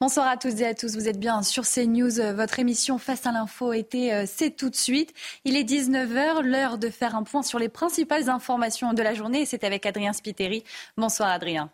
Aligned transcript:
Bonsoir 0.00 0.26
à 0.26 0.36
toutes 0.36 0.60
et 0.60 0.66
à 0.66 0.74
tous, 0.74 0.96
vous 0.96 1.08
êtes 1.08 1.20
bien 1.20 1.42
sur 1.42 1.62
CNews, 1.62 2.34
votre 2.34 2.58
émission 2.58 2.98
Face 2.98 3.26
à 3.26 3.32
l'info 3.32 3.72
été, 3.72 4.12
euh, 4.12 4.24
c'est 4.26 4.50
tout 4.50 4.68
de 4.68 4.74
suite. 4.74 5.14
Il 5.44 5.56
est 5.56 5.62
19h, 5.62 6.42
l'heure 6.42 6.78
de 6.78 6.90
faire 6.90 7.14
un 7.14 7.22
point 7.22 7.44
sur 7.44 7.60
les 7.60 7.68
principales 7.68 8.28
informations 8.28 8.92
de 8.92 9.02
la 9.02 9.14
journée 9.14 9.46
c'est 9.46 9.62
avec 9.62 9.86
Adrien 9.86 10.12
Spiteri. 10.12 10.64
Bonsoir 10.96 11.30
Adrien. 11.30 11.70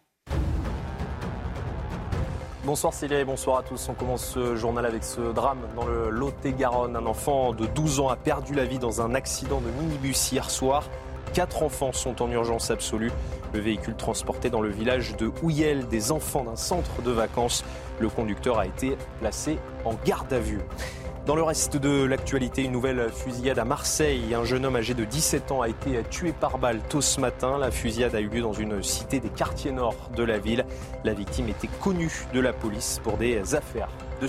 Bonsoir 2.65 2.93
Célia 2.93 3.21
et 3.21 3.25
bonsoir 3.25 3.57
à 3.57 3.63
tous. 3.63 3.89
On 3.89 3.95
commence 3.95 4.35
ce 4.35 4.55
journal 4.55 4.85
avec 4.85 5.03
ce 5.03 5.33
drame 5.33 5.67
dans 5.75 5.87
le 5.87 6.11
Lot-et-Garonne. 6.11 6.97
Un 6.97 7.07
enfant 7.07 7.55
de 7.55 7.65
12 7.65 8.01
ans 8.01 8.11
a 8.11 8.17
perdu 8.17 8.53
la 8.55 8.67
vie 8.67 8.79
dans 8.79 9.01
un 9.01 9.15
accident 9.15 9.63
de 9.63 9.71
minibus 9.71 10.31
hier 10.31 10.51
soir. 10.51 10.85
Quatre 11.33 11.63
enfants 11.63 11.93
sont 11.93 12.21
en 12.21 12.31
urgence 12.31 12.71
absolue. 12.71 13.13
Le 13.55 13.61
véhicule 13.61 13.95
transportait 13.95 14.51
dans 14.51 14.61
le 14.61 14.69
village 14.69 15.17
de 15.17 15.31
Houillel 15.43 15.89
des 15.89 16.13
enfants 16.13 16.45
d'un 16.45 16.57
centre 16.57 17.03
de 17.03 17.11
vacances. 17.11 17.65
Le 18.01 18.09
conducteur 18.09 18.59
a 18.59 18.67
été 18.67 18.97
placé 19.21 19.59
en 19.85 19.95
garde 20.05 20.33
à 20.33 20.39
vue. 20.39 20.61
Dans 21.27 21.37
le 21.37 21.43
reste 21.43 21.77
de 21.77 22.05
l'actualité, 22.05 22.65
une 22.65 22.73
nouvelle 22.73 23.11
fusillade 23.13 23.59
à 23.59 23.65
Marseille. 23.65 24.35
Un 24.35 24.45
jeune 24.45 24.65
homme 24.65 24.77
âgé 24.77 24.95
de 24.95 25.05
17 25.05 25.53
ans 25.53 25.61
a 25.61 25.69
été 25.69 26.03
tué 26.11 26.33
par 26.33 26.59
balle 26.59 26.81
tôt 26.89 27.03
ce 27.03 27.21
matin. 27.21 27.59
La 27.59 27.71
fusillade 27.71 28.15
a 28.15 28.21
eu 28.21 28.29
lieu 28.29 28.41
dans 28.41 28.55
une 28.55 28.83
cité 28.83 29.21
des 29.21 29.29
quartiers 29.29 29.71
nord 29.71 29.95
de 30.17 30.25
la 30.25 30.39
ville. 30.39 30.65
La 31.05 31.13
victime 31.13 31.49
était 31.49 31.69
connue 31.81 32.27
de 32.33 32.41
la 32.41 32.55
police 32.55 33.01
pour 33.05 33.19
des 33.19 33.55
affaires 33.55 33.91
de. 34.21 34.27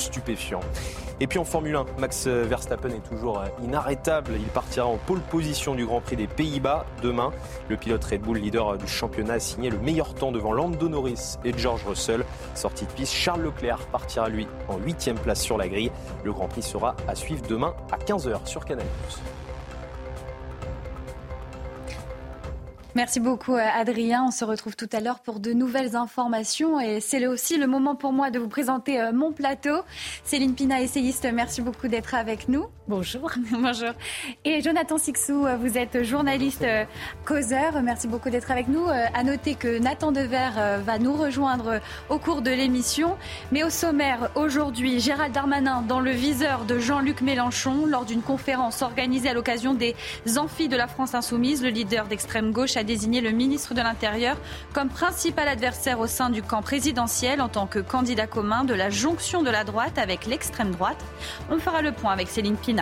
Et 1.19 1.27
puis 1.27 1.37
en 1.37 1.45
Formule 1.45 1.75
1, 1.75 1.85
Max 1.99 2.27
Verstappen 2.27 2.89
est 2.89 3.07
toujours 3.07 3.43
inarrêtable. 3.63 4.31
Il 4.35 4.47
partira 4.47 4.85
en 4.87 4.97
pole 4.97 5.19
position 5.19 5.75
du 5.75 5.85
Grand 5.85 6.01
Prix 6.01 6.15
des 6.15 6.27
Pays-Bas 6.27 6.85
demain. 7.03 7.31
Le 7.69 7.77
pilote 7.77 8.03
Red 8.03 8.21
Bull, 8.21 8.37
leader 8.37 8.77
du 8.77 8.87
championnat, 8.87 9.33
a 9.33 9.39
signé 9.39 9.69
le 9.69 9.77
meilleur 9.77 10.13
temps 10.13 10.31
devant 10.31 10.51
Lando 10.53 10.89
Norris 10.89 11.37
et 11.45 11.55
George 11.57 11.85
Russell. 11.85 12.25
Sortie 12.55 12.85
de 12.85 12.91
piste, 12.91 13.13
Charles 13.13 13.43
Leclerc 13.43 13.85
partira 13.91 14.29
lui 14.29 14.47
en 14.67 14.77
8 14.77 15.13
place 15.23 15.41
sur 15.41 15.57
la 15.57 15.67
grille. 15.67 15.91
Le 16.23 16.31
Grand 16.33 16.47
Prix 16.47 16.63
sera 16.63 16.95
à 17.07 17.15
suivre 17.15 17.43
demain 17.47 17.73
à 17.91 17.97
15h 17.97 18.45
sur 18.45 18.65
Canal+. 18.65 18.85
Merci 22.93 23.21
beaucoup 23.21 23.55
euh, 23.55 23.65
Adrien. 23.73 24.25
On 24.27 24.31
se 24.31 24.43
retrouve 24.43 24.75
tout 24.75 24.89
à 24.91 24.99
l'heure 24.99 25.19
pour 25.19 25.39
de 25.39 25.53
nouvelles 25.53 25.95
informations 25.95 26.79
et 26.79 26.99
c'est 26.99 27.25
aussi 27.25 27.57
le 27.57 27.65
moment 27.65 27.95
pour 27.95 28.11
moi 28.11 28.31
de 28.31 28.39
vous 28.39 28.49
présenter 28.49 28.99
euh, 28.99 29.13
mon 29.13 29.31
plateau. 29.31 29.81
Céline 30.25 30.55
Pina, 30.55 30.81
essayiste, 30.81 31.27
merci 31.33 31.61
beaucoup 31.61 31.87
d'être 31.87 32.15
avec 32.15 32.49
nous. 32.49 32.65
Bonjour. 32.91 33.31
Bonjour. 33.53 33.93
Et 34.43 34.61
Jonathan 34.61 34.97
Sixou, 34.97 35.45
euh, 35.45 35.55
vous 35.55 35.77
êtes 35.77 36.03
journaliste 36.03 36.65
causeur. 37.23 37.81
Merci 37.81 38.09
beaucoup 38.09 38.29
d'être 38.29 38.51
avec 38.51 38.67
nous. 38.67 38.85
À 38.89 39.23
noter 39.23 39.55
que 39.55 39.79
Nathan 39.79 40.11
Dever 40.11 40.49
va 40.85 40.99
nous 40.99 41.13
rejoindre 41.13 41.79
au 42.09 42.17
cours 42.17 42.41
de 42.41 42.51
l'émission. 42.51 43.15
Mais 43.53 43.63
au 43.63 43.69
sommaire, 43.69 44.29
aujourd'hui, 44.35 44.99
Gérald 44.99 45.33
Darmanin 45.33 45.83
dans 45.83 46.01
le 46.01 46.11
viseur 46.11 46.65
de 46.65 46.79
Jean-Luc 46.79 47.21
Mélenchon 47.21 47.85
lors 47.85 48.03
d'une 48.03 48.21
conférence 48.21 48.81
organisée 48.81 49.29
à 49.29 49.33
l'occasion 49.33 49.73
des 49.73 49.95
Amphis 50.37 50.67
de 50.67 50.75
la 50.75 50.87
France 50.87 51.15
Insoumise. 51.15 51.63
Le 51.63 51.69
leader 51.69 52.07
d'extrême 52.07 52.51
gauche 52.51 52.75
a 52.75 52.83
désigné 52.83 53.21
le 53.21 53.31
ministre 53.31 53.73
de 53.73 53.79
l'Intérieur 53.79 54.35
comme 54.73 54.89
principal 54.89 55.47
adversaire 55.47 56.01
au 56.01 56.07
sein 56.07 56.29
du 56.29 56.41
camp 56.41 56.61
présidentiel 56.61 57.39
en 57.39 57.47
tant 57.47 57.67
que 57.67 57.79
candidat 57.79 58.27
commun 58.27 58.65
de 58.65 58.73
la 58.73 58.89
jonction 58.89 59.43
de 59.43 59.49
la 59.49 59.63
droite 59.63 59.97
avec 59.97 60.25
l'extrême 60.25 60.71
droite. 60.71 60.99
On 61.49 61.57
fera 61.57 61.81
le 61.81 61.93
point 61.93 62.11
avec 62.11 62.27
Céline 62.27 62.57
Pina. 62.57 62.80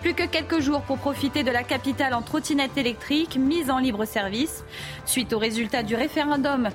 Plus 0.00 0.12
que 0.12 0.24
quelques 0.24 0.60
jours 0.60 0.82
pour 0.82 0.98
profiter 0.98 1.42
de 1.44 1.50
la 1.50 1.62
capitale 1.62 2.12
en 2.12 2.20
trottinette 2.20 2.76
électrique 2.76 3.36
mise 3.36 3.70
en 3.70 3.78
libre 3.78 4.04
service. 4.04 4.62
Suite 5.06 5.32
au 5.32 5.38
résultat 5.38 5.82
du 5.82 5.94
référendum 5.94 6.68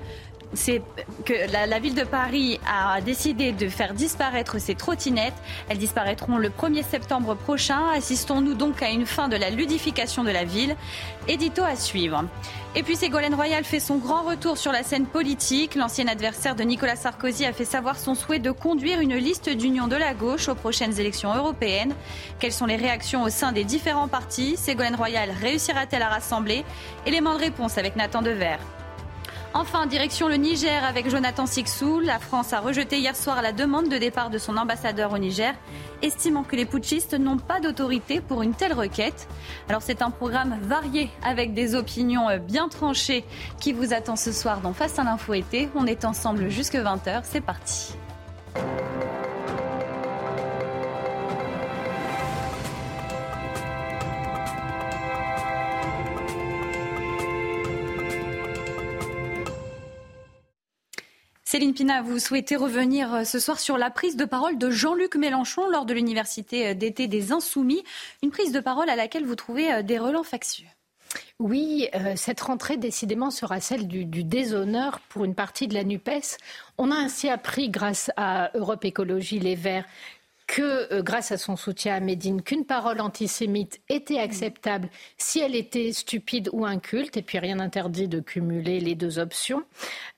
c'est 0.53 0.81
que 1.25 1.33
la, 1.51 1.79
ville 1.79 1.95
de 1.95 2.03
Paris 2.03 2.59
a 2.67 3.01
décidé 3.01 3.51
de 3.51 3.69
faire 3.69 3.93
disparaître 3.93 4.59
ces 4.59 4.75
trottinettes. 4.75 5.33
Elles 5.69 5.77
disparaîtront 5.77 6.37
le 6.37 6.49
1er 6.49 6.83
septembre 6.83 7.35
prochain. 7.35 7.81
Assistons-nous 7.95 8.55
donc 8.55 8.81
à 8.81 8.89
une 8.89 9.05
fin 9.05 9.27
de 9.27 9.35
la 9.35 9.49
ludification 9.49 10.23
de 10.23 10.31
la 10.31 10.45
ville. 10.45 10.75
Édito 11.27 11.63
à 11.63 11.75
suivre. 11.75 12.23
Et 12.75 12.83
puis 12.83 12.95
Ségolène 12.95 13.33
Royal 13.33 13.63
fait 13.63 13.79
son 13.79 13.97
grand 13.97 14.23
retour 14.23 14.57
sur 14.57 14.71
la 14.71 14.83
scène 14.83 15.05
politique. 15.05 15.75
L'ancien 15.75 16.07
adversaire 16.07 16.55
de 16.55 16.63
Nicolas 16.63 16.95
Sarkozy 16.95 17.45
a 17.45 17.53
fait 17.53 17.65
savoir 17.65 17.97
son 17.97 18.15
souhait 18.15 18.39
de 18.39 18.51
conduire 18.51 18.99
une 18.99 19.15
liste 19.15 19.49
d'union 19.49 19.87
de 19.87 19.95
la 19.95 20.13
gauche 20.13 20.49
aux 20.49 20.55
prochaines 20.55 20.99
élections 20.99 21.33
européennes. 21.33 21.93
Quelles 22.39 22.53
sont 22.53 22.65
les 22.65 22.75
réactions 22.75 23.23
au 23.23 23.29
sein 23.29 23.51
des 23.51 23.63
différents 23.63 24.07
partis? 24.07 24.55
Ségolène 24.57 24.95
Royal 24.95 25.29
réussira-t-elle 25.31 26.03
à 26.03 26.09
rassembler? 26.09 26.63
Élément 27.05 27.33
de 27.33 27.39
réponse 27.39 27.77
avec 27.77 27.95
Nathan 27.95 28.21
Dever. 28.21 28.57
Enfin, 29.55 29.87
direction 29.87 30.27
le 30.27 30.35
Niger 30.35 30.83
avec 30.85 31.09
Jonathan 31.09 31.47
Sixou. 31.47 31.99
La 31.99 32.19
France 32.19 32.53
a 32.53 32.59
rejeté 32.59 32.99
hier 32.99 33.15
soir 33.15 33.41
la 33.41 33.51
demande 33.51 33.89
de 33.89 33.97
départ 33.97 34.29
de 34.29 34.37
son 34.37 34.57
ambassadeur 34.57 35.11
au 35.11 35.17
Niger, 35.17 35.55
estimant 36.03 36.43
que 36.43 36.55
les 36.55 36.65
putschistes 36.65 37.15
n'ont 37.15 37.37
pas 37.37 37.59
d'autorité 37.59 38.21
pour 38.21 38.43
une 38.43 38.53
telle 38.53 38.73
requête. 38.73 39.27
Alors 39.67 39.81
c'est 39.81 40.03
un 40.03 40.11
programme 40.11 40.57
varié 40.61 41.09
avec 41.23 41.55
des 41.55 41.73
opinions 41.73 42.27
bien 42.47 42.69
tranchées 42.69 43.25
qui 43.59 43.73
vous 43.73 43.91
attend 43.91 44.15
ce 44.15 44.31
soir 44.31 44.61
dans 44.61 44.73
Face 44.73 44.99
à 44.99 45.03
l'info 45.03 45.33
été. 45.33 45.67
On 45.75 45.87
est 45.87 46.05
ensemble 46.05 46.49
jusque 46.49 46.75
20h. 46.75 47.21
C'est 47.23 47.41
parti. 47.41 47.95
Céline 61.59 61.73
Pina, 61.73 62.01
vous 62.01 62.19
souhaitez 62.19 62.55
revenir 62.55 63.13
euh, 63.13 63.23
ce 63.25 63.37
soir 63.37 63.59
sur 63.59 63.77
la 63.77 63.89
prise 63.89 64.15
de 64.15 64.23
parole 64.23 64.57
de 64.57 64.69
Jean-Luc 64.69 65.17
Mélenchon 65.17 65.67
lors 65.67 65.85
de 65.85 65.93
l'université 65.93 66.67
euh, 66.67 66.73
d'été 66.73 67.07
des 67.07 67.33
Insoumis, 67.33 67.83
une 68.23 68.31
prise 68.31 68.53
de 68.53 68.61
parole 68.61 68.89
à 68.89 68.95
laquelle 68.95 69.25
vous 69.25 69.35
trouvez 69.35 69.69
euh, 69.69 69.81
des 69.81 69.99
relents 69.99 70.23
factieux. 70.23 70.67
Oui, 71.37 71.89
cette 72.15 72.39
rentrée 72.39 72.77
décidément 72.77 73.29
sera 73.31 73.59
celle 73.59 73.87
du, 73.87 74.05
du, 74.05 74.23
déshonneur 74.23 75.01
pour 75.09 75.25
une 75.25 75.35
partie 75.35 75.67
de 75.67 75.73
la 75.73 75.83
NUPES. 75.83 76.37
On 76.77 76.91
a 76.91 76.95
ainsi 76.95 77.27
appris, 77.27 77.69
grâce 77.69 78.11
à 78.15 78.51
Europe 78.53 78.85
Écologie 78.85 79.39
Les 79.39 79.55
Verts, 79.55 79.85
que, 80.49 80.91
euh, 80.91 81.03
grâce 81.03 81.31
à 81.31 81.37
son 81.37 81.55
soutien 81.55 81.93
à 81.93 81.99
Médine, 81.99 82.41
qu'une 82.41 82.65
parole 82.65 83.01
antisémite 83.01 83.81
était 83.87 84.17
acceptable 84.17 84.89
si 85.15 85.39
elle 85.39 85.55
était 85.55 85.93
stupide 85.93 86.49
ou 86.53 86.65
inculte, 86.65 87.17
et 87.17 87.21
puis 87.21 87.37
rien 87.37 87.57
n'interdit 87.57 88.07
de 88.07 88.19
cumuler 88.19 88.79
les 88.79 88.95
deux 88.95 89.19
options. 89.19 89.63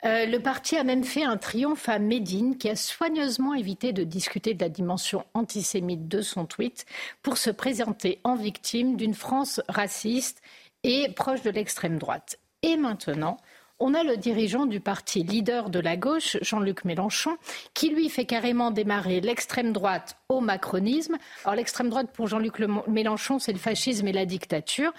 Euh, 0.06 0.26
le 0.26 0.40
parti 0.40 0.78
a 0.78 0.86
même 0.86 1.04
fait 1.04 1.26
un 1.26 1.36
triomphe 1.36 1.90
à 1.90 2.00
Médine, 2.00 2.58
qui 2.58 2.70
a 2.70 2.78
soigneusement 2.78 3.54
évité 3.54 3.92
de 3.92 4.06
discuter 4.06 4.54
de 4.54 4.64
la 4.64 4.70
dimension 4.70 5.26
antisémite 5.34 6.08
de 6.08 6.22
son 6.22 6.46
tweet 6.46 6.86
pour 7.24 7.38
se 7.38 7.50
présenter 7.50 8.22
en 8.24 8.38
victime 8.38 8.96
d'une 8.96 9.16
France 9.16 9.60
raciste 9.68 10.42
et 10.84 11.10
proche 11.10 11.42
de 11.42 11.50
l'extrême 11.50 11.98
droite. 11.98 12.40
Et 12.64 12.78
maintenant, 12.78 13.36
on 13.82 13.96
a 13.96 14.04
le 14.04 14.16
dirigeant 14.16 14.66
du 14.66 14.80
parti 14.80 15.24
leader 15.24 15.70
de 15.70 15.80
la 15.80 15.98
gauche, 15.98 16.38
Jean-Luc 16.42 16.86
Mélenchon, 16.86 17.36
qui 17.74 17.90
lui 17.90 18.10
fait 18.10 18.26
carrément 18.26 18.72
démarrer 18.72 19.22
l'extrême 19.22 19.74
droite 19.74 20.18
au 20.30 20.40
macronisme. 20.40 21.18
Alors 21.44 21.56
l'extrême 21.56 21.90
droite 21.90 22.12
pour 22.14 22.28
Jean-Luc 22.28 22.60
Mélenchon, 22.88 23.40
c'est 23.40 23.52
le 23.52 23.60
fascisme 23.60 24.08
et 24.08 24.14
la 24.14 24.26
dictature 24.26 24.94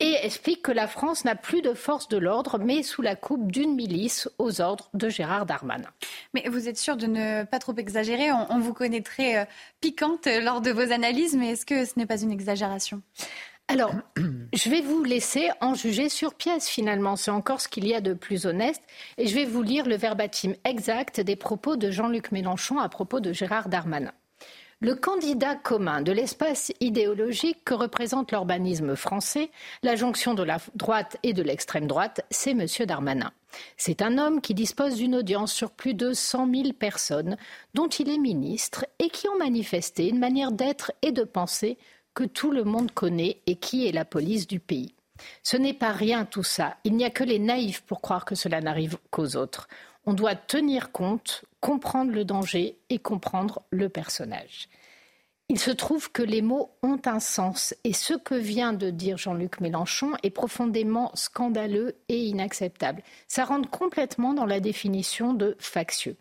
et 0.00 0.16
explique 0.22 0.62
que 0.62 0.72
la 0.72 0.86
France 0.86 1.24
n'a 1.24 1.34
plus 1.34 1.60
de 1.60 1.74
force 1.74 2.08
de 2.08 2.16
l'ordre, 2.16 2.58
mais 2.58 2.82
sous 2.82 3.02
la 3.02 3.16
coupe 3.16 3.52
d'une 3.52 3.74
milice 3.74 4.30
aux 4.38 4.62
ordres 4.62 4.88
de 4.94 5.10
Gérard 5.10 5.44
Darmanin. 5.44 5.90
Mais 6.32 6.48
vous 6.48 6.68
êtes 6.68 6.78
sûr 6.78 6.96
de 6.96 7.06
ne 7.06 7.44
pas 7.44 7.58
trop 7.58 7.76
exagérer? 7.76 8.32
On, 8.32 8.58
vous 8.60 8.72
connaîtrait 8.72 9.38
euh, 9.38 9.44
piquante 9.80 10.26
lors 10.42 10.62
de 10.62 10.70
vos 10.70 10.92
analyses, 10.92 11.36
mais 11.36 11.50
est-ce 11.50 11.66
que 11.66 11.84
ce 11.84 11.98
n'est 11.98 12.06
pas 12.06 12.22
une 12.22 12.32
exagération? 12.32 13.02
Alors, 13.70 13.94
je 14.52 14.68
vais 14.68 14.80
vous 14.80 15.04
laisser 15.04 15.48
en 15.60 15.74
juger 15.74 16.08
sur 16.08 16.34
pièce 16.34 16.68
finalement. 16.68 17.14
C'est 17.14 17.30
encore 17.30 17.60
ce 17.60 17.68
qu'il 17.68 17.86
y 17.86 17.94
a 17.94 18.00
de 18.00 18.14
plus 18.14 18.46
honnête. 18.46 18.80
Et 19.16 19.28
je 19.28 19.34
vais 19.36 19.44
vous 19.44 19.62
lire 19.62 19.86
le 19.86 19.94
verbatim 19.94 20.54
exact 20.64 21.20
des 21.20 21.36
propos 21.36 21.76
de 21.76 21.88
Jean-Luc 21.92 22.32
Mélenchon 22.32 22.80
à 22.80 22.88
propos 22.88 23.20
de 23.20 23.32
Gérard 23.32 23.68
Darmanin. 23.68 24.10
Le 24.80 24.96
candidat 24.96 25.54
commun 25.54 26.02
de 26.02 26.10
l'espace 26.10 26.72
idéologique 26.80 27.62
que 27.64 27.74
représente 27.74 28.32
l'urbanisme 28.32 28.96
français, 28.96 29.50
la 29.84 29.94
jonction 29.94 30.34
de 30.34 30.42
la 30.42 30.56
droite 30.74 31.18
et 31.22 31.32
de 31.32 31.42
l'extrême 31.42 31.86
droite, 31.86 32.22
c'est 32.30 32.52
M. 32.52 32.66
Darmanin. 32.86 33.30
C'est 33.76 34.02
un 34.02 34.18
homme 34.18 34.40
qui 34.40 34.54
dispose 34.54 34.96
d'une 34.96 35.14
audience 35.14 35.52
sur 35.52 35.70
plus 35.70 35.94
de 35.94 36.12
100 36.12 36.50
000 36.52 36.72
personnes, 36.72 37.36
dont 37.74 37.88
il 37.88 38.08
est 38.08 38.18
ministre 38.18 38.86
et 38.98 39.10
qui 39.10 39.28
ont 39.28 39.38
manifesté 39.38 40.08
une 40.08 40.18
manière 40.18 40.50
d'être 40.50 40.92
et 41.02 41.12
de 41.12 41.24
penser 41.24 41.78
que 42.14 42.24
tout 42.24 42.50
le 42.50 42.64
monde 42.64 42.92
connaît 42.92 43.40
et 43.46 43.56
qui 43.56 43.86
est 43.86 43.92
la 43.92 44.04
police 44.04 44.46
du 44.46 44.60
pays. 44.60 44.94
Ce 45.42 45.56
n'est 45.56 45.74
pas 45.74 45.92
rien 45.92 46.24
tout 46.24 46.42
ça. 46.42 46.76
Il 46.84 46.96
n'y 46.96 47.04
a 47.04 47.10
que 47.10 47.24
les 47.24 47.38
naïfs 47.38 47.82
pour 47.82 48.00
croire 48.00 48.24
que 48.24 48.34
cela 48.34 48.60
n'arrive 48.60 48.98
qu'aux 49.10 49.36
autres. 49.36 49.68
On 50.06 50.14
doit 50.14 50.34
tenir 50.34 50.92
compte, 50.92 51.44
comprendre 51.60 52.12
le 52.12 52.24
danger 52.24 52.78
et 52.88 52.98
comprendre 52.98 53.62
le 53.70 53.88
personnage. 53.88 54.68
Il 55.50 55.58
se 55.58 55.72
trouve 55.72 56.12
que 56.12 56.22
les 56.22 56.42
mots 56.42 56.70
ont 56.84 57.00
un 57.06 57.18
sens 57.18 57.74
et 57.82 57.92
ce 57.92 58.14
que 58.14 58.36
vient 58.36 58.72
de 58.72 58.88
dire 58.88 59.18
Jean-Luc 59.18 59.60
Mélenchon 59.60 60.12
est 60.22 60.30
profondément 60.30 61.10
scandaleux 61.14 61.96
et 62.08 62.24
inacceptable. 62.26 63.02
Ça 63.26 63.44
rentre 63.44 63.68
complètement 63.68 64.32
dans 64.32 64.46
la 64.46 64.60
définition 64.60 65.34
de 65.34 65.56
factieux. 65.58 66.16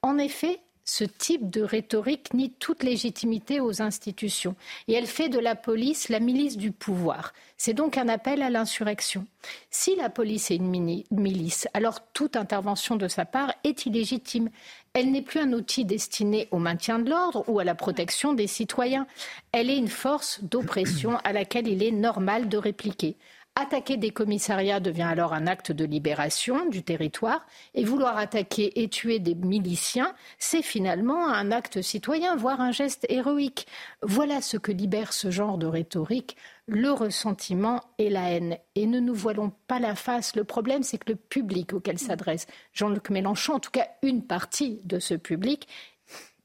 En 0.00 0.16
effet, 0.16 0.60
ce 0.84 1.04
type 1.04 1.50
de 1.50 1.62
rhétorique 1.62 2.34
nie 2.34 2.50
toute 2.50 2.82
légitimité 2.82 3.60
aux 3.60 3.82
institutions 3.82 4.56
et 4.88 4.94
elle 4.94 5.06
fait 5.06 5.28
de 5.28 5.38
la 5.38 5.54
police 5.54 6.08
la 6.08 6.20
milice 6.20 6.56
du 6.56 6.72
pouvoir. 6.72 7.32
C'est 7.56 7.74
donc 7.74 7.98
un 7.98 8.08
appel 8.08 8.42
à 8.42 8.50
l'insurrection. 8.50 9.26
Si 9.70 9.94
la 9.96 10.08
police 10.08 10.50
est 10.50 10.56
une 10.56 11.04
milice, 11.10 11.68
alors 11.74 12.00
toute 12.12 12.36
intervention 12.36 12.96
de 12.96 13.06
sa 13.06 13.24
part 13.24 13.52
est 13.64 13.86
illégitime. 13.86 14.50
Elle 14.92 15.12
n'est 15.12 15.22
plus 15.22 15.40
un 15.40 15.52
outil 15.52 15.84
destiné 15.84 16.48
au 16.50 16.58
maintien 16.58 16.98
de 16.98 17.10
l'ordre 17.10 17.44
ou 17.48 17.58
à 17.58 17.64
la 17.64 17.74
protection 17.74 18.32
des 18.32 18.46
citoyens. 18.46 19.06
Elle 19.52 19.70
est 19.70 19.76
une 19.76 19.88
force 19.88 20.42
d'oppression 20.42 21.18
à 21.24 21.32
laquelle 21.32 21.68
il 21.68 21.82
est 21.82 21.92
normal 21.92 22.48
de 22.48 22.56
répliquer. 22.56 23.16
Attaquer 23.56 23.96
des 23.96 24.10
commissariats 24.10 24.80
devient 24.80 25.02
alors 25.02 25.32
un 25.32 25.46
acte 25.46 25.72
de 25.72 25.84
libération 25.84 26.66
du 26.66 26.82
territoire 26.82 27.44
et 27.74 27.84
vouloir 27.84 28.16
attaquer 28.16 28.80
et 28.80 28.88
tuer 28.88 29.18
des 29.18 29.34
miliciens, 29.34 30.14
c'est 30.38 30.62
finalement 30.62 31.28
un 31.28 31.50
acte 31.50 31.82
citoyen, 31.82 32.36
voire 32.36 32.60
un 32.60 32.70
geste 32.70 33.04
héroïque. 33.08 33.66
Voilà 34.02 34.40
ce 34.40 34.56
que 34.56 34.72
libère 34.72 35.12
ce 35.12 35.30
genre 35.30 35.58
de 35.58 35.66
rhétorique, 35.66 36.36
le 36.66 36.90
ressentiment 36.92 37.82
et 37.98 38.08
la 38.08 38.30
haine. 38.30 38.56
Et 38.76 38.86
ne 38.86 39.00
nous 39.00 39.14
voilons 39.14 39.52
pas 39.66 39.80
la 39.80 39.96
face. 39.96 40.36
Le 40.36 40.44
problème, 40.44 40.84
c'est 40.84 40.98
que 40.98 41.10
le 41.10 41.16
public 41.16 41.72
auquel 41.72 41.98
s'adresse 41.98 42.46
Jean-Luc 42.72 43.10
Mélenchon, 43.10 43.54
en 43.54 43.60
tout 43.60 43.72
cas 43.72 43.88
une 44.02 44.24
partie 44.24 44.80
de 44.84 45.00
ce 45.00 45.14
public, 45.14 45.66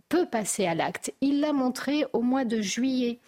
peut 0.10 0.25
passer 0.25 0.66
à 0.66 0.75
l'acte. 0.75 1.13
Il 1.22 1.40
l'a 1.40 1.54
montré 1.54 2.06
au 2.13 2.22
mois 2.22 2.46
de 2.46 2.62
juillet. 2.62 3.19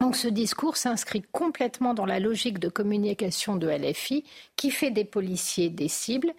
Donc 0.00 0.16
ce 0.16 0.28
discours 0.28 0.76
s'inscrit 0.76 1.22
complètement 1.32 1.94
dans 1.94 2.06
la 2.06 2.20
logique 2.20 2.58
de 2.58 2.68
communication 2.68 3.56
de 3.56 3.68
LFI 3.68 4.24
qui 4.56 4.70
fait 4.70 4.90
des 4.90 5.04
policiers 5.04 5.70
des 5.70 5.88
cibles, 5.88 6.32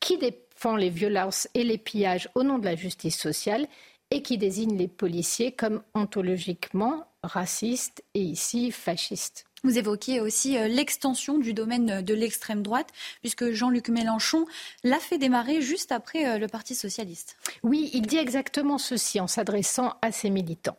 qui 0.00 0.18
défend 0.18 0.76
les 0.76 0.90
violences 0.90 1.48
et 1.54 1.64
les 1.64 1.78
pillages 1.78 2.28
au 2.34 2.42
nom 2.42 2.58
de 2.58 2.64
la 2.64 2.76
justice 2.76 3.18
sociale 3.18 3.66
et 4.10 4.22
qui 4.22 4.38
désigne 4.38 4.76
les 4.76 4.88
policiers 4.88 5.52
comme 5.52 5.82
ontologiquement 5.94 7.06
racistes 7.22 8.04
et 8.14 8.20
ici 8.20 8.70
fascistes. 8.70 9.44
Vous 9.64 9.78
évoquiez 9.78 10.20
aussi 10.20 10.58
euh, 10.58 10.68
l'extension 10.68 11.38
du 11.38 11.54
domaine 11.54 12.02
de 12.02 12.14
l'extrême 12.14 12.62
droite, 12.62 12.88
puisque 13.22 13.50
Jean-Luc 13.50 13.88
Mélenchon 13.88 14.44
l'a 14.84 14.98
fait 14.98 15.16
démarrer 15.16 15.62
juste 15.62 15.90
après 15.90 16.26
euh, 16.26 16.38
le 16.38 16.48
Parti 16.48 16.74
socialiste. 16.74 17.36
Oui, 17.62 17.90
il 17.94 18.02
dit 18.02 18.18
exactement 18.18 18.76
ceci 18.76 19.20
en 19.20 19.26
s'adressant 19.26 19.94
à 20.02 20.12
ses 20.12 20.28
militants. 20.28 20.76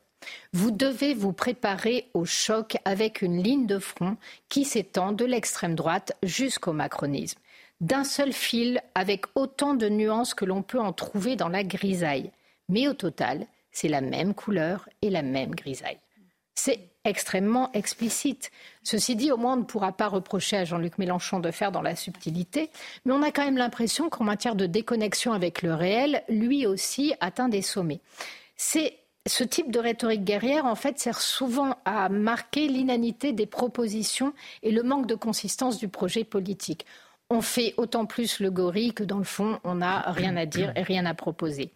Vous 0.53 0.71
devez 0.71 1.13
vous 1.13 1.33
préparer 1.33 2.09
au 2.13 2.25
choc 2.25 2.77
avec 2.85 3.21
une 3.21 3.41
ligne 3.41 3.67
de 3.67 3.79
front 3.79 4.17
qui 4.49 4.65
s'étend 4.65 5.11
de 5.11 5.25
l'extrême 5.25 5.75
droite 5.75 6.13
jusqu'au 6.23 6.73
macronisme. 6.73 7.39
D'un 7.81 8.03
seul 8.03 8.31
fil, 8.31 8.81
avec 8.95 9.25
autant 9.35 9.73
de 9.73 9.89
nuances 9.89 10.33
que 10.33 10.45
l'on 10.45 10.61
peut 10.61 10.79
en 10.79 10.93
trouver 10.93 11.35
dans 11.35 11.49
la 11.49 11.63
grisaille. 11.63 12.31
Mais 12.69 12.87
au 12.87 12.93
total, 12.93 13.47
c'est 13.71 13.89
la 13.89 14.01
même 14.01 14.33
couleur 14.33 14.87
et 15.01 15.09
la 15.09 15.21
même 15.21 15.53
grisaille. 15.53 15.99
C'est 16.55 16.79
extrêmement 17.03 17.71
explicite. 17.73 18.49
Ceci 18.81 19.15
dit, 19.15 19.31
au 19.31 19.37
moins, 19.37 19.53
on 19.53 19.57
ne 19.57 19.63
pourra 19.63 19.91
pas 19.91 20.07
reprocher 20.07 20.57
à 20.57 20.65
Jean-Luc 20.65 20.97
Mélenchon 20.97 21.39
de 21.39 21.51
faire 21.51 21.71
dans 21.71 21.81
la 21.81 21.95
subtilité, 21.95 22.69
mais 23.03 23.13
on 23.13 23.21
a 23.21 23.31
quand 23.31 23.43
même 23.43 23.57
l'impression 23.57 24.09
qu'en 24.09 24.23
matière 24.23 24.55
de 24.55 24.65
déconnexion 24.65 25.33
avec 25.33 25.61
le 25.61 25.73
réel, 25.73 26.23
lui 26.29 26.65
aussi 26.65 27.13
atteint 27.19 27.49
des 27.49 27.61
sommets. 27.61 27.99
C'est 28.55 28.97
ce 29.27 29.43
type 29.43 29.71
de 29.71 29.79
rhétorique 29.79 30.23
guerrière, 30.23 30.65
en 30.65 30.75
fait, 30.75 30.99
sert 30.99 31.19
souvent 31.19 31.77
à 31.85 32.09
marquer 32.09 32.67
l'inanité 32.67 33.33
des 33.33 33.47
propositions 33.47 34.33
et 34.61 34.71
le 34.71 34.83
manque 34.83 35.07
de 35.07 35.15
consistance 35.15 35.77
du 35.77 35.87
projet 35.87 36.23
politique. 36.23 36.85
On 37.31 37.41
fait 37.41 37.73
autant 37.77 38.05
plus 38.05 38.39
le 38.39 38.51
gorille 38.51 38.93
que, 38.93 39.03
dans 39.03 39.17
le 39.17 39.23
fond, 39.23 39.59
on 39.63 39.75
n'a 39.75 40.01
rien 40.11 40.37
à 40.37 40.45
dire 40.45 40.71
et 40.75 40.83
rien 40.83 41.07
à 41.07 41.15
proposer. 41.15 41.71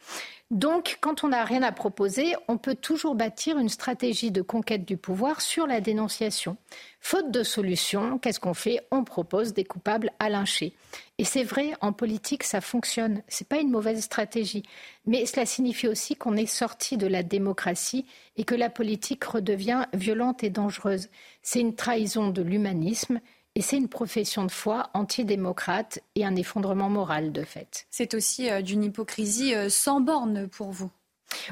Donc, 0.51 0.97
quand 0.99 1.23
on 1.23 1.27
n'a 1.27 1.43
rien 1.45 1.61
à 1.61 1.71
proposer, 1.71 2.33
on 2.47 2.57
peut 2.57 2.73
toujours 2.73 3.13
bâtir 3.13 3.59
une 3.59 3.69
stratégie 3.69 4.31
de 4.31 4.41
conquête 4.41 4.83
du 4.83 4.97
pouvoir 4.97 5.41
sur 5.41 5.67
la 5.67 5.79
dénonciation. 5.79 6.57
Faute 6.99 7.29
de 7.29 7.43
solution, 7.43 8.17
qu'est-ce 8.17 8.39
qu'on 8.39 8.55
fait? 8.55 8.81
On 8.89 9.03
propose 9.03 9.53
des 9.53 9.63
coupables 9.63 10.11
à 10.17 10.27
lyncher. 10.27 10.73
Et 11.19 11.23
c'est 11.23 11.43
vrai, 11.43 11.73
en 11.81 11.93
politique, 11.93 12.43
ça 12.43 12.61
fonctionne. 12.61 13.21
Ce 13.27 13.43
n'est 13.43 13.47
pas 13.47 13.59
une 13.59 13.69
mauvaise 13.69 14.01
stratégie. 14.01 14.63
Mais 15.05 15.27
cela 15.27 15.45
signifie 15.45 15.87
aussi 15.87 16.15
qu'on 16.15 16.35
est 16.35 16.47
sorti 16.47 16.97
de 16.97 17.05
la 17.05 17.21
démocratie 17.21 18.07
et 18.35 18.43
que 18.43 18.55
la 18.55 18.71
politique 18.71 19.23
redevient 19.25 19.85
violente 19.93 20.43
et 20.43 20.49
dangereuse. 20.49 21.09
C'est 21.43 21.59
une 21.59 21.75
trahison 21.75 22.29
de 22.29 22.41
l'humanisme 22.41 23.21
et 23.55 23.61
c'est 23.61 23.77
une 23.77 23.89
profession 23.89 24.45
de 24.45 24.51
foi 24.51 24.89
antidémocrate 24.93 25.99
et 26.15 26.25
un 26.25 26.35
effondrement 26.35 26.89
moral 26.89 27.31
de 27.31 27.43
fait. 27.43 27.87
C'est 27.89 28.13
aussi 28.13 28.49
euh, 28.49 28.61
d'une 28.61 28.83
hypocrisie 28.83 29.53
euh, 29.55 29.69
sans 29.69 30.01
borne 30.01 30.47
pour 30.47 30.71
vous. 30.71 30.91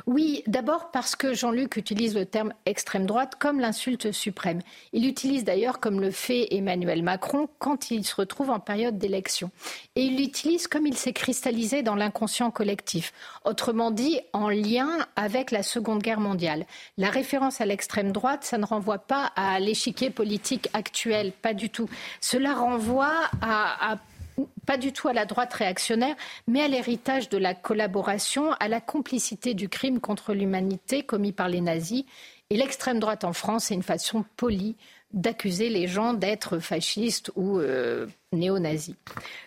Oui, 0.06 0.44
d'abord 0.48 0.92
parce 0.92 1.16
que 1.16 1.34
Jean-Luc 1.34 1.78
utilise 1.78 2.16
le 2.16 2.26
terme 2.26 2.54
extrême 2.66 3.06
droite 3.06 3.34
comme 3.40 3.60
l'insulte 3.60 4.12
suprême. 4.12 4.62
Il 4.94 5.04
l'utilise 5.04 5.44
d'ailleurs 5.44 5.80
comme 5.80 6.02
le 6.02 6.12
fait 6.12 6.48
Emmanuel 6.52 7.04
Macron 7.04 7.48
quand 7.60 7.92
il 7.92 8.06
se 8.06 8.16
retrouve 8.16 8.50
en 8.50 8.60
période 8.60 8.98
d'élection. 8.98 9.52
Et 9.96 10.04
il 10.04 10.18
l'utilise 10.18 10.68
comme 10.68 10.88
il 10.88 10.98
s'est 10.98 11.14
cristallisé 11.14 11.84
dans 11.84 11.96
l'inconscient 11.96 12.52
collectif. 12.52 13.14
Autrement 13.46 13.92
dit, 13.92 14.20
en 14.34 14.50
lien 14.50 14.90
avec 15.16 15.52
la 15.52 15.64
Seconde 15.64 16.02
Guerre 16.02 16.20
mondiale. 16.20 16.66
La 16.98 17.10
référence 17.10 17.62
à 17.62 17.66
l'extrême 17.66 18.12
droite, 18.12 18.44
ça 18.44 18.58
ne 18.58 18.66
renvoie 18.66 19.00
pas 19.00 19.32
à 19.36 19.60
l'échiquier 19.60 20.10
politique 20.10 20.70
actuel, 20.74 21.32
pas 21.32 21.54
du 21.54 21.70
tout. 21.70 21.90
Cela 22.22 22.54
renvoie 22.54 23.14
à, 23.42 23.94
à 23.94 23.98
pas 24.66 24.78
du 24.78 24.94
tout 24.94 25.08
à 25.08 25.14
la 25.14 25.26
droite 25.26 25.54
réactionnaire, 25.54 26.16
mais 26.48 26.62
à 26.62 26.68
l'héritage 26.68 27.30
de 27.30 27.38
la 27.38 27.54
collaboration, 27.54 28.52
à 28.60 28.68
la 28.68 28.82
complicité 28.82 29.54
du 29.54 29.70
crime 29.70 30.00
contre 30.00 30.34
l'humanité 30.34 31.04
commis 31.04 31.32
par 31.32 31.50
les 31.50 31.62
nazis. 31.62 32.06
Et 32.50 32.58
l'extrême 32.58 33.00
droite 33.00 33.24
en 33.24 33.34
France, 33.34 33.66
c'est 33.66 33.74
une 33.74 33.84
façon 33.84 34.24
polie 34.38 34.76
d'accuser 35.14 35.70
les 35.70 35.88
gens 35.88 36.14
d'être 36.14 36.60
fascistes 36.60 37.32
ou 37.36 37.60
euh, 37.60 38.08
néo-nazis. 38.34 38.96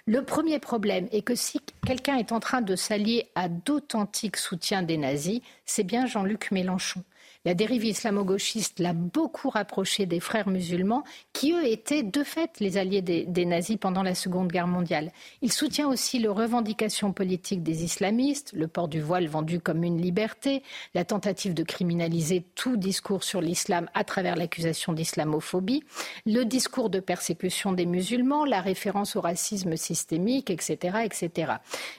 Le 0.07 0.25
premier 0.25 0.59
problème 0.59 1.07
est 1.13 1.23
que 1.23 1.35
si 1.35 1.61
quelqu'un 1.87 2.17
est 2.17 2.33
en 2.33 2.41
train 2.41 2.63
de 2.63 2.77
s'allier 2.77 3.29
à 3.35 3.49
d'authentiques 3.49 4.39
soutiens 4.39 4.83
des 4.83 4.97
nazis, 4.97 5.41
c'est 5.67 5.85
bien 5.85 6.07
Jean-Luc 6.07 6.51
Mélenchon. 6.51 7.03
La 7.47 7.55
dérive 7.55 7.87
islamo-gauchiste 7.87 8.81
l'a 8.81 8.93
beaucoup 8.93 9.49
rapproché 9.49 10.05
des 10.05 10.21
frères 10.21 10.47
musulmans, 10.47 11.05
qui 11.33 11.55
eux 11.55 11.67
étaient 11.67 12.03
de 12.03 12.23
fait 12.23 12.61
les 12.61 12.77
alliés 12.77 13.01
des, 13.01 13.47
nazis 13.47 13.79
pendant 13.79 14.03
la 14.03 14.15
Seconde 14.15 14.53
Guerre 14.53 14.67
mondiale. 14.67 15.11
Il 15.41 15.51
soutient 15.51 15.89
aussi 15.89 16.19
les 16.19 16.29
revendications 16.29 17.15
politiques 17.15 17.63
des 17.63 17.83
islamistes, 17.83 18.53
le 18.53 18.69
port 18.69 18.89
du 18.89 19.01
voile 19.01 19.27
vendu 19.27 19.59
comme 19.59 19.85
une 19.85 20.03
liberté, 20.03 20.63
la 20.93 21.07
tentative 21.07 21.55
de 21.55 21.63
criminaliser 21.63 22.45
tout 22.57 22.77
discours 22.77 23.25
sur 23.25 23.41
l'islam 23.41 23.89
à 23.95 24.05
travers 24.05 24.37
l'accusation 24.37 24.93
d'islamophobie, 24.93 25.83
le 26.27 26.45
discours 26.45 26.91
de 26.91 27.01
persécution 27.01 27.73
des 27.73 27.87
musulmans, 27.87 28.45
la 28.45 28.61
référence 28.61 29.17
au 29.17 29.23
racisme 29.23 29.77
systémique, 29.77 30.51
etc., 30.51 30.99
etc. 31.05 31.53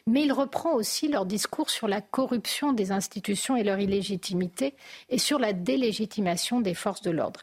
Mais 0.06 0.22
il 0.22 0.34
reprend 0.34 0.76
aussi 0.76 1.08
leur 1.08 1.26
discours 1.26 1.72
sur 1.72 1.88
la 1.88 2.02
corruption 2.02 2.74
des 2.74 2.92
institutions 2.92 3.56
et 3.56 3.64
leur 3.64 3.80
illégitimité 3.80 4.76
la 5.40 5.54
délégitimation 5.54 6.62
des 6.62 6.74
forces 6.74 7.02
de 7.02 7.12
l'ordre. 7.12 7.42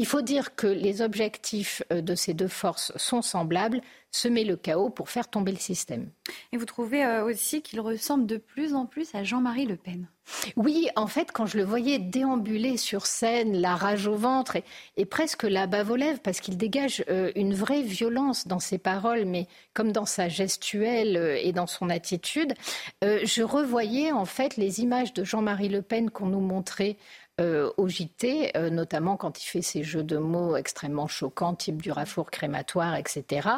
Il 0.00 0.06
faut 0.06 0.22
dire 0.22 0.54
que 0.54 0.66
les 0.66 1.02
objectifs 1.02 1.82
euh, 1.92 2.00
de 2.00 2.14
ces 2.14 2.32
deux 2.32 2.48
forces 2.48 2.90
sont 2.96 3.20
semblables, 3.20 3.82
semer 4.10 4.44
le 4.44 4.56
chaos 4.56 4.88
pour 4.88 5.10
faire 5.10 5.28
tomber 5.28 5.52
le 5.52 5.58
système. 5.58 6.08
Et 6.52 6.56
vous 6.56 6.64
trouvez 6.64 7.04
euh, 7.04 7.22
aussi 7.26 7.60
qu'il 7.60 7.80
ressemble 7.80 8.24
de 8.24 8.38
plus 8.38 8.74
en 8.74 8.86
plus 8.86 9.14
à 9.14 9.24
Jean-Marie 9.24 9.66
Le 9.66 9.76
Pen? 9.76 10.08
Oui, 10.56 10.88
en 10.96 11.06
fait, 11.06 11.32
quand 11.32 11.44
je 11.44 11.58
le 11.58 11.64
voyais 11.64 11.98
déambuler 11.98 12.78
sur 12.78 13.04
scène, 13.04 13.60
la 13.60 13.76
rage 13.76 14.06
au 14.06 14.14
ventre 14.14 14.56
et, 14.96 15.04
presque 15.04 15.42
la 15.42 15.66
bave 15.66 15.90
aux 15.90 15.96
lèvres, 15.96 16.20
parce 16.20 16.40
qu'il 16.40 16.56
dégage 16.56 17.04
euh, 17.10 17.30
une 17.36 17.52
vraie 17.52 17.82
violence 17.82 18.46
dans 18.46 18.58
ses 18.58 18.78
paroles, 18.78 19.26
mais 19.26 19.48
comme 19.74 19.92
dans 19.92 20.06
sa 20.06 20.30
gestuelle 20.30 21.38
et 21.42 21.52
dans 21.52 21.66
son 21.66 21.90
attitude, 21.90 22.54
je 23.02 23.42
revoyais 23.42 24.12
en 24.12 24.24
fait 24.24 24.56
les 24.56 24.80
images 24.80 25.12
de 25.12 25.24
Jean-Marie 25.24 25.68
Le 25.68 25.82
Pen 25.82 26.10
qu'on 26.10 26.26
nous 26.26 26.40
montrait 26.40 26.96
euh, 27.40 27.70
au 27.76 27.88
JT, 27.88 28.56
euh, 28.56 28.68
notamment 28.68 29.16
quand 29.16 29.42
il 29.42 29.46
fait 29.46 29.62
ces 29.62 29.82
jeux 29.82 30.02
de 30.02 30.18
mots 30.18 30.56
extrêmement 30.56 31.06
choquants, 31.06 31.54
type 31.54 31.80
du 31.80 31.90
rafour 31.90 32.30
crématoire, 32.30 32.96
etc. 32.96 33.48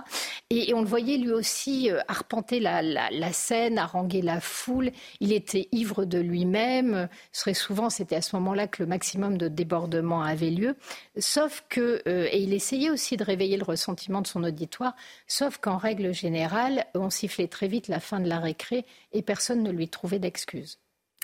Et, 0.51 0.73
on 0.75 0.81
le 0.81 0.87
voyait 0.87 1.17
lui 1.17 1.33
aussi 1.33 1.91
euh, 1.91 2.01
arpenter 2.07 2.61
la, 2.61 3.33
scène, 3.33 3.79
haranguer 3.79 4.23
la 4.23 4.41
foule. 4.41 4.93
Il 5.21 5.33
était 5.33 5.69
ivre 5.73 6.05
de 6.05 6.19
lui-même. 6.19 7.09
Souvent, 7.33 7.91
c'était 7.91 8.17
à 8.17 8.23
ce 8.23 8.37
moment-là 8.37 8.69
que 8.69 8.83
le 8.83 8.89
maximum 8.89 9.37
de 9.37 9.49
débordement 9.49 10.23
avait 10.23 10.51
lieu. 10.51 10.77
Sauf 11.19 11.65
que, 11.69 12.03
et 12.07 12.41
il 12.41 12.55
essayait 12.55 12.91
aussi 12.91 13.17
de 13.17 13.25
réveiller 13.25 13.57
le 13.57 13.65
ressentiment 13.65 14.23
de 14.23 14.27
son 14.27 14.45
auditoire, 14.45 14.95
sauf 15.27 15.59
qu'en 15.59 15.77
règle 15.77 16.15
générale, 16.15 16.87
on 16.95 17.11
sifflait 17.11 17.49
très 17.49 17.69
vite 17.69 17.89
la 17.89 18.01
fin 18.01 18.21
de 18.21 18.29
la 18.29 18.39
récré 18.39 18.85
et 19.13 19.23
personne 19.23 19.63
ne 19.63 19.71
lui 19.71 19.89
trouvait 19.89 20.19
d'excuses. 20.19 20.79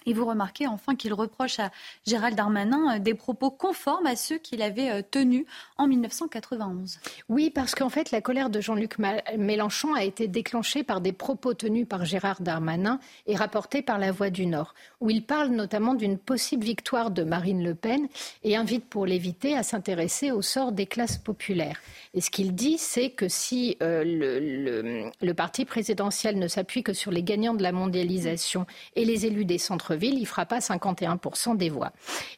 Et 0.07 0.14
vous 0.14 0.25
remarquez 0.25 0.67
enfin 0.67 0.95
qu'il 0.95 1.12
reproche 1.12 1.59
à 1.59 1.71
Gérald 2.07 2.37
Darmanin 2.37 2.97
euh, 2.97 2.99
des 2.99 3.14
propos 3.14 3.50
conformes 3.50 4.07
à 4.07 4.17
ceux 4.17 4.38
qu'il 4.38 4.62
avait 4.62 4.90
euh, 4.90 5.02
tenus 5.09 5.45
en 5.76 5.87
1991. 5.87 7.00
Oui, 7.28 7.50
parce 7.50 7.75
qu'en 7.75 7.88
fait, 7.88 8.11
la 8.11 8.21
colère 8.21 8.49
de 8.49 8.61
Jean-Luc 8.61 8.97
Mélenchon 9.37 9.95
a 9.95 10.05
été 10.05 10.28
déclenchée 10.28 10.85
par 10.85 11.00
des 11.00 11.12
propos 11.12 11.52
tenus 11.52 11.87
par 11.87 12.05
Gérard 12.05 12.40
Darmanin 12.40 13.00
et 13.26 13.35
rapportés 13.35 13.83
par 13.83 13.99
La 13.99 14.12
Voix 14.12 14.31
du 14.31 14.47
Nord, 14.47 14.75
où 15.00 15.11
il 15.11 15.25
parle 15.25 15.49
notamment 15.49 15.95
d'une 15.95 16.17
possible 16.17 16.64
victoire 16.64 17.11
de 17.11 17.25
Marine 17.25 17.64
Le 17.64 17.75
Pen 17.75 18.09
et 18.45 18.57
invite 18.57 18.85
pour 18.85 19.05
l'éviter 19.05 19.57
à 19.57 19.62
s'intéresser 19.62 20.31
au 20.31 20.43
sort 20.43 20.73
des 20.73 20.87
classes 20.87 21.19
populaires. 21.19 21.81
Et 22.14 22.21
ce 22.21 22.31
qu'il 22.31 22.55
dit, 22.55 22.78
c'est 22.78 23.11
que 23.11 23.28
si 23.28 23.76
euh, 23.83 24.05
le, 24.05 25.11
le 25.21 25.35
parti 25.35 25.64
présidentiel 25.64 26.38
ne 26.38 26.49
s'appuie 26.49 26.83
que 26.83 26.93
sur 26.93 27.11
les 27.11 27.23
gagnants 27.23 27.55
de 27.55 27.62
la 27.62 27.73
mondialisation 27.73 28.67
et 28.97 29.05
les 29.05 29.26
élus 29.26 29.45
des 29.45 29.59
centres 29.59 29.98
il 30.07 30.19
il 30.19 30.26
fera 30.26 30.47
pas 30.47 30.59
51% 30.59 31.57
des 31.57 31.71
voix. 31.71 31.93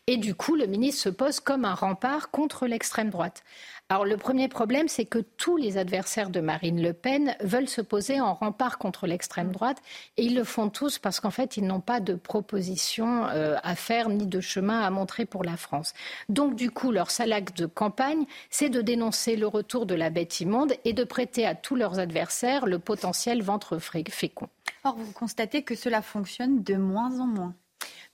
Et 0.06 0.16
du 0.16 0.34
coup, 0.34 0.56
le 0.56 0.66
ministre 0.66 1.02
se 1.02 1.08
pose 1.08 1.40
comme 1.40 1.64
un 1.64 1.74
rempart 1.74 2.30
contre 2.30 2.66
l'extrême 2.66 3.10
droite. 3.10 3.42
Alors 3.92 4.04
le 4.04 4.16
premier 4.16 4.46
problème, 4.46 4.86
c'est 4.86 5.04
que 5.04 5.18
tous 5.18 5.56
les 5.56 5.76
adversaires 5.76 6.30
de 6.30 6.38
Marine 6.38 6.80
Le 6.80 6.92
Pen 6.92 7.34
veulent 7.40 7.68
se 7.68 7.80
poser 7.80 8.20
en 8.20 8.34
rempart 8.34 8.78
contre 8.78 9.08
l'extrême 9.08 9.50
droite 9.50 9.78
et 10.16 10.22
ils 10.22 10.36
le 10.36 10.44
font 10.44 10.68
tous 10.68 11.00
parce 11.00 11.18
qu'en 11.18 11.32
fait, 11.32 11.56
ils 11.56 11.66
n'ont 11.66 11.80
pas 11.80 11.98
de 11.98 12.14
proposition 12.14 13.26
euh, 13.26 13.56
à 13.64 13.74
faire 13.74 14.08
ni 14.08 14.28
de 14.28 14.40
chemin 14.40 14.80
à 14.80 14.90
montrer 14.90 15.26
pour 15.26 15.42
la 15.42 15.56
France. 15.56 15.92
Donc 16.28 16.54
du 16.54 16.70
coup, 16.70 16.92
leur 16.92 17.10
salac 17.10 17.52
de 17.56 17.66
campagne, 17.66 18.26
c'est 18.48 18.68
de 18.68 18.80
dénoncer 18.80 19.34
le 19.34 19.48
retour 19.48 19.86
de 19.86 19.96
la 19.96 20.08
bête 20.08 20.38
immonde 20.38 20.72
et 20.84 20.92
de 20.92 21.02
prêter 21.02 21.44
à 21.44 21.56
tous 21.56 21.74
leurs 21.74 21.98
adversaires 21.98 22.66
le 22.66 22.78
potentiel 22.78 23.42
ventre 23.42 23.80
fécond. 23.80 24.48
Or, 24.84 24.94
vous 24.96 25.10
constatez 25.10 25.64
que 25.64 25.74
cela 25.74 26.00
fonctionne 26.00 26.62
de 26.62 26.76
moins 26.76 27.18
en 27.18 27.26
moins. 27.26 27.54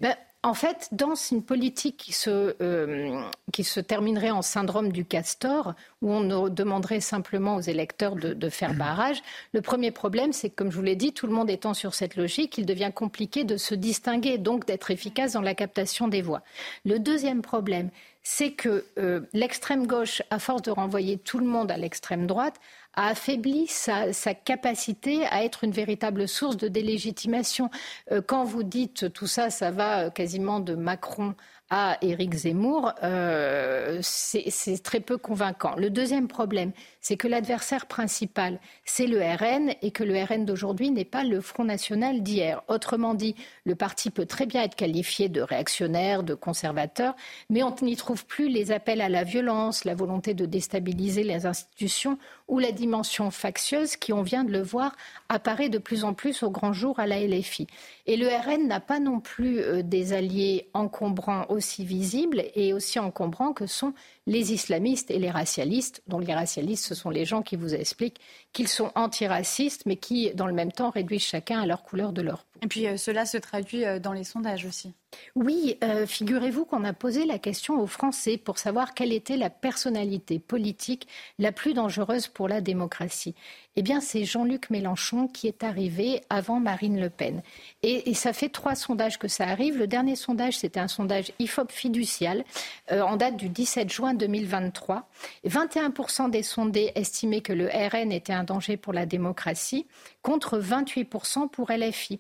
Ben, 0.00 0.16
en 0.42 0.54
fait, 0.54 0.88
dans 0.92 1.14
une 1.14 1.42
politique 1.42 1.96
qui 1.96 2.12
se, 2.12 2.54
euh, 2.62 3.20
qui 3.52 3.64
se 3.64 3.80
terminerait 3.80 4.30
en 4.30 4.42
syndrome 4.42 4.92
du 4.92 5.04
castor, 5.04 5.74
où 6.02 6.12
on 6.12 6.48
demanderait 6.48 7.00
simplement 7.00 7.56
aux 7.56 7.60
électeurs 7.60 8.14
de, 8.14 8.48
faire 8.48 8.74
barrage, 8.78 9.22
le 9.52 9.60
premier 9.60 9.90
problème, 9.90 10.32
c'est 10.32 10.50
que, 10.50 10.54
comme 10.54 10.70
je 10.70 10.76
vous 10.76 10.82
l'ai 10.82 10.96
dit, 10.96 11.12
tout 11.12 11.26
le 11.26 11.32
monde 11.32 11.50
étant 11.50 11.74
sur 11.74 11.94
cette 11.94 12.16
logique, 12.16 12.58
il 12.58 12.66
devient 12.66 12.92
compliqué 12.94 13.44
de 13.44 13.56
se 13.56 13.74
distinguer, 13.74 14.38
donc 14.38 14.66
d'être 14.66 14.90
efficace 14.90 15.32
dans 15.32 15.40
la 15.42 15.54
captation 15.54 16.06
des 16.06 16.22
voix. 16.22 16.42
Le 16.84 16.98
deuxième 16.98 17.42
problème, 17.42 17.90
c'est 18.22 18.50
que 18.52 18.84
euh, 18.98 19.20
l'extrême 19.32 19.86
gauche, 19.86 20.20
à 20.30 20.40
force 20.40 20.62
de 20.62 20.72
renvoyer 20.72 21.16
tout 21.16 21.38
le 21.38 21.46
monde 21.46 21.70
à 21.70 21.76
l'extrême 21.76 22.26
droite, 22.26 22.56
a 22.96 23.08
affaibli 23.08 23.66
sa, 23.66 24.12
capacité 24.34 25.26
à 25.26 25.44
être 25.44 25.64
une 25.64 25.70
véritable 25.70 26.26
source 26.26 26.56
de 26.56 26.68
délégitimation. 26.68 27.70
Euh, 28.10 28.22
quand 28.26 28.44
vous 28.44 28.62
dites 28.62 29.12
tout 29.12 29.26
ça, 29.26 29.50
ça 29.50 29.70
va 29.70 30.06
euh, 30.06 30.10
quasiment 30.10 30.60
de 30.60 30.74
Macron 30.74 31.34
à 31.68 31.98
Éric 32.00 32.32
Zemmour, 32.34 32.92
euh, 33.02 33.98
c'est 34.00 34.82
très 34.84 35.00
peu 35.00 35.18
convaincant. 35.18 35.74
Le 35.76 35.90
deuxième 35.90 36.28
problème, 36.28 36.70
c'est 37.00 37.16
que 37.16 37.26
l'adversaire 37.26 37.86
principal, 37.86 38.60
c'est 38.84 39.06
le 39.06 39.18
RN 39.18 39.74
et 39.82 39.90
que 39.90 40.04
le 40.04 40.22
RN 40.22 40.44
d'aujourd'hui 40.44 40.90
n'est 40.90 41.04
pas 41.04 41.24
le 41.24 41.40
Front 41.40 41.64
National 41.64 42.22
d'hier. 42.22 42.62
Autrement 42.68 43.14
dit, 43.14 43.34
le 43.64 43.74
parti 43.74 44.10
peut 44.10 44.26
très 44.26 44.46
bien 44.46 44.62
être 44.62 44.76
qualifié 44.76 45.28
de 45.28 45.40
réactionnaire, 45.40 46.22
de 46.22 46.34
conservateur, 46.34 47.16
mais 47.50 47.64
on 47.64 47.74
n'y 47.82 47.96
trouve 47.96 48.24
plus 48.26 48.48
les 48.48 48.70
appels 48.70 49.00
à 49.00 49.08
la 49.08 49.24
violence, 49.24 49.84
la 49.84 49.96
volonté 49.96 50.34
de 50.34 50.46
déstabiliser 50.46 51.24
les 51.24 51.46
institutions 51.46 52.16
ou 52.48 52.58
la 52.58 52.72
dimension 52.72 53.30
factieuse 53.30 53.96
qui, 53.96 54.12
on 54.12 54.22
vient 54.22 54.44
de 54.44 54.52
le 54.52 54.62
voir, 54.62 54.94
apparaît 55.28 55.68
de 55.68 55.78
plus 55.78 56.04
en 56.04 56.14
plus 56.14 56.42
au 56.42 56.50
grand 56.50 56.72
jour 56.72 57.00
à 57.00 57.06
la 57.06 57.20
LFI. 57.20 57.66
Et 58.06 58.16
le 58.16 58.28
RN 58.28 58.68
n'a 58.68 58.80
pas 58.80 59.00
non 59.00 59.20
plus 59.20 59.60
euh, 59.60 59.82
des 59.82 60.12
alliés 60.12 60.68
encombrants 60.74 61.46
aussi 61.48 61.84
visibles 61.84 62.44
et 62.54 62.72
aussi 62.72 62.98
encombrants 62.98 63.52
que 63.52 63.66
sont 63.66 63.94
les 64.26 64.52
islamistes 64.52 65.10
et 65.10 65.18
les 65.18 65.30
racialistes, 65.30 66.02
dont 66.08 66.18
les 66.18 66.34
racialistes, 66.34 66.84
ce 66.84 66.94
sont 66.94 67.10
les 67.10 67.24
gens 67.24 67.42
qui 67.42 67.56
vous 67.56 67.74
expliquent 67.74 68.20
qu'ils 68.52 68.68
sont 68.68 68.90
antiracistes, 68.94 69.86
mais 69.86 69.96
qui, 69.96 70.32
dans 70.34 70.46
le 70.46 70.52
même 70.52 70.72
temps, 70.72 70.90
réduisent 70.90 71.22
chacun 71.22 71.60
à 71.60 71.66
leur 71.66 71.82
couleur 71.82 72.12
de 72.12 72.22
leur 72.22 72.44
peau. 72.44 72.58
Et 72.62 72.68
puis 72.68 72.86
euh, 72.86 72.96
cela 72.96 73.26
se 73.26 73.36
traduit 73.36 73.84
euh, 73.84 73.98
dans 73.98 74.12
les 74.12 74.24
sondages 74.24 74.64
aussi. 74.64 74.94
Oui, 75.34 75.78
euh, 75.84 76.06
figurez-vous 76.06 76.64
qu'on 76.64 76.84
a 76.84 76.92
posé 76.92 77.24
la 77.24 77.38
question 77.38 77.80
aux 77.80 77.86
Français 77.86 78.38
pour 78.38 78.58
savoir 78.58 78.94
quelle 78.94 79.12
était 79.12 79.36
la 79.36 79.50
personnalité 79.50 80.38
politique 80.38 81.06
la 81.38 81.52
plus 81.52 81.74
dangereuse 81.74 82.28
pour 82.28 82.48
la 82.48 82.60
démocratie. 82.60 83.34
Eh 83.76 83.82
bien, 83.82 84.00
c'est 84.00 84.24
Jean-Luc 84.24 84.70
Mélenchon 84.70 85.28
qui 85.28 85.46
est 85.46 85.62
arrivé 85.62 86.22
avant 86.30 86.60
Marine 86.60 86.98
Le 86.98 87.10
Pen. 87.10 87.42
Et, 87.82 88.14
ça 88.14 88.32
fait 88.32 88.48
trois 88.48 88.74
sondages 88.74 89.18
que 89.18 89.28
ça 89.28 89.44
arrive. 89.44 89.76
Le 89.76 89.86
dernier 89.86 90.16
sondage, 90.16 90.58
c'était 90.58 90.80
un 90.80 90.88
sondage 90.88 91.32
IFOP 91.38 91.70
fiducial 91.70 92.44
en 92.90 93.16
date 93.16 93.36
du 93.36 93.50
17 93.50 93.92
juin 93.92 94.14
2023. 94.14 95.06
21% 95.46 96.30
des 96.30 96.42
sondés 96.42 96.92
estimaient 96.94 97.42
que 97.42 97.52
le 97.52 97.66
RN 97.66 98.12
était 98.12 98.32
un 98.32 98.44
danger 98.44 98.78
pour 98.78 98.94
la 98.94 99.04
démocratie, 99.04 99.86
contre 100.22 100.58
28% 100.58 101.50
pour 101.50 101.70
LFI. 101.70 102.18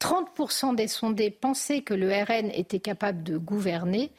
30% 0.00 0.74
des 0.74 0.88
sondés 0.88 1.30
pensaient 1.30 1.82
que 1.82 1.94
le 1.94 2.10
RN 2.10 2.50
était 2.52 2.80
capable 2.80 3.22
de 3.22 3.36
gouverner. 3.36 4.10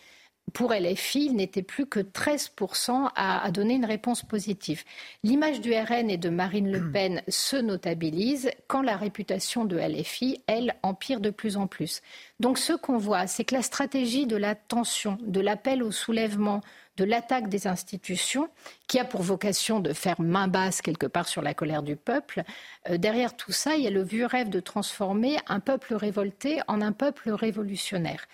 Pour 0.54 0.74
LFI, 0.74 1.26
il 1.26 1.36
n'était 1.36 1.64
plus 1.64 1.86
que 1.86 2.00
13% 2.00 3.10
à, 3.16 3.52
donner 3.52 3.76
une 3.76 3.86
réponse 3.86 4.24
positive. 4.24 4.84
L'image 5.24 5.62
du 5.62 5.74
RN 5.74 6.10
et 6.10 6.18
de 6.18 6.30
Marine 6.30 6.72
Le 6.72 6.92
Pen 6.92 7.22
se 7.28 7.58
notabilise 7.58 8.50
quand 8.68 8.82
la 8.82 8.96
réputation 8.96 9.66
de 9.66 9.78
LFI, 9.78 10.42
elle, 10.48 10.76
empire 10.84 11.20
de 11.20 11.30
plus 11.30 11.58
en 11.58 11.68
plus. 11.68 12.02
Donc 12.40 12.58
ce 12.58 12.74
qu'on 12.74 12.98
voit, 12.98 13.28
c'est 13.28 13.44
que 13.44 13.56
la 13.56 13.62
stratégie 13.62 14.28
de 14.28 14.38
la 14.38 14.56
tension, 14.56 15.18
de 15.22 15.42
l'appel 15.42 15.84
au 15.84 15.92
soulèvement, 15.92 16.62
de 16.98 17.06
l'attaque 17.06 17.48
des 17.48 17.68
institutions, 17.68 18.50
qui 18.88 19.00
a 19.00 19.06
pour 19.06 19.22
vocation 19.22 19.80
de 19.80 19.94
faire 19.94 20.20
main 20.20 20.50
basse 20.50 20.82
quelque 20.82 21.08
part 21.08 21.30
sur 21.30 21.42
la 21.42 21.54
colère 21.54 21.82
du 21.82 21.96
peuple. 21.96 22.44
Euh, 22.90 22.98
derrière 22.98 23.38
tout 23.38 23.54
ça, 23.54 23.76
il 23.76 23.84
y 23.84 23.88
a 23.88 23.92
le 23.92 24.04
vieux 24.04 24.26
rêve 24.26 24.50
de 24.50 24.60
transformer 24.60 25.38
un 25.48 25.62
peuple 25.62 25.96
révolté 25.96 26.60
en 26.68 26.82
un 26.82 26.92
peuple 26.92 27.32
révolutionnaire. 27.32 28.28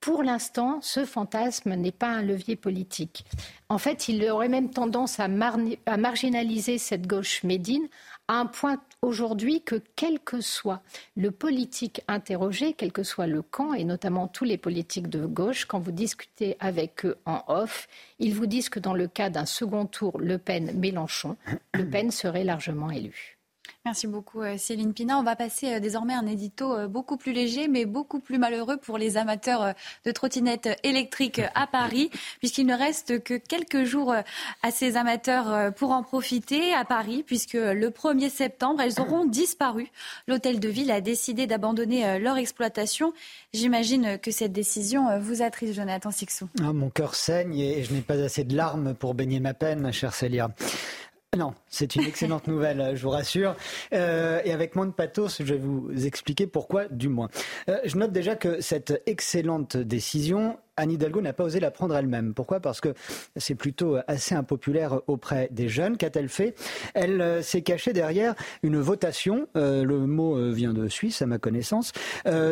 Pour 0.00 0.22
l'instant, 0.22 0.78
ce 0.80 1.04
fantasme 1.04 1.74
n'est 1.74 1.92
pas 1.92 2.08
un 2.08 2.22
levier 2.22 2.54
politique. 2.54 3.24
En 3.68 3.78
fait, 3.78 4.08
il 4.08 4.24
aurait 4.30 4.48
même 4.48 4.70
tendance 4.70 5.18
à, 5.18 5.26
marginaliser 5.28 6.78
cette 6.78 7.06
gauche 7.06 7.42
médine 7.42 7.88
à 8.28 8.34
un 8.34 8.46
point 8.46 8.80
aujourd'hui 9.02 9.62
que 9.62 9.82
quel 9.96 10.20
que 10.20 10.40
soit 10.40 10.82
le 11.16 11.30
politique 11.30 12.02
interrogé, 12.06 12.74
quel 12.74 12.92
que 12.92 13.02
soit 13.02 13.26
le 13.26 13.42
camp, 13.42 13.74
et 13.74 13.84
notamment 13.84 14.28
tous 14.28 14.44
les 14.44 14.58
politiques 14.58 15.08
de 15.08 15.26
gauche, 15.26 15.64
quand 15.64 15.80
vous 15.80 15.92
discutez 15.92 16.56
avec 16.60 17.04
eux 17.04 17.16
en 17.26 17.42
off, 17.48 17.88
ils 18.18 18.34
vous 18.34 18.46
disent 18.46 18.68
que 18.68 18.80
dans 18.80 18.94
le 18.94 19.08
cas 19.08 19.30
d'un 19.30 19.46
second 19.46 19.86
tour 19.86 20.18
Le 20.20 20.38
Pen-Mélenchon, 20.38 21.36
Le 21.74 21.88
Pen 21.88 22.10
serait 22.10 22.44
largement 22.44 22.90
élu. 22.90 23.37
Merci 23.84 24.06
beaucoup 24.06 24.42
euh, 24.42 24.58
Céline 24.58 24.92
Pina. 24.92 25.18
On 25.18 25.22
va 25.22 25.36
passer 25.36 25.74
euh, 25.74 25.80
désormais 25.80 26.12
à 26.12 26.18
un 26.18 26.26
édito 26.26 26.74
euh, 26.74 26.88
beaucoup 26.88 27.16
plus 27.16 27.32
léger 27.32 27.68
mais 27.68 27.86
beaucoup 27.86 28.18
plus 28.18 28.36
malheureux 28.36 28.76
pour 28.76 28.98
les 28.98 29.16
amateurs 29.16 29.72
de 30.04 30.10
trottinettes 30.10 30.68
électriques 30.82 31.40
à 31.54 31.66
Paris 31.66 32.10
puisqu'il 32.40 32.66
ne 32.66 32.76
reste 32.76 33.22
que 33.22 33.34
quelques 33.34 33.84
jours 33.84 34.14
à 34.62 34.70
ces 34.70 34.96
amateurs 34.96 35.72
pour 35.74 35.92
en 35.92 36.02
profiter 36.02 36.74
à 36.74 36.84
Paris 36.84 37.22
puisque 37.24 37.54
le 37.54 37.88
1er 37.88 38.28
septembre 38.28 38.82
elles 38.82 39.00
auront 39.00 39.24
disparu. 39.24 39.88
L'hôtel 40.26 40.60
de 40.60 40.68
ville 40.68 40.90
a 40.90 41.00
décidé 41.00 41.46
d'abandonner 41.46 42.18
leur 42.18 42.36
exploitation. 42.36 43.12
J'imagine 43.54 44.18
que 44.18 44.30
cette 44.30 44.52
décision 44.52 45.18
vous 45.18 45.42
attriste 45.42 45.74
Jonathan 45.74 46.10
Sixou. 46.10 46.48
Ah, 46.60 46.72
mon 46.72 46.90
cœur 46.90 47.14
saigne 47.14 47.58
et 47.58 47.84
je 47.84 47.94
n'ai 47.94 48.00
pas 48.00 48.18
assez 48.20 48.44
de 48.44 48.56
larmes 48.56 48.94
pour 48.94 49.14
baigner 49.14 49.40
ma 49.40 49.54
peine, 49.54 49.92
chère 49.92 50.14
Célia. 50.14 50.50
Non, 51.36 51.52
c'est 51.68 51.94
une 51.94 52.04
excellente 52.04 52.46
nouvelle, 52.48 52.92
je 52.94 53.02
vous 53.02 53.10
rassure. 53.10 53.54
Euh, 53.92 54.40
et 54.46 54.52
avec 54.52 54.74
moins 54.74 54.86
de 54.86 54.92
pathos, 54.92 55.36
je 55.40 55.44
vais 55.44 55.58
vous 55.58 55.90
expliquer 56.06 56.46
pourquoi, 56.46 56.88
du 56.88 57.10
moins. 57.10 57.28
Euh, 57.68 57.76
je 57.84 57.98
note 57.98 58.12
déjà 58.12 58.34
que 58.34 58.62
cette 58.62 59.02
excellente 59.04 59.76
décision, 59.76 60.58
Anne 60.78 60.90
Hidalgo 60.90 61.20
n'a 61.20 61.34
pas 61.34 61.44
osé 61.44 61.60
la 61.60 61.70
prendre 61.70 61.94
elle-même. 61.94 62.32
Pourquoi? 62.32 62.60
Parce 62.60 62.80
que 62.80 62.94
c'est 63.36 63.54
plutôt 63.54 63.98
assez 64.06 64.34
impopulaire 64.34 65.02
auprès 65.06 65.48
des 65.50 65.68
jeunes. 65.68 65.98
Qu'a-t-elle 65.98 66.30
fait? 66.30 66.54
Elle 66.94 67.20
euh, 67.20 67.42
s'est 67.42 67.62
cachée 67.62 67.92
derrière 67.92 68.34
une 68.62 68.80
votation. 68.80 69.48
le 69.54 69.98
mot 70.06 70.50
vient 70.50 70.72
de 70.72 70.88
Suisse, 70.88 71.20
à 71.20 71.26
ma 71.26 71.38
connaissance. 71.38 71.92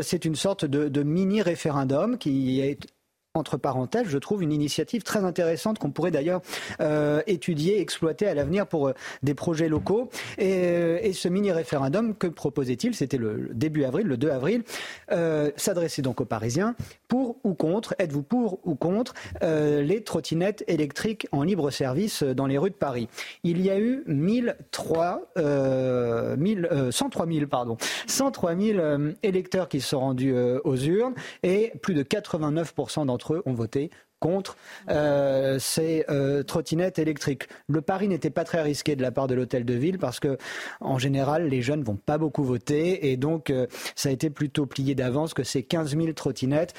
c'est 0.03 0.27
une 0.27 0.37
sorte 0.37 0.67
de, 0.67 0.89
de 0.89 1.03
mini-référendum 1.03 2.19
qui 2.19 2.61
est 2.61 2.87
entre 3.37 3.57
parenthèses, 3.57 4.09
je 4.09 4.19
trouve 4.19 4.43
une 4.43 4.53
initiative 4.53 5.03
très 5.03 5.25
intéressante 5.25 5.79
qu'on 5.79 5.91
pourrait 5.91 6.11
d'ailleurs 6.11 6.41
euh, 6.81 7.23
étudier, 7.27 7.81
exploiter 7.81 8.27
à 8.27 8.35
l'avenir 8.35 8.67
pour 8.67 8.89
euh, 8.89 8.93
des 9.23 9.35
projets 9.35 9.69
locaux. 9.69 10.11
Et, 10.39 11.13
ce 11.13 11.29
mini-référendum, 11.29 12.15
que 12.15 12.27
proposait-il? 12.27 12.95
C'était 12.95 13.17
le 13.17 13.51
début 13.53 13.85
avril, 13.85 14.07
le 14.07 14.17
2 14.17 14.31
avril, 14.31 14.63
s'adresser 15.57 16.03
donc 16.03 16.21
aux 16.21 16.25
Parisiens 16.25 16.75
pour 17.09 17.37
ou 17.45 17.55
contre, 17.55 17.95
êtes-vous 17.99 18.23
pour 18.23 18.61
ou 18.65 18.75
contre 18.75 19.15
les 19.43 20.03
trottinettes 20.05 20.65
électriques 20.69 21.27
en 21.33 21.43
libre 21.43 21.71
service 21.71 22.23
dans 22.23 22.47
les 22.47 22.59
rues 22.59 22.71
de 22.71 22.75
Paris? 22.75 23.09
Il 23.45 23.61
y 23.65 23.71
a 23.71 23.79
eu 23.79 24.03
1003, 24.07 25.33
103 26.91 27.27
000, 27.27 27.47
pardon, 27.47 27.77
103 28.07 28.57
000 28.57 28.79
électeurs 29.23 29.69
qui 29.69 29.81
se 29.81 29.89
sont 29.91 30.01
rendus 30.01 30.35
aux 30.65 30.77
urnes 30.77 31.15
et 31.43 31.73
plus 31.83 31.95
de 31.95 32.03
89% 32.03 33.07
d'entre 33.07 33.35
eux 33.35 33.43
ont 33.47 33.55
voté 33.55 33.91
contre 34.27 34.57
euh, 34.91 35.61
ces 35.61 36.05
euh, 36.11 36.43
trottinettes 36.43 36.99
électriques. 36.99 37.45
Le 37.69 37.81
pari 37.81 38.09
n'était 38.09 38.31
pas 38.31 38.43
très 38.43 38.61
risqué 38.61 38.97
de 38.97 39.03
la 39.03 39.13
part 39.13 39.29
de 39.29 39.37
l'hôtel 39.37 39.65
de 39.65 39.75
ville 39.75 39.99
parce 39.99 40.19
que, 40.19 40.37
en 40.81 40.99
général, 40.99 41.47
les 41.47 41.63
jeunes 41.63 41.85
vont 41.85 41.95
pas 41.95 42.19
beaucoup 42.19 42.43
voter 42.43 43.13
et 43.13 43.17
donc 43.17 43.51
euh, 43.51 43.69
ça 43.95 44.09
a 44.09 44.13
été 44.13 44.29
plutôt 44.29 44.67
plié 44.67 44.97
d'avance 44.97 45.33
que 45.33 45.45
ces 45.45 45.63
15 45.63 45.97
000 45.97 46.13
trottinettes 46.15 46.75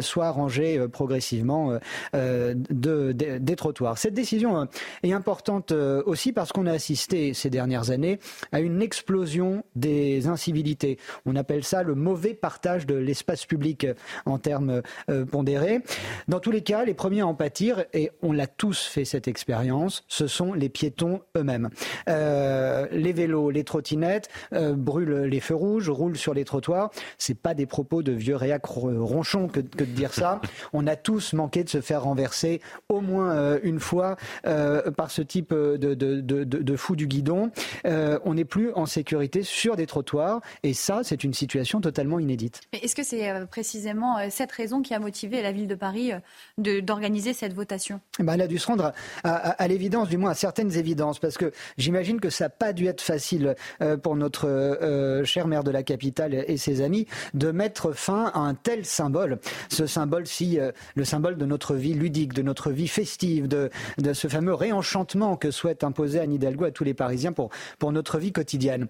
soient 0.00 0.30
rangées 0.30 0.86
progressivement 0.92 1.78
de, 2.12 3.12
des 3.12 3.56
trottoirs. 3.56 3.98
Cette 3.98 4.14
décision 4.14 4.68
est 5.02 5.12
importante 5.12 5.72
aussi 5.72 6.32
parce 6.32 6.52
qu'on 6.52 6.66
a 6.66 6.72
assisté 6.72 7.34
ces 7.34 7.50
dernières 7.50 7.90
années 7.90 8.20
à 8.52 8.60
une 8.60 8.80
explosion 8.80 9.64
des 9.74 10.28
incivilités. 10.28 10.98
On 11.26 11.34
appelle 11.36 11.64
ça 11.64 11.82
le 11.82 11.94
mauvais 11.94 12.34
partage 12.34 12.86
de 12.86 12.94
l'espace 12.94 13.44
public 13.46 13.86
en 14.24 14.38
termes 14.38 14.82
pondérés. 15.30 15.80
Dans 16.28 16.40
tous 16.40 16.50
les 16.50 16.62
cas, 16.62 16.84
les 16.84 16.91
premiers 16.94 17.20
à 17.20 17.26
en 17.26 17.34
pâtir, 17.34 17.84
et 17.92 18.10
on 18.22 18.32
l'a 18.32 18.46
tous 18.46 18.86
fait 18.86 19.04
cette 19.04 19.28
expérience, 19.28 20.04
ce 20.08 20.26
sont 20.26 20.52
les 20.52 20.68
piétons 20.68 21.20
eux-mêmes. 21.36 21.70
Euh, 22.08 22.86
les 22.92 23.12
vélos, 23.12 23.50
les 23.50 23.64
trottinettes 23.64 24.28
euh, 24.52 24.74
brûlent 24.74 25.24
les 25.24 25.40
feux 25.40 25.54
rouges, 25.54 25.88
roulent 25.90 26.16
sur 26.16 26.34
les 26.34 26.44
trottoirs. 26.44 26.90
C'est 27.18 27.38
pas 27.38 27.54
des 27.54 27.66
propos 27.66 28.02
de 28.02 28.12
vieux 28.12 28.36
réac 28.36 28.64
ronchon 28.64 29.48
que, 29.48 29.60
de 29.60 29.84
dire 29.84 30.12
ça. 30.14 30.40
On 30.72 30.86
a 30.86 30.96
tous 30.96 31.32
manqué 31.32 31.64
de 31.64 31.68
se 31.68 31.80
faire 31.80 32.02
renverser 32.04 32.60
au 32.88 33.00
moins 33.00 33.32
euh, 33.32 33.58
une 33.62 33.80
fois 33.80 34.16
par 34.96 35.10
ce 35.10 35.22
type 35.22 35.52
de, 35.52 35.76
de, 35.76 36.20
de, 36.20 36.76
fou 36.76 36.96
du 36.96 37.06
guidon. 37.06 37.50
on 37.84 38.34
n'est 38.34 38.44
plus 38.44 38.72
en 38.72 38.86
sécurité 38.86 39.42
sur 39.42 39.76
des 39.76 39.86
trottoirs, 39.86 40.40
et 40.62 40.74
ça, 40.74 41.00
c'est 41.02 41.24
une 41.24 41.34
situation 41.34 41.80
totalement 41.80 42.18
inédite. 42.18 42.60
Est-ce 42.72 42.94
que 42.94 43.02
c'est 43.02 43.30
précisément 43.50 44.18
cette 44.30 44.52
raison 44.52 44.82
qui 44.82 44.94
a 44.94 44.98
motivé 44.98 45.42
la 45.42 45.52
ville 45.52 45.66
de 45.66 45.74
Paris 45.74 46.12
de 46.58 46.71
d'organiser 46.80 47.32
cette 47.32 47.54
votation 47.54 48.00
ben, 48.18 48.34
Elle 48.34 48.42
a 48.42 48.46
dû 48.46 48.58
se 48.58 48.66
rendre 48.66 48.92
à, 49.24 49.68
l'évidence, 49.68 50.08
du 50.08 50.18
moins 50.18 50.30
à 50.30 50.34
certaines 50.34 50.76
évidences, 50.76 51.18
parce 51.18 51.38
que 51.38 51.52
j'imagine 51.76 52.20
que 52.20 52.30
ça 52.30 52.46
n'a 52.46 52.48
pas 52.50 52.72
dû 52.72 52.86
être 52.86 53.00
facile 53.00 53.54
euh, 53.80 53.96
pour 53.96 54.16
notre 54.16 54.48
euh, 54.48 55.24
cher 55.24 55.46
maire 55.46 55.64
de 55.64 55.70
la 55.70 55.82
capitale 55.82 56.34
et 56.46 56.56
ses 56.56 56.80
amis 56.80 57.06
de 57.34 57.50
mettre 57.50 57.92
fin 57.92 58.30
à 58.34 58.40
un 58.40 58.54
tel 58.54 58.84
symbole. 58.84 59.38
Ce 59.68 59.86
symbole, 59.86 60.26
si 60.26 60.58
euh, 60.58 60.72
le 60.94 61.04
symbole 61.04 61.36
de 61.36 61.46
notre 61.46 61.74
vie 61.74 61.94
ludique, 61.94 62.32
de 62.32 62.42
notre 62.42 62.70
vie 62.70 62.88
festive, 62.88 63.48
de, 63.48 63.70
de 63.98 64.12
ce 64.12 64.28
fameux 64.28 64.54
réenchantement 64.54 65.36
que 65.36 65.50
souhaite 65.50 65.84
imposer 65.84 66.20
Anne 66.20 66.32
Hidalgo 66.32 66.64
à 66.64 66.70
tous 66.70 66.84
les 66.84 66.94
Parisiens 66.94 67.32
pour, 67.32 67.50
pour 67.78 67.92
notre 67.92 68.18
vie 68.18 68.32
quotidienne. 68.32 68.88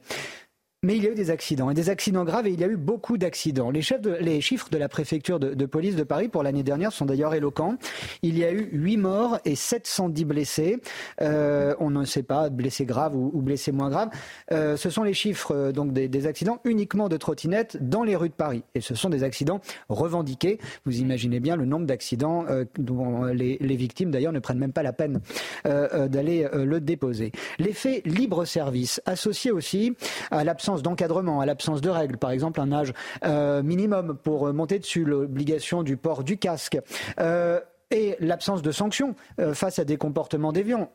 Mais 0.85 0.97
il 0.97 1.05
y 1.05 1.07
a 1.07 1.11
eu 1.11 1.15
des 1.15 1.31
accidents, 1.31 1.71
et 1.71 1.75
des 1.75 1.91
accidents 1.91 2.25
graves, 2.25 2.49
et 2.49 2.51
il 2.51 2.59
y 2.59 2.65
a 2.65 2.67
eu 2.67 2.77
beaucoup 2.77 3.17
d'accidents. 3.17 3.71
Les, 3.71 3.83
chiffres 3.83 4.69
de 4.69 4.79
la 4.79 4.89
préfecture 4.89 5.39
de, 5.39 5.67
police 5.67 5.95
de 5.95 6.03
Paris 6.03 6.27
pour 6.27 6.43
l'année 6.43 6.65
dernière 6.65 6.93
sont 6.93 7.07
d'ailleurs 7.07 7.35
éloquents. 7.35 7.77
Il 8.23 8.37
y 8.37 8.45
a 8.45 8.51
eu 8.51 8.69
8 8.73 8.97
morts 8.97 9.39
et 9.45 9.55
710 9.55 10.25
blessés. 10.25 10.81
Euh, 11.21 11.77
on 11.79 11.91
ne 11.91 12.05
sait 12.05 12.25
pas, 12.25 12.51
blessés 12.51 12.85
graves 12.85 13.15
ou, 13.15 13.31
blessés 13.43 13.71
moins 13.71 13.91
graves. 13.91 14.11
Euh, 14.51 14.77
ce 14.77 14.91
sont 14.91 15.05
les 15.05 15.15
chiffres 15.15 15.55
euh, 15.55 15.71
donc 15.71 15.93
des, 15.93 16.27
accidents 16.27 16.59
uniquement 16.65 17.09
de 17.09 17.17
trottinettes 17.17 17.79
dans 17.81 18.03
les 18.03 18.17
rues 18.17 18.31
de 18.31 18.35
Paris. 18.35 18.65
Et 18.75 18.81
ce 18.81 18.97
sont 18.97 19.09
des 19.09 19.23
accidents 19.23 19.61
revendiqués. 19.89 20.59
Vous 20.85 20.99
imaginez 20.99 21.39
bien 21.39 21.55
le 21.55 21.65
nombre 21.65 21.87
d'accidents 21.87 22.45
dont 22.77 23.23
les, 23.27 23.57
les 23.61 23.77
victimes 23.77 24.11
d'ailleurs 24.11 24.33
ne 24.33 24.41
prennent 24.41 24.59
même 24.59 24.73
pas 24.73 24.83
la 24.83 24.93
peine 24.93 25.21
d'aller 25.65 26.49
le 26.53 26.81
déposer. 26.81 27.31
L'effet 27.61 28.03
libre-service 28.05 29.01
associé 29.07 29.53
aussi 29.53 29.95
à 30.33 30.43
l'absence 30.43 30.72
d'encadrement, 30.81 31.41
à 31.41 31.47
l'absence 31.47 31.83
de 31.83 31.91
règles, 31.91 32.17
par 32.17 32.31
exemple 32.31 32.61
un 32.61 32.73
âge 32.73 32.95
euh, 33.25 33.63
minimum 33.63 34.17
pour 34.23 34.51
monter 34.55 34.79
dessus, 34.79 35.05
l'obligation 35.05 35.83
du 35.83 35.99
port 35.99 36.25
du 36.25 36.39
casque. 36.39 36.79
Euh, 37.21 37.61
et 37.93 38.17
l'absence 38.19 38.63
de 38.63 38.73
sanctions 38.73 39.15
euh, 39.39 39.55
face 39.55 39.79
à 39.79 39.85
des 39.85 39.97
comportements 39.97 40.53
déviants. 40.53 40.91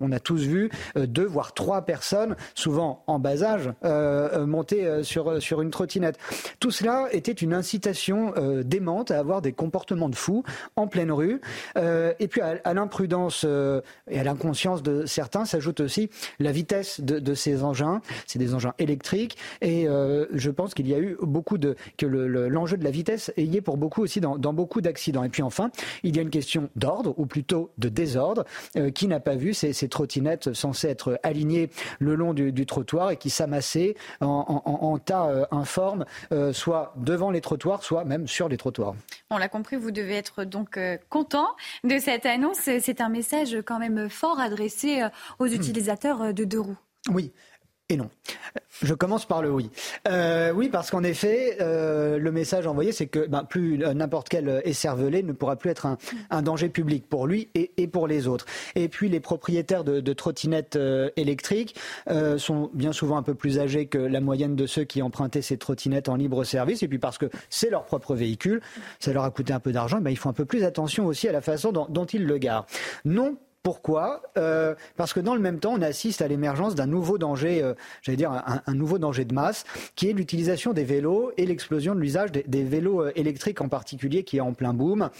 On 0.00 0.12
a 0.12 0.18
tous 0.18 0.42
vu 0.42 0.70
euh, 0.96 1.06
deux 1.06 1.26
voire 1.26 1.52
trois 1.52 1.82
personnes, 1.82 2.36
souvent 2.54 3.04
en 3.06 3.18
bas 3.18 3.42
âge, 3.42 3.70
euh, 3.84 4.46
monter 4.46 5.02
sur, 5.04 5.42
sur 5.42 5.60
une 5.60 5.70
trottinette. 5.70 6.18
Tout 6.58 6.70
cela 6.70 7.08
était 7.12 7.32
une 7.32 7.52
incitation 7.52 8.32
démente 8.64 9.10
à 9.10 9.18
avoir 9.18 9.42
des 9.42 9.52
comportements 9.52 10.08
de 10.08 10.14
fous 10.14 10.42
en 10.76 10.86
pleine 10.86 11.12
rue. 11.12 11.40
et 11.76 12.28
puis 12.28 12.40
à, 12.40 12.74
l'imprudence 12.74 13.44
et 13.44 14.18
à 14.18 14.24
l'inconscience 14.24 14.82
de 14.82 15.04
certains 15.04 15.44
s'ajoute 15.44 15.80
aussi 15.80 16.08
la 16.38 16.52
vitesse 16.52 17.00
de, 17.00 17.34
ces 17.34 17.62
engins. 17.62 18.00
C'est 18.26 18.38
des 18.38 18.54
engins 18.54 18.72
électriques 18.78 19.36
et 19.60 19.86
je 19.86 20.50
pense 20.50 20.72
qu'il 20.72 20.88
y 20.88 20.94
a 20.94 20.98
eu 20.98 21.16
beaucoup 21.20 21.58
de 21.58 21.76
que 21.98 22.06
l'enjeu 22.06 22.76
de 22.76 22.84
la 22.84 22.90
vitesse 22.90 23.32
est 23.36 23.42
lié 23.42 23.60
pour 23.60 23.76
beaucoup 23.76 24.02
aussi 24.02 24.20
dans, 24.20 24.38
dans 24.38 24.54
beaucoup 24.54 24.80
d'accidents. 24.80 25.24
Et 25.24 25.28
puis 25.28 25.42
enfin, 25.42 25.70
il 26.02 26.16
y 26.16 26.18
a 26.18 26.22
une 26.22 26.30
question 26.30 26.37
d'ordre, 26.76 27.14
ou 27.18 27.26
plutôt 27.26 27.70
de 27.78 27.88
désordre. 27.88 28.44
Euh, 28.76 28.90
qui 28.90 29.06
n'a 29.06 29.20
pas 29.20 29.34
vu 29.34 29.54
ces, 29.54 29.72
trottinettes 29.88 30.52
censées 30.52 30.88
être 30.88 31.18
alignées 31.22 31.70
le 31.98 32.14
long 32.14 32.34
du, 32.34 32.66
trottoir 32.66 33.10
et 33.10 33.16
qui 33.16 33.30
s'amassaient 33.30 33.94
en, 34.20 34.98
tas 34.98 35.26
euh, 35.26 35.46
informe, 35.50 36.04
euh, 36.32 36.52
soit 36.52 36.92
devant 36.96 37.30
les 37.30 37.40
trottoirs, 37.40 37.82
soit 37.82 38.04
même 38.04 38.26
sur 38.26 38.48
les 38.48 38.56
trottoirs 38.56 38.94
On 39.30 39.38
l'a 39.38 39.48
compris, 39.48 39.76
vous 39.76 39.90
devez 39.90 40.14
être 40.14 40.44
donc 40.44 40.78
content 41.08 41.48
de 41.84 41.98
cette 41.98 42.26
annonce. 42.26 42.58
C'est 42.58 43.00
un 43.00 43.08
message 43.08 43.56
quand 43.64 43.78
même 43.78 44.08
fort 44.08 44.40
adressé 44.40 45.02
aux 45.38 45.46
hmm. 45.46 45.52
utilisateurs 45.52 46.34
de 46.34 46.44
deux 46.44 46.60
roues. 46.60 46.78
Oui, 47.10 47.32
et 47.88 47.96
non. 47.96 48.10
Je 48.82 48.94
commence 48.94 49.26
par 49.26 49.42
le 49.42 49.50
oui. 49.50 49.70
Euh, 50.08 50.52
oui, 50.52 50.68
parce 50.68 50.90
qu'en 50.90 51.02
effet, 51.02 51.56
euh, 51.60 52.18
le 52.18 52.30
message 52.30 52.66
envoyé, 52.66 52.92
c'est 52.92 53.06
que 53.06 53.26
ben, 53.26 53.44
plus 53.44 53.82
euh, 53.82 53.94
n'importe 53.94 54.28
quel 54.28 54.60
écervelé 54.64 55.22
ne 55.22 55.32
pourra 55.32 55.56
plus 55.56 55.70
être 55.70 55.86
un, 56.30 56.42
danger 56.42 56.68
public 56.68 57.08
pour 57.08 57.26
lui 57.26 57.48
et, 57.54 57.86
pour 57.88 58.06
les 58.06 58.28
autres. 58.28 58.46
Et 58.74 58.88
puis, 58.88 59.08
les 59.08 59.20
propriétaires 59.20 59.84
de, 59.84 60.12
trottinettes 60.12 60.78
électriques 61.16 61.76
sont 62.36 62.70
bien 62.72 62.92
souvent 62.92 63.16
un 63.16 63.22
peu 63.22 63.34
plus 63.34 63.58
âgés 63.58 63.86
que 63.86 63.98
la 63.98 64.20
moyenne 64.20 64.54
de 64.56 64.66
ceux 64.66 64.84
qui 64.84 65.02
empruntaient 65.02 65.42
ces 65.42 65.58
trottinettes 65.58 66.08
en 66.08 66.16
libre 66.16 66.44
service. 66.44 66.82
Et 66.82 66.88
puis, 66.88 66.98
parce 66.98 67.18
que 67.18 67.26
c'est 67.50 67.70
leur 67.70 67.84
propre 67.84 68.14
véhicule, 68.14 68.60
ça 69.00 69.12
leur 69.12 69.24
a 69.24 69.30
coûté 69.30 69.52
un 69.52 69.60
peu 69.60 69.72
d'argent, 69.72 70.00
ben, 70.00 70.10
ils 70.10 70.16
font 70.16 70.30
un 70.30 70.34
peu 70.34 70.44
plus 70.44 70.64
attention 70.64 71.06
aussi 71.06 71.28
à 71.28 71.32
la 71.32 71.40
façon 71.40 71.72
dont, 71.72 71.86
dont 71.88 72.06
ils 72.06 72.24
le 72.24 72.38
garent. 72.38 72.66
Non 73.04 73.36
pourquoi 73.62 74.22
euh, 74.36 74.74
Parce 74.96 75.12
que 75.12 75.20
dans 75.20 75.34
le 75.34 75.40
même 75.40 75.58
temps, 75.58 75.74
on 75.74 75.82
assiste 75.82 76.22
à 76.22 76.28
l'émergence 76.28 76.74
d'un 76.74 76.86
nouveau 76.86 77.18
danger, 77.18 77.62
euh, 77.62 77.74
j'allais 78.02 78.16
dire 78.16 78.30
un, 78.32 78.74
nouveau 78.74 78.98
danger 78.98 79.24
de 79.24 79.34
masse, 79.34 79.64
qui 79.94 80.08
est 80.08 80.12
l'utilisation 80.12 80.72
des 80.72 80.84
vélos 80.84 81.32
et 81.36 81.44
l'explosion 81.44 81.94
de 81.94 82.00
l'usage 82.00 82.30
des, 82.32 82.64
vélos 82.64 83.02
euh, 83.02 83.12
électriques 83.16 83.60
en 83.60 83.68
particulier, 83.68 84.22
qui 84.22 84.38
est 84.38 84.40
en 84.40 84.54
plein 84.54 84.74
boom. 84.74 85.10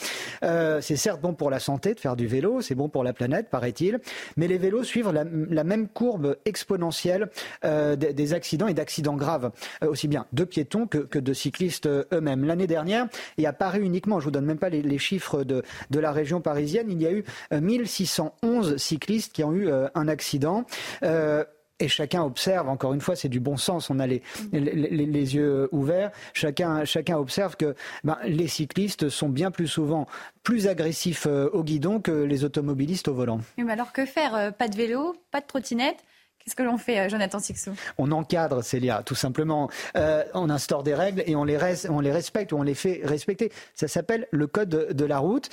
c'est 0.41 0.97
certes 0.97 1.21
bon 1.21 1.35
pour 1.35 1.51
la 1.51 1.59
santé 1.59 1.95
de 1.95 2.01
faire 2.01 2.17
du 2.17 2.27
vélo, 2.27 2.61
c'est 2.61 2.75
bon 2.75 2.89
pour 2.89 3.05
la 3.05 3.13
planète, 3.13 3.51
paraît-il, 3.51 4.01
mais 4.37 4.47
les 4.47 4.59
vélos 4.59 4.85
suivent 4.85 5.11
la, 5.11 5.65
même 5.65 5.89
courbe 5.89 6.37
exponentielle 6.45 7.31
des, 7.63 8.35
accidents 8.35 8.69
et 8.69 8.75
d'accidents 8.75 9.17
graves, 9.17 9.51
aussi 9.83 10.09
bien 10.09 10.27
de 10.33 10.45
piétons 10.45 10.87
que, 10.87 11.19
de 11.19 11.33
cyclistes 11.33 11.87
eux-mêmes. 11.87 12.45
L'année 12.45 12.67
dernière, 12.67 13.09
et 13.37 13.47
à 13.47 13.53
Paris 13.53 13.81
uniquement, 13.81 14.21
je 14.21 14.27
vous 14.27 14.31
donne 14.31 14.47
même 14.47 14.59
pas 14.59 14.69
les, 14.69 14.83
les 14.83 14.99
chiffres 14.99 15.45
de, 15.45 15.63
de 15.91 16.01
la 16.01 16.13
région 16.13 16.41
parisienne, 16.41 16.87
il 16.91 17.03
y 17.03 17.07
a 17.07 17.13
eu 17.13 17.25
1600 17.53 18.28
11 18.43 18.77
cyclistes 18.77 19.33
qui 19.33 19.45
ont 19.45 19.53
eu 19.53 19.69
euh, 19.69 19.89
un 19.95 20.09
accident. 20.09 20.65
Euh, 21.03 21.45
et 21.81 21.87
chacun 21.87 22.25
observe, 22.25 22.69
encore 22.69 22.93
une 22.93 23.01
fois, 23.01 23.15
c'est 23.15 23.29
du 23.29 23.39
bon 23.39 23.57
sens, 23.57 23.89
on 23.89 24.01
a 24.01 24.07
les, 24.09 24.21
les, 24.53 25.37
yeux 25.37 25.69
ouverts, 25.71 26.11
chacun, 26.35 26.85
chacun 26.85 27.17
observe 27.19 27.57
que 27.57 27.77
ben, 28.03 28.19
les 28.25 28.49
cyclistes 28.49 29.09
sont 29.09 29.29
bien 29.29 29.53
plus 29.53 29.69
souvent 29.69 30.09
plus 30.43 30.67
agressifs 30.67 31.27
euh, 31.29 31.49
au 31.53 31.63
guidon 31.63 32.01
que 32.01 32.11
les 32.11 32.43
automobilistes 32.43 33.07
au 33.07 33.15
volant. 33.15 33.41
mais 33.57 33.73
alors 33.73 33.93
que 33.93 34.07
faire 34.07 34.53
Pas 34.55 34.67
de 34.67 34.75
vélo, 34.75 35.15
pas 35.31 35.41
de 35.41 35.47
trottinette? 35.47 35.99
Qu'est-ce 36.41 36.57
que 36.57 36.65
l'on 36.65 36.79
fait, 36.79 37.09
Jonathan 37.11 37.39
Sixou? 37.39 37.73
On 37.99 38.11
encadre, 38.11 38.65
Célia, 38.65 39.03
tout 39.05 39.15
simplement. 39.15 39.69
on 39.95 40.51
instaure 40.51 40.83
des 40.83 40.95
règles 40.95 41.23
et 41.27 41.37
on 41.37 41.45
les, 41.45 41.59
on 41.91 42.01
les 42.01 42.11
respecte 42.11 42.53
ou 42.53 42.57
on 42.57 42.63
les 42.63 42.75
fait 42.75 43.03
respecter. 43.05 43.53
Ça 43.75 43.87
s'appelle 43.87 44.27
le 44.31 44.47
code 44.47 44.69
de 44.69 45.05
la 45.05 45.19
route. 45.19 45.51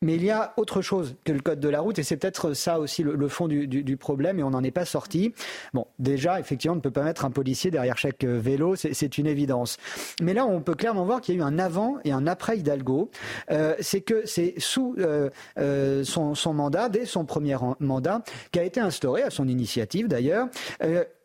Mais 0.00 0.14
il 0.14 0.24
y 0.24 0.30
a 0.30 0.52
autre 0.56 0.80
chose 0.80 1.16
que 1.24 1.32
le 1.32 1.40
code 1.40 1.58
de 1.58 1.68
la 1.68 1.80
route, 1.80 1.98
et 1.98 2.04
c'est 2.04 2.16
peut-être 2.16 2.54
ça 2.54 2.78
aussi 2.78 3.02
le, 3.02 3.28
fond 3.28 3.48
du, 3.48 3.96
problème, 3.96 4.38
et 4.38 4.42
on 4.44 4.50
n'en 4.50 4.62
est 4.62 4.70
pas 4.70 4.84
sorti. 4.84 5.34
Bon, 5.74 5.86
déjà, 5.98 6.38
effectivement, 6.38 6.74
on 6.74 6.76
ne 6.76 6.80
peut 6.80 6.92
pas 6.92 7.02
mettre 7.02 7.24
un 7.24 7.30
policier 7.30 7.70
derrière 7.70 7.98
chaque 7.98 8.22
euh, 8.22 8.38
vélo, 8.38 8.76
c'est 8.76 9.18
une 9.18 9.26
évidence. 9.26 9.76
Mais 10.22 10.34
là, 10.34 10.46
on 10.46 10.60
peut 10.60 10.74
clairement 10.74 11.04
voir 11.04 11.20
qu'il 11.20 11.34
y 11.34 11.38
a 11.38 11.40
eu 11.40 11.44
un 11.44 11.58
avant 11.58 11.96
et 12.04 12.12
un 12.12 12.26
après 12.28 12.58
Hidalgo. 12.58 13.10
Euh, 13.50 13.74
c'est 13.80 14.00
que 14.00 14.24
c'est 14.24 14.54
sous 14.58 14.94
euh, 14.98 16.04
son, 16.04 16.34
son, 16.36 16.54
mandat, 16.54 16.88
dès 16.88 17.04
son 17.04 17.24
premier 17.24 17.56
mandat, 17.80 18.22
qu'a 18.52 18.62
été 18.62 18.78
instauré, 18.80 19.22
à 19.22 19.30
son 19.30 19.48
initiative 19.48 20.06
d'ailleurs, 20.06 20.48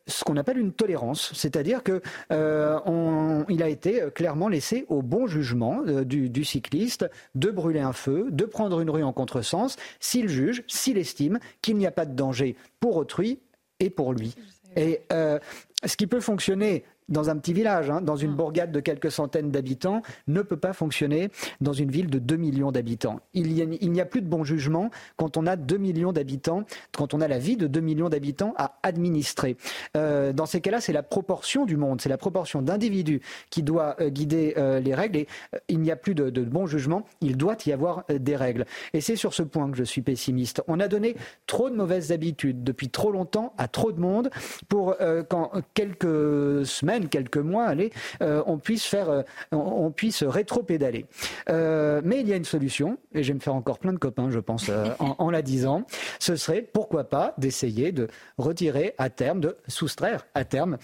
ce 0.08 0.24
qu'on 0.24 0.38
appelle 0.38 0.58
une 0.58 0.74
tolérance, 0.74 1.32
c'est-à-dire 1.34 1.84
que 1.84 2.02
euh, 2.32 3.44
il 3.50 3.64
a 3.64 3.70
été 3.70 4.04
clairement 4.14 4.50
laissé 4.50 4.86
au 4.90 5.02
bon 5.02 5.28
jugement 5.28 5.82
euh, 5.88 6.04
du, 6.04 6.44
cycliste 6.44 7.10
de 7.36 7.52
brûler 7.52 7.80
un 7.80 7.94
feu, 7.94 8.28
de 8.30 8.46
prendre 8.46 8.82
une 8.82 8.90
rue 8.90 9.04
en 9.04 9.14
contresens, 9.14 9.78
s'il 10.00 10.28
juge, 10.28 10.64
s'il 10.68 10.98
estime 10.98 11.40
qu'il 11.62 11.78
n'y 11.78 11.88
a 11.88 11.92
pas 11.92 12.06
de 12.06 12.14
danger 12.14 12.56
pour 12.80 12.98
autrui 12.98 13.40
et 13.80 13.90
pour 13.90 14.14
lui. 14.14 14.36
Et 14.76 15.02
euh, 15.12 15.40
ce 15.86 15.96
qui 15.96 16.08
peut 16.08 16.20
fonctionner 16.20 16.84
dans 17.10 17.30
un 17.30 17.38
petit 17.38 17.54
village, 17.54 17.90
hein, 17.90 18.02
dans 18.02 18.16
une 18.16 18.32
mm. 18.32 18.36
bourgade 18.36 18.72
de 18.72 18.80
quelques 18.80 19.12
centaines 19.12 19.52
d'habitants, 19.52 20.02
ne 20.28 20.42
peut 20.42 20.58
pas 20.58 20.74
fonctionner 20.74 21.30
dans 21.62 21.74
une 21.74 21.92
ville 21.92 22.10
de 22.10 22.20
2 22.20 22.36
millions 22.36 22.72
d'habitants. 22.72 23.20
Il 23.34 23.54
n'y 23.54 24.02
a, 24.02 24.06
plus 24.06 24.22
de 24.22 24.28
bon 24.28 24.44
jugement 24.44 24.90
quand 25.18 25.38
on 25.38 25.46
a 25.46 25.56
2 25.56 25.78
millions 25.78 26.12
d'habitants, 26.12 26.64
quand 26.96 27.14
on 27.14 27.22
a 27.22 27.28
la 27.28 27.40
vie 27.40 27.58
de 27.58 27.68
2 27.68 27.80
millions 27.80 28.10
d'habitants 28.10 28.54
à 28.58 28.78
administrer. 28.84 29.58
Euh, 29.98 30.34
dans 30.34 30.46
ces 30.46 30.62
cas-là, 30.62 30.82
c'est 30.82 30.94
la 30.94 31.04
proportion 31.04 31.66
du 31.66 31.78
monde, 31.78 32.02
c'est 32.02 32.10
la 32.10 32.18
proportion 32.18 32.62
d'individus 32.62 33.22
qui 33.50 33.64
doit 33.64 33.96
euh, 34.00 34.10
guider 34.10 34.54
euh, 34.58 34.80
les 34.80 34.94
règles 34.94 35.18
et 35.18 35.28
il 35.68 35.80
n'y 35.80 35.92
a 35.92 35.96
plus 35.96 36.16
de, 36.16 36.30
de, 36.30 36.42
bon 36.44 36.66
jugement, 36.66 37.06
il 37.22 37.38
doit 37.38 37.58
y 37.66 37.72
avoir 37.72 38.04
des 38.10 38.36
règles. 38.36 38.66
Et 38.94 39.02
c'est 39.02 39.16
sur 39.16 39.34
ce 39.34 39.44
point 39.44 39.70
que 39.72 39.78
je 39.78 39.84
suis 39.84 40.02
pessimiste. 40.02 40.62
On 40.68 40.80
a 40.80 40.88
donné 40.88 41.16
trop 41.48 41.70
de 41.70 41.76
mauvaises 41.76 42.12
habitudes 42.12 42.64
depuis 42.64 42.90
trop 42.90 43.12
longtemps 43.12 43.54
à 43.58 43.68
trop 43.68 43.92
de 43.92 44.00
monde 44.00 44.30
pour 44.68 44.96
qu'en 45.30 45.52
quelques 45.74 46.66
semaines, 46.66 47.03
quelques 47.10 47.38
mois, 47.38 47.66
allez, 47.66 47.92
euh, 48.22 48.44
on 48.46 48.58
puisse 48.58 48.86
faire, 48.86 49.10
euh, 49.10 49.22
on, 49.52 49.92
puisse 49.92 50.24
rétro-pédaler. 50.24 51.06
Euh, 51.50 52.02
mais 52.04 52.22
il 52.22 52.28
y 52.28 52.34
a 52.34 52.36
une 52.36 52.46
solution, 52.46 52.98
et 53.14 53.24
je 53.24 53.30
vais 53.30 53.36
me 53.36 53.40
faire 53.40 53.56
encore 53.56 53.80
plein 53.80 53.94
de 53.94 53.98
copains, 53.98 54.30
je 54.30 54.40
pense, 54.40 54.70
en, 55.00 55.16
en 55.18 55.30
la 55.30 55.42
disant. 55.42 55.86
Ce 56.20 56.36
serait, 56.36 56.62
pourquoi 56.62 57.06
pas, 57.06 57.34
d'essayer 57.38 57.92
de 57.92 58.08
retirer 58.38 58.94
à 58.98 59.10
terme, 59.10 59.40
de 59.40 59.58
soustraire 59.68 60.26
à 60.34 60.46
terme, 60.46 60.78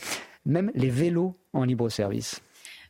même 0.45 0.71
les 0.73 0.89
vélos 0.89 1.35
en 1.53 1.63
libre 1.63 1.89
service. 1.89 2.41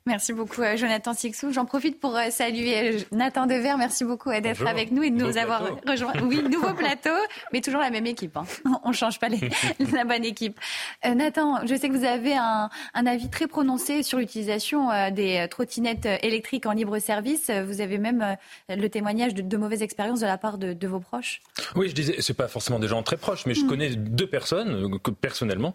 Merci 0.06 0.34
beaucoup, 0.34 0.62
euh, 0.62 0.76
Jonathan 0.76 1.14
Sixou. 1.14 1.52
J'en 1.52 1.66
profite 1.66 2.00
pour 2.00 2.16
euh, 2.16 2.30
saluer 2.32 2.96
euh, 2.96 3.00
Nathan 3.12 3.46
Dever. 3.46 3.76
Merci 3.78 4.06
beaucoup 4.06 4.32
d'être 4.32 4.66
avec 4.66 4.92
nous 4.92 5.04
et 5.04 5.12
de 5.12 5.16
nous 5.16 5.38
avoir 5.38 5.62
rejoint. 5.86 6.14
Oui, 6.24 6.42
nouveau 6.42 6.74
plateau, 6.74 7.14
mais 7.54 7.62
toujours 7.62 7.82
la 7.82 7.90
même 7.90 8.08
équipe. 8.08 8.36
Hein. 8.38 8.46
On 8.84 8.90
ne 8.90 8.94
change 8.94 9.20
pas 9.20 9.30
les, 9.30 9.40
la 9.94 10.06
bonne 10.06 10.26
équipe. 10.26 10.60
Nathan, 11.04 11.66
je 11.66 11.76
sais 11.76 11.90
que 11.90 11.94
vous 11.94 12.06
avez 12.06 12.36
un, 12.36 12.70
avis 12.94 13.30
très 13.30 13.48
prononcé 13.48 14.04
sur 14.04 14.18
l'utilisation 14.18 14.90
des 15.12 15.48
trottinettes 15.50 16.08
électriques 16.24 16.66
en 16.66 16.72
libre 16.72 16.98
service. 17.00 17.50
Vous 17.50 17.82
avez 17.82 17.98
même 17.98 18.38
le 18.70 18.88
témoignage 18.88 19.34
de, 19.34 19.42
de 19.42 19.58
mauvaises 19.58 19.82
expériences 19.82 20.20
de 20.20 20.26
la 20.26 20.38
part 20.38 20.58
de, 20.58 20.88
vos 20.88 21.00
proches. 21.00 21.42
Oui, 21.76 21.90
je 21.90 21.96
disais, 21.96 22.16
c'est 22.20 22.34
pas 22.34 22.48
forcément 22.48 22.80
des 22.80 22.88
gens 22.88 23.04
très 23.04 23.18
proches, 23.18 23.46
mais 23.46 23.54
je 23.54 23.64
mm. 23.64 23.68
connais 23.68 23.90
deux 23.96 24.28
personnes, 24.28 24.98
personnellement, 25.22 25.74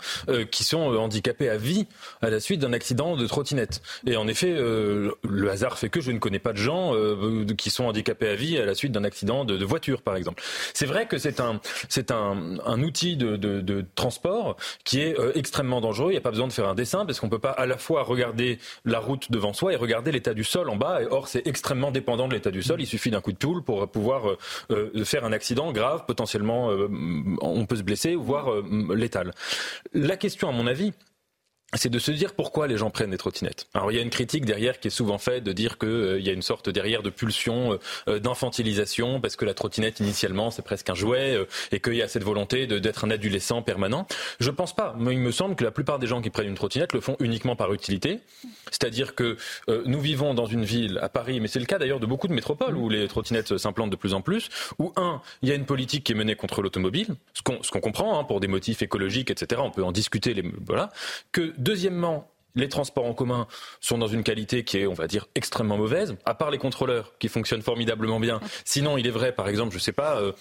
qui 0.50 0.64
sont 0.64 0.80
handicapées 0.80 1.48
à 1.48 1.56
vie 1.56 1.86
à 2.22 2.30
la 2.30 2.40
suite 2.40 2.60
d'un 2.60 2.72
accident 2.72 3.16
de 3.16 3.26
trottinette. 3.26 3.82
Et 4.06 4.13
en 4.16 4.28
effet, 4.28 4.50
euh, 4.50 5.12
le 5.28 5.50
hasard 5.50 5.78
fait 5.78 5.88
que 5.88 6.00
je 6.00 6.10
ne 6.10 6.18
connais 6.18 6.38
pas 6.38 6.52
de 6.52 6.58
gens 6.58 6.94
euh, 6.94 7.44
qui 7.56 7.70
sont 7.70 7.84
handicapés 7.84 8.28
à 8.28 8.34
vie 8.34 8.58
à 8.58 8.64
la 8.64 8.74
suite 8.74 8.92
d'un 8.92 9.04
accident 9.04 9.44
de, 9.44 9.64
voiture, 9.64 10.02
par 10.02 10.16
exemple. 10.16 10.42
C'est 10.74 10.86
vrai 10.86 11.06
que 11.06 11.16
c'est 11.16 11.40
un, 11.40 11.60
c'est 11.88 12.10
un, 12.10 12.58
un 12.64 12.82
outil 12.82 13.16
de, 13.16 13.36
de, 13.36 13.60
de, 13.60 13.84
transport 13.94 14.56
qui 14.84 15.00
est 15.00 15.18
euh, 15.18 15.32
extrêmement 15.34 15.80
dangereux. 15.80 16.10
Il 16.10 16.14
n'y 16.14 16.18
a 16.18 16.22
pas 16.22 16.30
besoin 16.30 16.48
de 16.48 16.52
faire 16.52 16.68
un 16.68 16.74
dessin 16.74 17.06
parce 17.06 17.20
qu'on 17.20 17.28
peut 17.28 17.38
pas 17.38 17.50
à 17.50 17.66
la 17.66 17.78
fois 17.78 18.02
regarder 18.02 18.58
la 18.84 18.98
route 18.98 19.30
devant 19.30 19.52
soi 19.52 19.72
et 19.72 19.76
regarder 19.76 20.12
l'état 20.12 20.34
du 20.34 20.44
sol 20.44 20.68
en 20.68 20.76
bas. 20.76 21.02
Et 21.02 21.06
or, 21.10 21.28
c'est 21.28 21.46
extrêmement 21.46 21.90
dépendant 21.90 22.28
de 22.28 22.34
l'état 22.34 22.50
du 22.50 22.62
sol. 22.62 22.80
Il 22.80 22.86
suffit 22.86 23.10
d'un 23.10 23.20
coup 23.20 23.32
de 23.32 23.38
poule 23.38 23.62
pour 23.62 23.88
pouvoir 23.90 24.36
faire 25.04 25.24
un 25.24 25.32
accident 25.32 25.72
grave, 25.72 26.04
potentiellement, 26.06 26.70
on 27.40 27.66
peut 27.66 27.76
se 27.76 27.82
blesser, 27.82 28.14
voire 28.14 28.50
létal. 28.94 29.32
La 29.92 30.16
question, 30.16 30.48
à 30.48 30.52
mon 30.52 30.66
avis, 30.66 30.92
c'est 31.74 31.90
de 31.90 31.98
se 31.98 32.10
dire 32.10 32.34
pourquoi 32.34 32.66
les 32.66 32.76
gens 32.76 32.90
prennent 32.90 33.10
des 33.10 33.18
trottinettes. 33.18 33.66
Alors 33.74 33.90
il 33.90 33.96
y 33.96 33.98
a 33.98 34.02
une 34.02 34.10
critique 34.10 34.44
derrière 34.44 34.80
qui 34.80 34.88
est 34.88 34.90
souvent 34.90 35.18
faite 35.18 35.44
de 35.44 35.52
dire 35.52 35.78
qu'il 35.78 35.88
euh, 35.88 36.20
y 36.20 36.30
a 36.30 36.32
une 36.32 36.42
sorte 36.42 36.68
derrière 36.68 37.02
de 37.02 37.10
pulsion 37.10 37.72
euh, 37.72 37.78
euh, 38.08 38.18
d'infantilisation 38.18 39.20
parce 39.20 39.36
que 39.36 39.44
la 39.44 39.54
trottinette 39.54 40.00
initialement 40.00 40.50
c'est 40.50 40.62
presque 40.62 40.90
un 40.90 40.94
jouet 40.94 41.46
et 41.72 41.80
qu'il 41.80 41.94
y 41.94 42.02
a 42.02 42.08
cette 42.08 42.22
volonté 42.22 42.66
d'être 42.66 43.04
un 43.04 43.10
adolescent 43.10 43.62
permanent. 43.62 44.06
Je 44.40 44.50
pense 44.50 44.74
pas. 44.74 44.94
Moi, 44.98 45.12
il 45.12 45.20
me 45.20 45.32
semble 45.32 45.56
que 45.56 45.64
la 45.64 45.70
plupart 45.70 45.98
des 45.98 46.06
gens 46.06 46.22
qui 46.22 46.30
prennent 46.30 46.48
une 46.48 46.54
trottinette 46.54 46.92
le 46.92 47.00
font 47.00 47.16
uniquement 47.20 47.56
par 47.56 47.72
utilité. 47.72 48.20
C'est-à-dire 48.70 49.14
que 49.14 49.36
nous 49.86 50.00
vivons 50.00 50.34
dans 50.34 50.46
une 50.46 50.64
ville 50.64 50.98
à 51.02 51.08
Paris, 51.08 51.40
mais 51.40 51.48
c'est 51.48 51.58
le 51.58 51.66
cas 51.66 51.78
d'ailleurs 51.78 52.00
de 52.00 52.06
beaucoup 52.06 52.28
de 52.28 52.32
métropoles 52.32 52.76
où 52.76 52.88
les 52.88 53.06
trottinettes 53.08 53.56
s'implantent 53.56 53.90
de 53.90 53.96
plus 53.96 54.14
en 54.14 54.20
plus. 54.20 54.48
Où 54.78 54.92
un, 54.96 55.20
il 55.42 55.48
y 55.48 55.52
a 55.52 55.54
une 55.54 55.66
politique 55.66 56.04
qui 56.04 56.12
est 56.12 56.16
menée 56.16 56.36
contre 56.36 56.62
l'automobile, 56.62 57.14
ce 57.34 57.42
qu'on 57.42 57.80
comprend 57.80 58.18
hein, 58.18 58.24
pour 58.24 58.40
des 58.40 58.48
motifs 58.48 58.82
écologiques, 58.82 59.30
etc. 59.30 59.60
On 59.64 59.70
peut 59.70 59.84
en 59.84 59.92
discuter. 59.92 60.34
Les, 60.34 60.44
voilà. 60.66 60.90
Que 61.32 61.52
Deuxièmement, 61.64 62.30
les 62.56 62.68
transports 62.68 63.06
en 63.06 63.14
commun 63.14 63.46
sont 63.80 63.96
dans 63.96 64.06
une 64.06 64.22
qualité 64.22 64.64
qui 64.64 64.76
est, 64.76 64.86
on 64.86 64.92
va 64.92 65.06
dire, 65.06 65.28
extrêmement 65.34 65.78
mauvaise, 65.78 66.14
à 66.26 66.34
part 66.34 66.50
les 66.50 66.58
contrôleurs 66.58 67.16
qui 67.18 67.28
fonctionnent 67.28 67.62
formidablement 67.62 68.20
bien. 68.20 68.38
Sinon, 68.66 68.98
il 68.98 69.06
est 69.06 69.10
vrai, 69.10 69.32
par 69.32 69.48
exemple, 69.48 69.72
je 69.72 69.78
ne 69.78 69.80
sais 69.82 69.92
pas, 69.92 70.20
euh, 70.20 70.32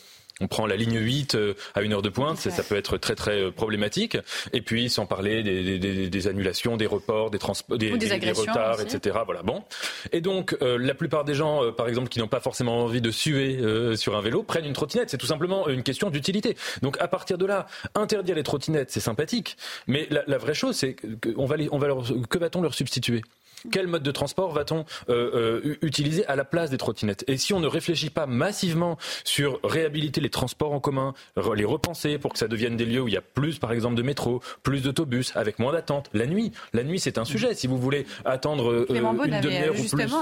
on 0.41 0.48
prend 0.48 0.65
la 0.65 0.76
ligne 0.76 0.98
8 0.98 1.36
euh, 1.36 1.54
à 1.76 1.84
une 1.84 1.93
heure 1.93 2.02
de 2.02 2.10
pointe, 2.10 2.38
ça 2.38 2.63
peut 2.63 2.76
être 2.76 2.98
très 2.98 3.13
très 3.13 3.39
euh, 3.39 3.52
problématique. 3.52 4.17
Et 4.52 4.62
puis 4.62 4.89
sans 4.89 5.06
parler 5.06 5.43
des, 5.43 6.28
annulations, 6.28 6.76
des 6.76 6.88
reports, 6.88 7.30
des, 7.30 7.38
des, 7.78 7.98
des, 7.98 8.32
retards, 8.32 8.82
etc. 8.82 9.19
Voilà, 9.26 9.43
bon. 9.43 9.63
Et 10.12 10.22
donc 10.22 10.58
euh, 10.62 10.78
la 10.78 10.96
plupart 10.96 11.24
des 11.24 11.36
gens, 11.36 11.72
par 11.72 11.88
exemple, 11.88 12.10
qui 12.10 12.19
n'ont 12.19 12.28
pas 12.28 12.39
forcément 12.39 12.84
envie 12.84 13.02
de 13.02 13.12
suer 13.12 13.60
sur 13.96 14.15
un 14.15 14.22
vélo, 14.22 14.43
prennent 14.43 14.65
une 14.65 14.74
trottinette. 14.74 15.10
C'est 15.10 15.17
tout 15.17 15.28
simplement 15.28 15.67
une 15.67 15.84
question 15.84 16.10
d'utilité. 16.10 16.58
Donc 16.82 17.00
à 17.00 17.08
partir 17.08 17.38
de 17.38 17.46
là, 17.46 17.67
interdire 17.93 18.36
les 18.36 18.43
trottinettes, 18.43 18.91
c'est 18.91 19.00
sympathique. 19.00 19.58
Mais 19.88 20.08
la, 20.10 20.38
vraie 20.38 20.54
chose, 20.54 20.76
c'est 20.76 20.96
qu'on 20.96 21.46
va, 21.46 21.56
on 21.72 21.78
va 21.78 21.88
que 22.30 22.38
va-t-on 22.38 22.62
leur 22.62 22.74
substituer? 22.74 23.22
Quel 23.71 23.88
mode 23.88 24.04
de 24.04 24.12
transport 24.12 24.52
va-t-on 24.52 24.86
euh, 25.10 25.62
euh, 25.63 25.78
utiliser 25.82 26.26
à 26.28 26.36
la 26.36 26.45
place 26.45 26.69
des 26.69 26.78
trottinettes? 26.78 27.23
Et 27.28 27.38
si 27.38 27.54
on 27.54 27.60
ne 27.60 27.67
réfléchit 27.67 28.10
pas 28.10 28.26
massivement 28.26 28.97
sur 29.23 29.60
réhabiliter 29.63 30.21
les 30.21 30.30
transports 30.30 30.73
en 30.73 30.80
commun, 30.80 31.13
les 31.56 31.65
repenser 31.65 32.17
pour 32.17 32.34
que 32.34 32.39
ça 32.39 32.47
devienne 32.47 32.78
des 32.78 32.86
lieux 32.86 33.02
où 33.02 33.08
il 33.08 33.13
y 33.13 33.17
a 33.17 33.21
plus, 33.21 33.60
par 33.60 33.71
exemple, 33.71 33.95
de 33.95 34.02
métro, 34.02 34.41
plus 34.63 34.82
d'autobus, 34.82 35.36
avec 35.36 35.60
moins 35.60 35.73
d'attente. 35.73 36.10
La 36.13 36.26
nuit, 36.26 36.52
la 36.73 36.84
nuit, 36.84 36.99
c'est 36.99 37.17
un 37.17 37.26
sujet. 37.26 37.56
Si 37.56 37.67
vous 37.67 37.78
voulez 37.78 38.06
attendre 38.26 38.71
euh, 38.71 38.88
une 38.89 39.41
demi-heure 39.41 39.76
justement 39.76 40.21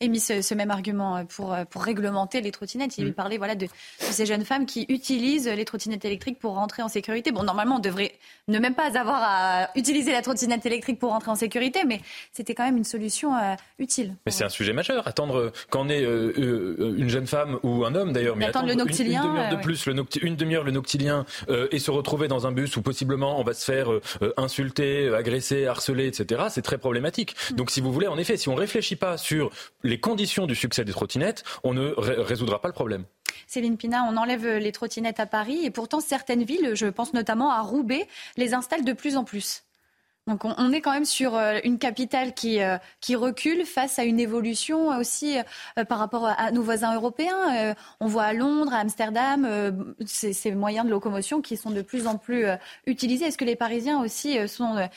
émis 0.00 0.20
ce, 0.20 0.54
même 0.54 0.70
argument 0.70 1.24
pour, 1.26 1.56
pour 1.70 1.82
réglementer 1.82 2.40
les 2.40 2.50
trottinettes. 2.50 2.98
Il 2.98 3.08
mm. 3.08 3.12
parlait 3.12 3.38
voilà, 3.38 3.54
de, 3.54 3.66
ces 3.98 4.26
jeunes 4.26 4.44
femmes 4.44 4.66
qui 4.66 4.86
utilisent 4.88 5.48
les 5.48 5.64
trottinettes 5.64 6.04
électriques 6.04 6.38
pour 6.38 6.54
rentrer 6.54 6.82
en 6.82 6.88
sécurité. 6.88 7.32
Bon, 7.32 7.42
normalement, 7.42 7.76
on 7.76 7.80
devrait 7.80 8.12
ne 8.48 8.58
même 8.58 8.74
pas 8.74 8.98
avoir 8.98 9.20
à 9.22 9.70
utiliser 9.74 10.12
la 10.12 10.22
trottinette 10.22 10.64
électrique 10.66 10.98
pour 10.98 11.10
rentrer 11.10 11.30
en 11.30 11.34
sécurité, 11.34 11.80
mais 11.86 12.00
c'était 12.32 12.54
quand 12.54 12.64
même 12.64 12.75
une 12.76 12.84
solution 12.84 13.36
euh, 13.36 13.54
utile. 13.78 14.14
Mais 14.26 14.32
c'est 14.32 14.44
un 14.44 14.48
sujet 14.48 14.72
majeur. 14.72 15.06
Attendre 15.06 15.36
euh, 15.36 15.52
on 15.74 15.88
est 15.88 16.02
euh, 16.02 16.94
une 16.96 17.08
jeune 17.08 17.26
femme 17.26 17.58
ou 17.62 17.84
un 17.84 17.94
homme 17.94 18.12
d'ailleurs, 18.12 18.36
mais 18.36 18.46
attendre 18.46 18.68
le 18.68 18.74
noctilien, 18.74 19.22
une, 19.22 19.28
demi-heure 19.28 19.50
de 19.50 19.62
plus, 19.62 19.86
le 19.86 20.04
une 20.22 20.36
demi-heure 20.36 20.64
le 20.64 20.70
noctilien 20.70 21.26
et 21.70 21.78
se 21.78 21.90
retrouver 21.90 22.28
dans 22.28 22.46
un 22.46 22.52
bus 22.52 22.76
où 22.76 22.82
possiblement 22.82 23.38
on 23.38 23.44
va 23.44 23.52
se 23.52 23.64
faire 23.64 23.88
insulter, 24.38 25.14
agresser, 25.14 25.66
harceler, 25.66 26.06
etc. 26.06 26.44
C'est 26.48 26.62
très 26.62 26.78
problématique. 26.78 27.36
Mm. 27.50 27.56
Donc 27.56 27.70
si 27.70 27.80
vous 27.80 27.92
voulez, 27.92 28.06
en 28.06 28.16
effet, 28.16 28.36
si 28.36 28.48
on 28.48 28.54
réfléchit 28.54 28.96
pas 28.96 29.18
sur 29.18 29.50
les 29.82 30.00
conditions 30.00 30.46
du 30.46 30.54
succès 30.54 30.84
des 30.84 30.92
trottinettes, 30.92 31.44
on 31.62 31.74
ne 31.74 31.92
résoudra 31.96 32.60
pas 32.60 32.68
le 32.68 32.74
problème. 32.74 33.04
Céline 33.46 33.76
Pina, 33.76 34.04
on 34.10 34.16
enlève 34.16 34.46
les 34.56 34.72
trottinettes 34.72 35.20
à 35.20 35.26
Paris 35.26 35.64
et 35.64 35.70
pourtant 35.70 36.00
certaines 36.00 36.44
villes, 36.44 36.72
je 36.74 36.86
pense 36.86 37.12
notamment 37.12 37.50
à 37.50 37.60
Roubaix, 37.60 38.08
les 38.36 38.54
installent 38.54 38.84
de 38.84 38.92
plus 38.92 39.16
en 39.16 39.24
plus. 39.24 39.65
Donc 40.26 40.44
on, 40.44 40.72
est 40.72 40.80
quand 40.80 40.92
même 40.92 41.04
sur 41.04 41.36
euh, 41.36 41.60
une 41.62 41.78
capitale 41.78 42.34
qui, 42.34 42.60
euh, 42.60 42.78
qui 43.00 43.14
recule 43.14 43.64
face 43.64 44.00
à 44.00 44.04
une 44.04 44.18
évolution 44.18 44.88
aussi 44.88 45.38
euh, 45.78 45.84
par 45.84 45.98
rapport 46.00 46.26
à 46.26 46.50
nos 46.50 46.62
voisins 46.62 46.96
européens. 46.96 47.76
on 48.00 48.08
voit 48.08 48.24
à 48.24 48.32
Londres, 48.32 48.74
à 48.74 48.78
Amsterdam, 48.78 49.94
ces, 50.04 50.50
moyens 50.52 50.84
de 50.84 50.90
locomotion 50.90 51.40
qui 51.40 51.56
sont 51.56 51.70
de 51.70 51.82
plus 51.82 52.08
en 52.08 52.18
plus 52.18 52.46
utilisés. 52.86 53.26
Est-ce 53.26 53.38
que 53.38 53.44
les 53.44 53.56
Parisiens 53.56 54.02
aussi 54.02 54.36
sont 54.48 54.88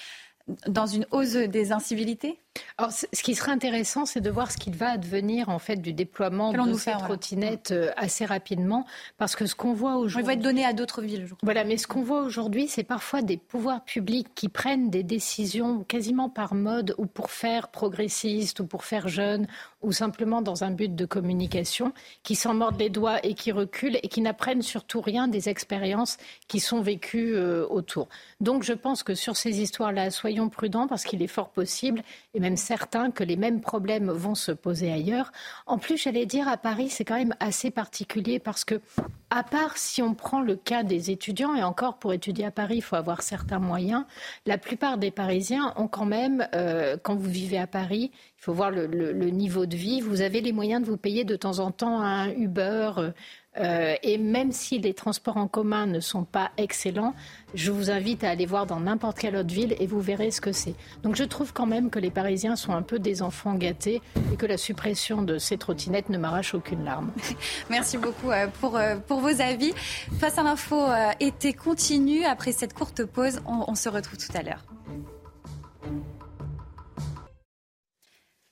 dans 0.68 0.88
une 0.88 1.06
hausse 1.12 1.34
des 1.34 1.72
incivilités? 1.72 2.40
Alors, 2.78 2.92
ce 2.92 3.24
qui 3.24 3.36
serait 3.36 3.52
intéressant, 3.52 4.06
c'est 4.06 4.22
de 4.22 4.30
voir 4.30 4.52
ce 4.52 4.58
qu'il 4.58 4.76
va 4.76 4.92
advenir 4.92 5.50
en 5.50 5.60
fait 5.60 5.78
du 5.78 5.94
déploiement 5.94 6.54
de 6.54 6.74
ces 6.74 6.92
trottinettes 6.94 7.72
euh, 7.72 7.92
assez 7.98 8.26
rapidement, 8.26 8.86
parce 9.18 9.36
que 9.36 9.46
ce 9.46 9.56
qu'on 9.56 9.74
voit 9.74 9.96
aujourd'hui, 9.96 10.24
il 10.24 10.26
va 10.26 10.34
être 10.34 10.42
donné 10.42 10.66
à 10.66 10.74
d'autres 10.74 11.02
villes. 11.02 11.28
Voilà, 11.44 11.64
mais 11.64 11.78
ce 11.78 11.88
qu'on 11.88 12.02
voit 12.02 12.22
aujourd'hui, 12.22 12.68
c'est 12.68 12.84
parfois 12.84 13.22
des 13.22 13.38
pouvoirs 13.38 13.84
publics 13.84 14.30
qui 14.34 14.50
prennent 14.50 14.90
des 14.90 15.04
décisions 15.04 15.84
quasiment 15.84 16.30
par 16.30 16.54
mode 16.54 16.96
ou 16.98 17.06
pour 17.06 17.32
faire 17.32 17.68
progressiste 17.68 18.62
ou 18.62 18.66
pour 18.66 18.86
faire 18.86 19.08
jeune 19.08 19.48
ou 19.82 19.92
simplement 19.92 20.42
dans 20.42 20.64
un 20.64 20.72
but 20.72 20.94
de 20.94 21.06
communication, 21.06 21.94
qui 22.24 22.36
s'en 22.36 22.54
mordent 22.54 22.80
les 22.80 22.90
doigts 22.90 23.26
et 23.26 23.34
qui 23.34 23.52
reculent 23.52 23.98
et 24.02 24.08
qui 24.10 24.22
n'apprennent 24.22 24.62
surtout 24.62 25.00
rien 25.00 25.28
des 25.28 25.48
expériences 25.48 26.18
qui 26.48 26.60
sont 26.60 26.82
vécues 26.82 27.34
euh, 27.36 27.66
autour. 27.68 28.10
Donc, 28.42 28.64
je 28.64 28.74
pense 28.74 29.04
que 29.04 29.16
sur 29.16 29.38
ces 29.38 29.62
histoires-là, 29.62 30.12
soyons 30.12 30.50
prudents 30.50 30.88
parce 30.88 31.04
qu'il 31.04 31.22
est 31.22 31.28
fort 31.28 31.50
possible 31.50 32.04
même 32.40 32.58
certain 32.58 33.12
que 33.12 33.24
les 33.24 33.36
mêmes 33.36 33.62
problèmes 33.62 34.10
vont 34.10 34.36
se 34.36 34.52
poser 34.52 34.92
ailleurs. 34.92 35.32
En 35.68 35.78
plus, 35.78 35.98
j'allais 35.98 36.26
dire, 36.26 36.48
à 36.48 36.58
Paris, 36.58 36.90
c'est 36.90 37.06
quand 37.06 37.18
même 37.18 37.36
assez 37.40 37.72
particulier 37.72 38.40
parce 38.40 38.66
que, 38.66 38.82
à 39.30 39.44
part 39.44 39.78
si 39.78 40.02
on 40.02 40.14
prend 40.14 40.42
le 40.42 40.56
cas 40.56 40.84
des 40.84 41.12
étudiants, 41.12 41.56
et 41.56 41.64
encore 41.64 41.98
pour 42.00 42.14
étudier 42.14 42.46
à 42.46 42.52
Paris, 42.52 42.78
il 42.78 42.82
faut 42.82 42.96
avoir 42.96 43.22
certains 43.22 43.60
moyens, 43.60 44.06
la 44.46 44.58
plupart 44.58 44.98
des 44.98 45.12
Parisiens 45.12 45.74
ont 45.76 45.88
quand 45.88 46.06
même, 46.06 46.48
euh, 46.56 46.98
quand 47.02 47.16
vous 47.16 47.30
vivez 47.30 47.58
à 47.58 47.68
Paris, 47.68 48.12
il 48.14 48.44
faut 48.44 48.54
voir 48.54 48.72
le, 48.72 48.86
niveau 49.30 49.66
de 49.66 49.76
vie, 49.76 50.00
vous 50.00 50.22
avez 50.22 50.40
les 50.40 50.54
moyens 50.54 50.82
de 50.82 50.88
vous 50.88 50.98
payer 50.98 51.26
de 51.26 51.36
temps 51.36 51.60
en 51.60 51.72
temps 51.72 52.02
un 52.02 52.30
Uber. 52.32 53.12
Euh, 53.58 53.96
et 54.04 54.18
même 54.18 54.52
si 54.52 54.80
les 54.80 54.94
transports 54.94 55.38
en 55.38 55.48
commun 55.48 55.88
ne 55.88 56.00
sont 56.00 56.24
pas 56.24 56.52
excellents, 56.58 57.16
je 57.56 57.72
vous 57.72 57.90
invite 57.90 58.24
à 58.24 58.30
aller 58.30 58.46
voir 58.46 58.66
dans 58.66 58.80
n'importe 58.80 59.18
quelle 59.18 59.36
autre 59.36 59.54
ville 59.54 59.76
et 59.80 59.88
vous 59.88 60.00
verrez 60.00 60.32
ce 60.32 60.40
que 60.40 60.52
c'est. 60.52 60.76
Donc 61.04 61.16
je 61.16 61.24
trouve 61.24 61.52
quand 61.52 61.66
même 61.66 61.90
que 61.90 62.00
les 62.00 62.12
Parisiens 62.12 62.56
sont 62.56 62.74
un 62.74 62.84
peu 62.84 63.00
des 63.00 63.22
enfants 63.22 63.56
gâtés 63.56 64.02
et 64.32 64.36
que 64.36 64.46
la 64.46 64.58
suppression 64.58 65.24
de 65.24 65.38
ces 65.40 65.58
trottinettes 65.58 66.10
ne 66.10 66.18
m'arrache 66.18 66.54
aucune 66.54 66.86
larme. 66.86 67.12
Merci 67.70 67.98
beaucoup 67.98 68.32
euh, 68.32 68.48
pour, 68.62 68.78
euh, 68.78 68.98
pour 68.98 69.20
vos 69.20 69.42
avis. 69.42 69.74
Face 70.20 70.38
à 70.38 70.44
l'info 70.44 70.80
été 71.20 71.54
continue. 71.54 72.24
Après 72.26 72.52
cette 72.52 72.74
courte 72.74 73.04
pause, 73.04 73.42
on 73.46 73.76
se 73.76 73.90
retrouve 73.90 74.18
tout 74.18 74.38
à 74.38 74.44
l'heure. 74.44 74.64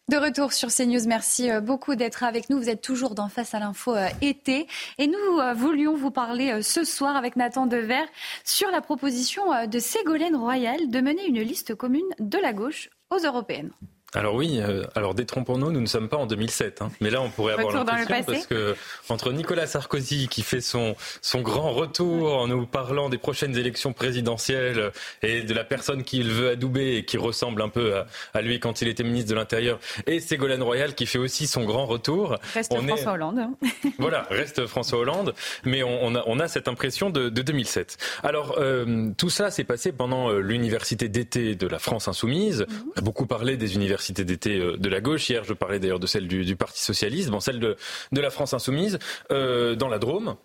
De 0.09 0.15
retour 0.15 0.53
sur 0.53 0.69
CNews, 0.69 1.05
merci 1.05 1.51
euh, 1.51 1.59
beaucoup 1.59 1.95
d'être 1.95 2.23
avec 2.23 2.49
nous. 2.49 2.57
Vous 2.57 2.69
êtes 2.69 2.81
toujours 2.81 3.13
dans 3.13 3.27
Face 3.27 3.53
à 3.53 3.59
l'info 3.59 3.93
euh, 3.93 4.07
été. 4.21 4.65
Et 4.99 5.07
nous 5.07 5.39
euh, 5.39 5.53
voulions 5.53 5.97
vous 5.97 6.11
parler 6.11 6.61
ce 6.61 6.85
soir 6.85 7.17
avec 7.17 7.35
Nathan 7.35 7.65
Dever 7.65 8.05
sur 8.45 8.71
la 8.71 8.79
proposition 8.79 9.43
de 9.67 9.79
Ségolène 9.79 10.37
Royal 10.37 10.89
de 10.89 11.01
mener 11.01 11.27
une 11.27 11.41
liste 11.41 11.75
commune 11.75 12.07
de 12.19 12.37
la 12.37 12.53
gauche 12.53 12.89
aux 13.09 13.19
européennes. 13.19 13.71
Alors 14.13 14.35
oui, 14.35 14.61
euh, 14.61 14.83
alors 14.95 15.13
détrompons-nous, 15.13 15.69
nous 15.69 15.81
ne 15.81 15.85
sommes 15.85 16.07
pas 16.07 16.15
en 16.15 16.27
2007, 16.27 16.81
hein. 16.81 16.91
mais 17.01 17.09
là 17.09 17.21
on 17.21 17.29
pourrait 17.29 17.55
avoir 17.55 17.73
l'impression 17.73 18.23
parce 18.23 18.47
que 18.47 18.73
entre 19.09 19.33
Nicolas 19.33 19.67
Sarkozy 19.67 20.29
qui 20.29 20.43
fait 20.43 20.61
son 20.61 20.95
son 21.21 21.41
grand 21.41 21.73
retour 21.73 22.37
en 22.37 22.47
nous 22.47 22.65
parlant 22.65 23.09
des 23.09 23.17
prochaines 23.17 23.57
élections 23.57 23.91
présidentielles 23.91 24.91
et 25.23 25.41
de 25.41 25.53
la 25.53 25.65
personne 25.65 26.05
qu'il 26.05 26.29
veut 26.29 26.51
adouber 26.51 26.95
et 26.95 27.03
qui 27.03 27.17
ressemble 27.17 27.61
un 27.61 27.67
peu 27.67 27.95
à, 28.33 28.41
lui 28.41 28.61
quand 28.61 28.81
il 28.81 28.87
était 28.87 29.03
ministre 29.03 29.29
de 29.29 29.35
l'Intérieur, 29.35 29.77
et 30.05 30.21
Ségolène 30.21 30.63
Royal 30.63 30.95
qui 30.95 31.05
fait 31.05 31.19
aussi 31.19 31.45
son 31.45 31.65
grand 31.65 31.85
retour. 31.85 32.37
Reste 32.53 32.73
François 32.73 33.11
Hollande. 33.11 33.39
Hein. 33.39 33.53
voilà, 33.99 34.25
reste 34.29 34.67
François 34.67 34.99
Hollande, 34.99 35.33
mais 35.65 35.83
on, 35.83 36.15
a, 36.15 36.23
on 36.27 36.39
a 36.39 36.47
cette 36.47 36.69
impression 36.69 37.09
de, 37.09 37.27
de 37.27 37.41
2007. 37.41 37.97
Alors 38.23 38.55
euh, 38.57 39.09
tout 39.17 39.29
ça 39.29 39.51
s'est 39.51 39.65
passé 39.65 39.91
pendant 39.91 40.29
euh, 40.29 40.39
l'université 40.39 41.09
d'été 41.09 41.55
de 41.55 41.67
la 41.67 41.79
France 41.79 42.07
insoumise. 42.07 42.61
Mhm. 42.61 42.83
On 42.95 42.99
a 42.99 43.01
beaucoup 43.01 43.25
parlé 43.25 43.57
des 43.57 43.75
universités 43.75 43.97
d'été 44.13 44.59
euh, 44.59 44.77
de 44.77 44.89
la 44.89 45.01
gauche. 45.01 45.29
Hier, 45.29 45.43
je 45.43 45.53
parlais 45.53 45.79
d'ailleurs 45.79 45.99
de 45.99 46.07
celle 46.07 46.27
du, 46.27 46.55
Parti 46.55 46.83
socialiste, 46.83 47.29
bon, 47.29 47.39
celle 47.39 47.59
de, 47.59 47.75
de 48.11 48.21
la 48.21 48.29
France 48.29 48.53
insoumise, 48.53 48.97
euh, 49.31 49.75
dans 49.75 49.89
la 49.89 49.99
Drôme, 49.99 50.35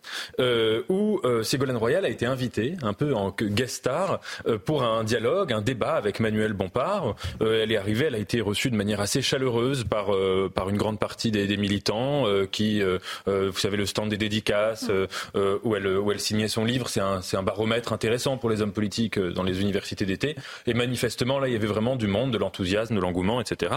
euh, 0.41 0.83
où 0.89 1.21
Ségolène 1.43 1.77
Royal 1.77 2.05
a 2.05 2.09
été 2.09 2.27
invitée, 2.27 2.75
un 2.83 2.93
peu 2.93 3.15
en 3.15 3.31
guest 3.31 3.77
star, 3.77 4.21
pour 4.65 4.83
un 4.83 5.05
dialogue, 5.05 5.53
un 5.53 5.63
débat 5.63 5.95
avec 5.95 6.21
Manuel 6.21 6.53
Bompard. 6.53 7.15
elle 7.41 7.73
est 7.73 7.77
arrivée, 7.77 8.07
elle 8.07 8.15
a 8.15 8.19
été 8.19 8.41
reçue 8.41 8.71
de 8.71 8.77
manière 8.77 9.01
assez 9.01 9.23
chaleureuse 9.23 9.85
par, 9.85 10.11
par 10.55 10.69
une 10.69 10.77
grande 10.77 10.99
partie 10.99 11.31
des, 11.31 11.47
des 11.47 11.57
militants 11.57 12.27
qui, 12.51 12.83
vous 13.27 13.59
savez, 13.59 13.77
le 13.77 13.87
stand 13.87 14.11
des 14.11 14.19
dédicaces, 14.19 14.91
où, 15.35 15.77
elle, 15.77 15.87
où 15.87 16.13
elle 16.13 16.21
signait 16.21 16.49
son 16.49 16.65
livre. 16.65 16.89
C'est 16.89 17.01
un, 17.01 17.21
un 17.33 17.43
baromètre 17.43 17.93
intéressant 17.93 18.37
pour 18.37 18.51
les 18.51 18.61
hommes 18.61 18.73
politiques 18.73 19.19
dans 19.19 19.43
les 19.43 19.61
universités 19.61 20.05
d'été. 20.05 20.37
Et 20.67 20.75
manifestement, 20.75 21.39
là, 21.39 21.49
il 21.49 21.53
y 21.53 21.57
avait 21.57 21.67
vraiment 21.67 21.97
du 21.97 22.07
monde, 22.07 22.33
de 22.33 22.39
l'enthousiasme, 22.39 22.95
de 22.95 23.01
l'engouement, 23.01 23.41
etc. 23.43 23.75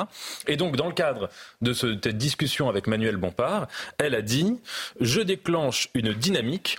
Et 0.48 0.56
donc, 0.56 0.78
dans 0.78 0.88
le 0.88 0.94
cadre 0.94 1.30
de 1.62 1.74
cette 1.74 2.08
discussion 2.08 2.70
avec 2.70 2.88
Manuel 2.88 3.18
Bompard, 3.18 3.68
elle 3.98 4.16
a 4.16 4.22
dit 4.22 4.60
Je 5.02 5.22
déclenche 5.22 5.90
une 5.94 6.14
dynamique 6.14 6.78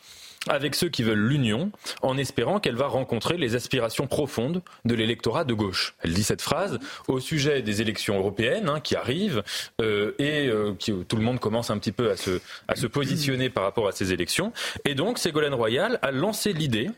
avec 0.48 0.74
ceux 0.74 0.88
qui 0.88 1.02
veulent 1.02 1.26
l'union, 1.26 1.70
en 2.02 2.16
espérant 2.16 2.60
qu'elle 2.60 2.76
va 2.76 2.86
rencontrer 2.86 3.36
les 3.36 3.54
aspirations 3.54 4.06
profondes 4.06 4.62
de 4.84 4.94
l'électorat 4.94 5.44
de 5.44 5.54
gauche. 5.54 5.94
Elle 6.02 6.14
dit 6.14 6.22
cette 6.22 6.42
phrase 6.42 6.78
au 7.08 7.20
sujet 7.20 7.62
des 7.62 7.82
élections 7.82 8.18
européennes 8.18 8.68
hein, 8.68 8.80
qui 8.80 8.96
arrivent 8.96 9.42
euh, 9.80 10.12
et 10.18 10.46
euh, 10.46 10.74
qui, 10.78 10.92
tout 10.92 11.16
le 11.16 11.22
monde 11.22 11.40
commence 11.40 11.70
un 11.70 11.78
petit 11.78 11.92
peu 11.92 12.10
à 12.10 12.16
se, 12.16 12.86
positionner 12.86 13.50
par 13.50 13.64
rapport 13.64 13.88
à 13.88 13.92
ces 13.92 14.12
élections. 14.12 14.52
Et 14.84 14.94
donc, 14.94 15.18
Ségolène 15.18 15.54
Royal 15.54 15.98
a 16.02 16.10
lancé 16.12 16.52
l'idée 16.52 16.90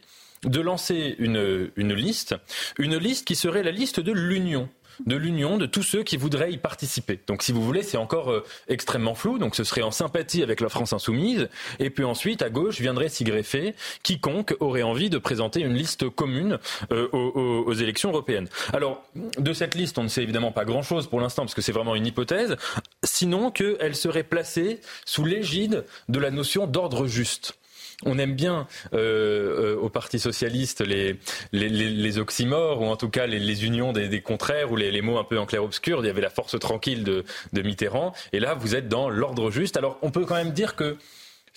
de 0.45 0.61
lancer 0.61 1.17
une 1.19 1.73
liste, 1.77 2.37
une 2.79 2.97
liste 2.97 3.27
qui 3.27 3.35
serait 3.35 3.65
la 3.65 3.73
liste 3.73 3.99
de 3.99 4.13
l'union 4.13 4.69
de 5.07 5.17
l'union 5.17 5.57
de 5.57 5.67
tous 5.67 5.83
ceux 5.83 6.03
qui 6.03 6.17
voudraient 6.17 6.53
y 6.53 6.59
participer. 6.59 7.21
Donc 7.27 7.43
si 7.43 7.53
vous 7.53 7.63
voulez, 7.63 7.83
c'est 7.83 7.97
encore 7.97 8.31
euh, 8.31 8.45
extrêmement 8.69 9.15
flou. 9.15 9.39
Donc 9.39 9.55
ce 9.55 9.65
serait 9.65 9.83
en 9.83 9.91
sympathie 9.91 10.43
avec 10.43 10.61
la 10.61 10.69
France 10.69 10.93
insoumise. 10.93 11.49
Et 11.79 11.91
puis 11.91 12.05
ensuite, 12.05 12.43
à 12.43 12.51
gauche, 12.51 12.81
viendrait 12.81 13.09
s'y 13.09 13.25
greffer 13.25 13.75
quiconque 14.03 14.55
aurait 14.61 14.83
envie 14.83 15.11
de 15.11 15.19
présenter 15.19 15.61
une 15.61 15.75
liste 15.75 16.09
commune 16.09 16.59
euh, 16.93 17.09
aux, 17.13 17.65
aux, 17.67 17.75
élections 17.75 18.11
européennes. 18.11 18.49
Alors 18.73 19.03
de 19.15 19.53
cette 19.53 19.75
liste, 19.75 19.99
on 19.99 20.03
ne 20.03 20.09
sait 20.09 20.23
évidemment 20.23 20.53
pas 20.53 20.65
grand-chose 20.65 21.09
pour 21.09 21.21
l'instant 21.21 21.43
parce 21.43 21.55
que 21.55 21.63
c'est 21.63 21.73
vraiment 21.73 21.95
une 21.95 22.07
hypothèse. 22.07 22.57
Sinon 23.05 23.51
qu'elle 23.51 23.97
serait 23.97 24.23
placée 24.23 24.81
sous 25.05 25.25
l'égide 25.25 25.85
de 26.09 26.19
la 26.19 26.31
notion 26.31 26.67
d'ordre 26.67 27.07
juste 27.07 27.59
on 28.05 28.19
aime 28.19 28.35
bien 28.35 28.67
euh, 28.95 29.75
euh, 29.75 29.77
au 29.77 29.89
Parti 29.89 30.19
socialiste 30.19 30.81
les, 30.81 31.19
les, 31.53 32.19
oxymores 32.19 32.81
ou 32.81 32.87
en 32.87 32.97
tout 32.97 33.09
cas 33.09 33.27
les, 33.27 33.65
unions 33.65 33.93
des, 33.93 34.21
contraires 34.21 34.71
ou 34.71 34.77
les, 34.77 35.03
mots 35.03 35.19
un 35.19 35.25
peu 35.25 35.39
en 35.39 35.47
clair-obscur. 35.47 36.01
Il 36.03 36.07
y 36.07 36.11
avait 36.11 36.21
la 36.21 36.31
force 36.31 36.59
tranquille 36.59 37.03
de, 37.03 37.25
de 37.53 37.63
Mitterrand 37.63 38.13
et 38.33 38.41
là 38.41 38.55
vous 38.55 38.75
êtes 38.75 38.89
dans 38.89 39.09
l'ordre 39.09 39.51
juste. 39.51 39.77
Alors 39.77 39.99
on 40.03 40.11
peut 40.11 40.25
quand 40.25 40.37
même 40.37 40.53
dire 40.53 40.77
que 40.77 40.97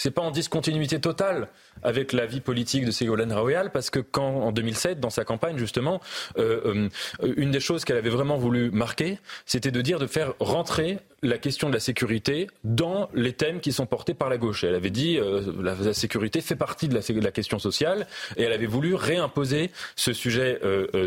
c'est 0.01 0.09
pas 0.09 0.23
en 0.23 0.31
discontinuité 0.31 0.99
totale 0.99 1.47
avec 1.83 2.11
la 2.11 2.25
vie 2.25 2.41
politique 2.41 2.85
de 2.85 2.91
Ségolène 2.91 3.31
Royal, 3.33 3.71
parce 3.71 3.91
que 3.91 3.99
quand, 3.99 4.41
en 4.41 4.51
2007, 4.51 4.99
dans 4.99 5.11
sa 5.11 5.25
campagne, 5.25 5.59
justement, 5.59 6.01
euh, 6.39 6.89
euh, 7.23 7.33
une 7.37 7.51
des 7.51 7.59
choses 7.59 7.85
qu'elle 7.85 7.97
avait 7.97 8.09
vraiment 8.09 8.37
voulu 8.37 8.71
marquer, 8.71 9.19
c'était 9.45 9.69
de 9.69 9.79
dire 9.81 9.99
de 9.99 10.07
faire 10.07 10.33
rentrer 10.39 10.97
la 11.23 11.37
question 11.37 11.69
de 11.69 11.75
la 11.75 11.79
sécurité 11.79 12.47
dans 12.63 13.07
les 13.13 13.33
thèmes 13.33 13.59
qui 13.59 13.71
sont 13.71 13.85
portés 13.85 14.15
par 14.15 14.27
la 14.27 14.39
gauche. 14.39 14.63
elle 14.63 14.73
avait 14.73 14.89
dit 14.89 15.19
euh, 15.19 15.53
la, 15.61 15.93
sécurité 15.93 16.41
fait 16.41 16.55
partie 16.55 16.87
de 16.87 16.95
la, 16.95 17.31
question 17.31 17.59
sociale, 17.59 18.07
et 18.37 18.43
elle 18.43 18.53
avait 18.53 18.65
voulu 18.65 18.95
réimposer 18.95 19.69
ce 19.95 20.13
sujet 20.13 20.59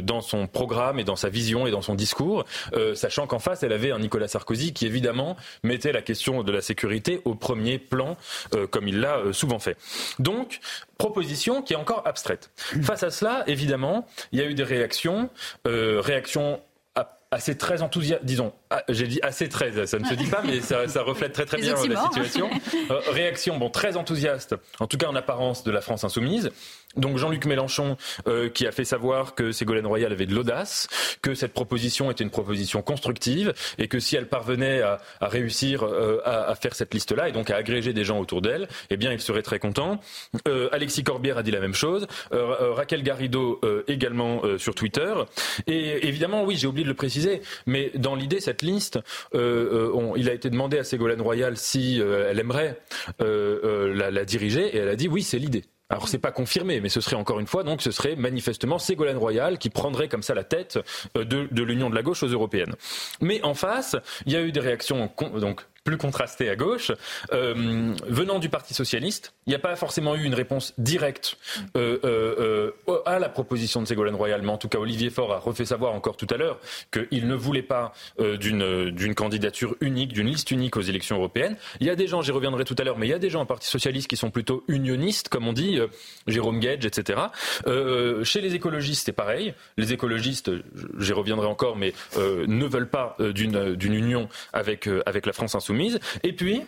dans 0.02 0.20
son 0.20 0.46
programme 0.46 1.00
et 1.00 1.04
dans 1.04 1.16
sa 1.16 1.28
vision 1.28 1.66
et 1.66 1.72
dans 1.72 1.82
son 1.82 1.96
discours, 1.96 2.44
sachant 2.94 3.26
qu'en 3.26 3.40
face, 3.40 3.64
elle 3.64 3.72
avait 3.72 3.90
un 3.90 3.98
Nicolas 3.98 4.28
Sarkozy 4.28 4.72
qui, 4.72 4.86
évidemment, 4.86 5.36
mettait 5.64 5.92
la 5.92 6.02
question 6.02 6.44
de 6.44 6.52
la 6.52 6.60
sécurité 6.60 7.20
au 7.24 7.34
premier 7.34 7.78
plan, 7.78 8.16
comme 8.70 8.83
il 8.88 9.00
l'a 9.00 9.20
souvent 9.32 9.58
fait. 9.58 9.76
Donc, 10.18 10.60
proposition 10.98 11.62
qui 11.62 11.72
est 11.72 11.76
encore 11.76 12.06
abstraite. 12.06 12.50
Face 12.82 13.02
à 13.02 13.10
cela, 13.10 13.44
évidemment, 13.46 14.06
il 14.32 14.38
y 14.38 14.42
a 14.42 14.46
eu 14.46 14.54
des 14.54 14.64
réactions, 14.64 15.30
euh, 15.66 16.00
réactions 16.00 16.60
assez 17.34 17.56
très 17.56 17.82
enthousiastes, 17.82 18.24
disons, 18.24 18.52
j'ai 18.88 19.08
dit 19.08 19.18
assez 19.22 19.48
très, 19.48 19.86
ça 19.86 19.98
ne 19.98 20.04
se 20.04 20.14
dit 20.14 20.26
pas, 20.26 20.42
mais 20.44 20.60
ça, 20.60 21.02
reflète 21.02 21.32
très 21.32 21.44
très 21.44 21.58
bien 21.58 21.74
la 21.74 22.02
situation. 22.02 22.48
Euh, 22.90 23.00
réaction, 23.10 23.58
bon, 23.58 23.70
très 23.70 23.96
enthousiaste, 23.96 24.54
en 24.78 24.86
tout 24.86 24.96
cas 24.96 25.08
en 25.08 25.16
apparence, 25.16 25.64
de 25.64 25.70
la 25.70 25.80
France 25.80 26.04
insoumise. 26.04 26.50
Donc 26.96 27.18
Jean-Luc 27.18 27.46
Mélenchon 27.46 27.96
euh, 28.28 28.48
qui 28.48 28.66
a 28.66 28.72
fait 28.72 28.84
savoir 28.84 29.34
que 29.34 29.52
Ségolène 29.52 29.86
Royal 29.86 30.12
avait 30.12 30.26
de 30.26 30.34
l'audace, 30.34 30.88
que 31.22 31.34
cette 31.34 31.52
proposition 31.52 32.10
était 32.10 32.24
une 32.24 32.30
proposition 32.30 32.82
constructive 32.82 33.52
et 33.78 33.88
que 33.88 33.98
si 33.98 34.16
elle 34.16 34.28
parvenait 34.28 34.82
à, 34.82 35.00
réussir 35.20 35.84
euh, 35.84 36.20
à, 36.24 36.54
faire 36.54 36.74
cette 36.74 36.94
liste-là 36.94 37.28
et 37.28 37.32
donc 37.32 37.50
à 37.50 37.56
agréger 37.56 37.92
des 37.92 38.04
gens 38.04 38.20
autour 38.20 38.42
d'elle, 38.42 38.68
eh 38.90 38.96
bien 38.96 39.12
il 39.12 39.20
serait 39.20 39.42
très 39.42 39.58
content. 39.58 40.00
Euh, 40.46 40.68
Alexis 40.72 41.02
Corbière 41.02 41.38
a 41.38 41.42
dit 41.42 41.50
la 41.50 41.60
même 41.60 41.74
chose, 41.74 42.06
Raquel 42.30 43.02
Garrido 43.02 43.60
également 43.88 44.42
sur 44.58 44.74
Twitter. 44.74 45.14
Et 45.66 46.06
évidemment, 46.06 46.44
oui, 46.44 46.56
j'ai 46.56 46.66
oublié 46.66 46.84
de 46.84 46.88
le 46.88 46.94
préciser, 46.94 47.42
mais 47.66 47.90
dans 47.94 48.14
l'idée, 48.14 48.40
cette 48.40 48.62
liste, 48.62 48.98
il 49.34 50.28
a 50.28 50.32
été 50.32 50.50
demandé 50.50 50.78
à 50.78 50.84
Ségolène 50.84 51.20
Royal 51.20 51.56
si 51.56 52.00
elle 52.00 52.38
aimerait 52.38 52.80
la, 53.18 54.10
la, 54.10 54.24
diriger 54.24 54.66
et 54.66 54.78
elle 54.78 54.88
a 54.88 54.96
dit 54.96 55.08
oui, 55.08 55.22
c'est 55.22 55.38
l'idée. 55.38 55.64
Alors 55.94 56.08
c'est 56.08 56.18
pas 56.18 56.32
confirmé, 56.32 56.80
mais 56.80 56.88
ce 56.88 57.00
serait 57.00 57.14
encore 57.14 57.38
une 57.38 57.46
fois, 57.46 57.62
donc 57.62 57.80
ce 57.80 57.92
serait 57.92 58.16
manifestement 58.16 58.80
Ségolène 58.80 59.16
Royal 59.16 59.58
qui 59.58 59.70
prendrait 59.70 60.08
comme 60.08 60.24
ça 60.24 60.34
la 60.34 60.42
tête 60.42 60.80
de, 61.14 61.22
de 61.22 61.62
l'union 61.62 61.88
de 61.88 61.94
la 61.94 62.02
gauche 62.02 62.24
aux 62.24 62.26
européennes. 62.26 62.74
Mais 63.20 63.40
en 63.44 63.54
face, 63.54 63.94
il 64.26 64.32
y 64.32 64.36
a 64.36 64.42
eu 64.42 64.50
des 64.50 64.58
réactions 64.58 65.08
donc 65.38 65.60
plus 65.84 65.98
contrasté 65.98 66.48
à 66.48 66.56
gauche. 66.56 66.90
Euh, 67.32 67.94
venant 68.08 68.38
du 68.38 68.48
Parti 68.48 68.72
socialiste, 68.72 69.34
il 69.46 69.50
n'y 69.50 69.54
a 69.54 69.58
pas 69.58 69.76
forcément 69.76 70.16
eu 70.16 70.24
une 70.24 70.34
réponse 70.34 70.72
directe 70.78 71.36
euh, 71.76 71.98
euh, 72.04 73.02
à 73.04 73.18
la 73.18 73.28
proposition 73.28 73.82
de 73.82 73.86
Ségolène 73.86 74.14
Royal, 74.14 74.40
mais 74.42 74.50
en 74.50 74.56
tout 74.56 74.68
cas 74.68 74.78
Olivier 74.78 75.10
Faure 75.10 75.34
a 75.34 75.38
refait 75.38 75.66
savoir 75.66 75.92
encore 75.92 76.16
tout 76.16 76.26
à 76.30 76.38
l'heure 76.38 76.58
qu'il 76.90 77.28
ne 77.28 77.34
voulait 77.34 77.62
pas 77.62 77.92
d'une 78.18 79.14
candidature 79.14 79.76
unique, 79.82 80.14
d'une 80.14 80.28
liste 80.28 80.50
unique 80.50 80.76
aux 80.76 80.80
élections 80.80 81.16
européennes. 81.16 81.56
Il 81.80 81.86
y 81.86 81.90
a 81.90 81.96
des 81.96 82.06
gens, 82.06 82.22
j'y 82.22 82.32
reviendrai 82.32 82.64
tout 82.64 82.76
à 82.78 82.84
l'heure, 82.84 82.96
mais 82.96 83.06
il 83.06 83.10
y 83.10 83.14
a 83.14 83.18
des 83.18 83.28
gens 83.28 83.42
au 83.42 83.46
Parti 83.46 83.68
socialiste 83.68 84.08
qui 84.08 84.16
sont 84.16 84.30
plutôt 84.30 84.64
unionistes, 84.68 85.28
comme 85.28 85.46
on 85.46 85.52
dit, 85.52 85.78
Jérôme 86.26 86.60
Gage, 86.60 86.86
etc. 86.86 87.20
chez 88.22 88.40
les 88.40 88.54
écologistes, 88.54 89.04
c'est 89.04 89.12
pareil. 89.12 89.52
Les 89.76 89.92
écologistes, 89.92 90.50
j'y 90.98 91.12
reviendrai 91.12 91.46
encore, 91.46 91.76
mais 91.76 91.92
ne 92.16 92.64
veulent 92.64 92.88
pas 92.88 93.18
d'une 93.18 93.92
union 93.94 94.28
avec, 94.54 94.88
avec 95.04 95.26
la 95.26 95.34
France 95.34 95.54
insoumise 95.54 95.73
et 96.22 96.32
puis, 96.32 96.62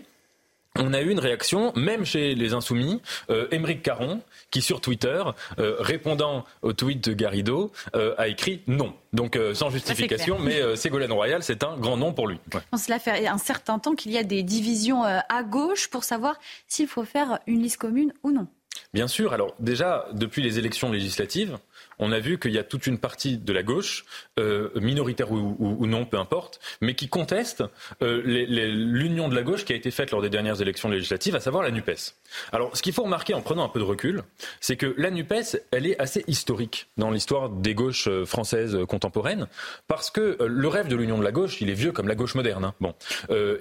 on 0.79 0.93
a 0.93 1.01
eu 1.01 1.11
une 1.11 1.19
réaction, 1.19 1.73
même 1.75 2.05
chez 2.05 2.35
les 2.35 2.53
Insoumis, 2.53 3.01
euh, 3.31 3.49
Émeric 3.51 3.83
Caron, 3.83 4.21
qui 4.51 4.63
sur 4.63 4.81
Twitter, 4.81 5.23
euh, 5.59 5.77
répondant 5.79 6.45
au 6.63 6.73
tweet 6.73 7.09
de 7.09 7.15
Garrido, 7.15 7.73
euh, 7.95 8.15
a 8.19 8.29
écrit 8.29 8.63
non. 8.67 8.95
Donc 9.13 9.39
sans 9.55 9.71
justification, 9.71 10.39
mais 10.39 10.77
Ségolène 10.77 11.13
Royal, 11.13 11.43
c'est 11.43 11.65
un 11.65 11.79
grand 11.79 11.97
nom 11.97 12.13
pour 12.13 12.29
lui. 12.29 12.39
Cela 12.77 12.99
fait 12.99 13.27
un 13.27 13.39
certain 13.39 13.79
temps 13.79 13.95
qu'il 13.95 14.13
y 14.13 14.19
a 14.19 14.23
des 14.23 14.43
divisions 14.43 15.05
à 15.05 15.43
gauche 15.43 15.89
pour 15.89 16.05
savoir 16.05 16.39
s'il 16.69 16.87
faut 16.87 17.05
faire 17.05 17.39
une 17.47 17.63
liste 17.63 17.79
commune 17.79 18.13
ou 18.23 18.31
non. 18.31 18.47
Bien 18.93 19.09
sûr. 19.09 19.33
Alors 19.33 19.55
déjà, 19.59 20.07
depuis 20.13 20.43
les 20.43 20.59
élections 20.59 20.93
législatives, 20.93 21.57
on 21.99 22.13
a 22.13 22.19
vu 22.19 22.39
qu'il 22.39 22.53
y 22.53 22.59
a 22.59 22.65
toute 22.65 22.87
une 22.87 22.99
partie 22.99 23.39
de 23.39 23.53
la 23.53 23.63
gauche, 23.63 24.05
euh, 24.39 24.71
minoritaire 24.77 25.31
ou, 25.33 25.87
non, 25.87 26.05
peu 26.05 26.19
importe, 26.19 26.61
mais 26.81 26.95
qui 26.95 27.09
conteste 27.09 27.65
euh, 28.03 28.23
l'union 28.25 29.29
de 29.29 29.35
la 29.35 29.43
gauche 29.43 29.65
qui 29.65 29.73
a 29.73 29.77
été 29.77 29.91
faite 29.91 30.11
lors 30.11 30.23
des 30.23 30.31
dernières 30.31 30.61
élections 30.61 30.89
législatives, 30.89 31.35
à 31.35 31.41
savoir 31.41 31.63
la 31.63 31.71
NUPES. 31.71 32.15
Alors, 32.53 32.77
ce 32.77 32.83
qu'il 32.83 32.93
faut 32.93 33.03
remarquer 33.03 33.35
en 33.35 33.41
prenant 33.41 33.65
un 33.65 33.69
peu 33.69 33.79
de 33.79 33.85
recul, 33.85 34.23
c'est 34.61 34.77
que 34.77 34.95
la 34.99 35.11
NUPES, 35.11 35.63
elle 35.71 35.87
est 35.87 35.99
assez 36.01 36.25
historique 36.27 36.89
dans 36.97 37.11
l'histoire 37.11 37.49
des 37.49 37.75
gauches 37.75 38.09
euh, 38.09 38.25
françaises 38.25 38.79
contemporaines, 38.89 39.47
parce 39.89 40.11
que 40.11 40.37
le 40.41 40.69
rêve 40.69 40.89
de 40.89 40.97
l'union 40.97 41.19
de 41.19 41.25
la 41.25 41.33
gauche, 41.33 41.61
il 41.61 41.71
est 41.71 41.75
vieux 41.75 41.93
comme 41.93 42.09
la 42.09 42.15
gauche 42.15 42.35
moderne. 42.35 42.65
Hein. 42.65 42.75
Bon, 42.81 42.95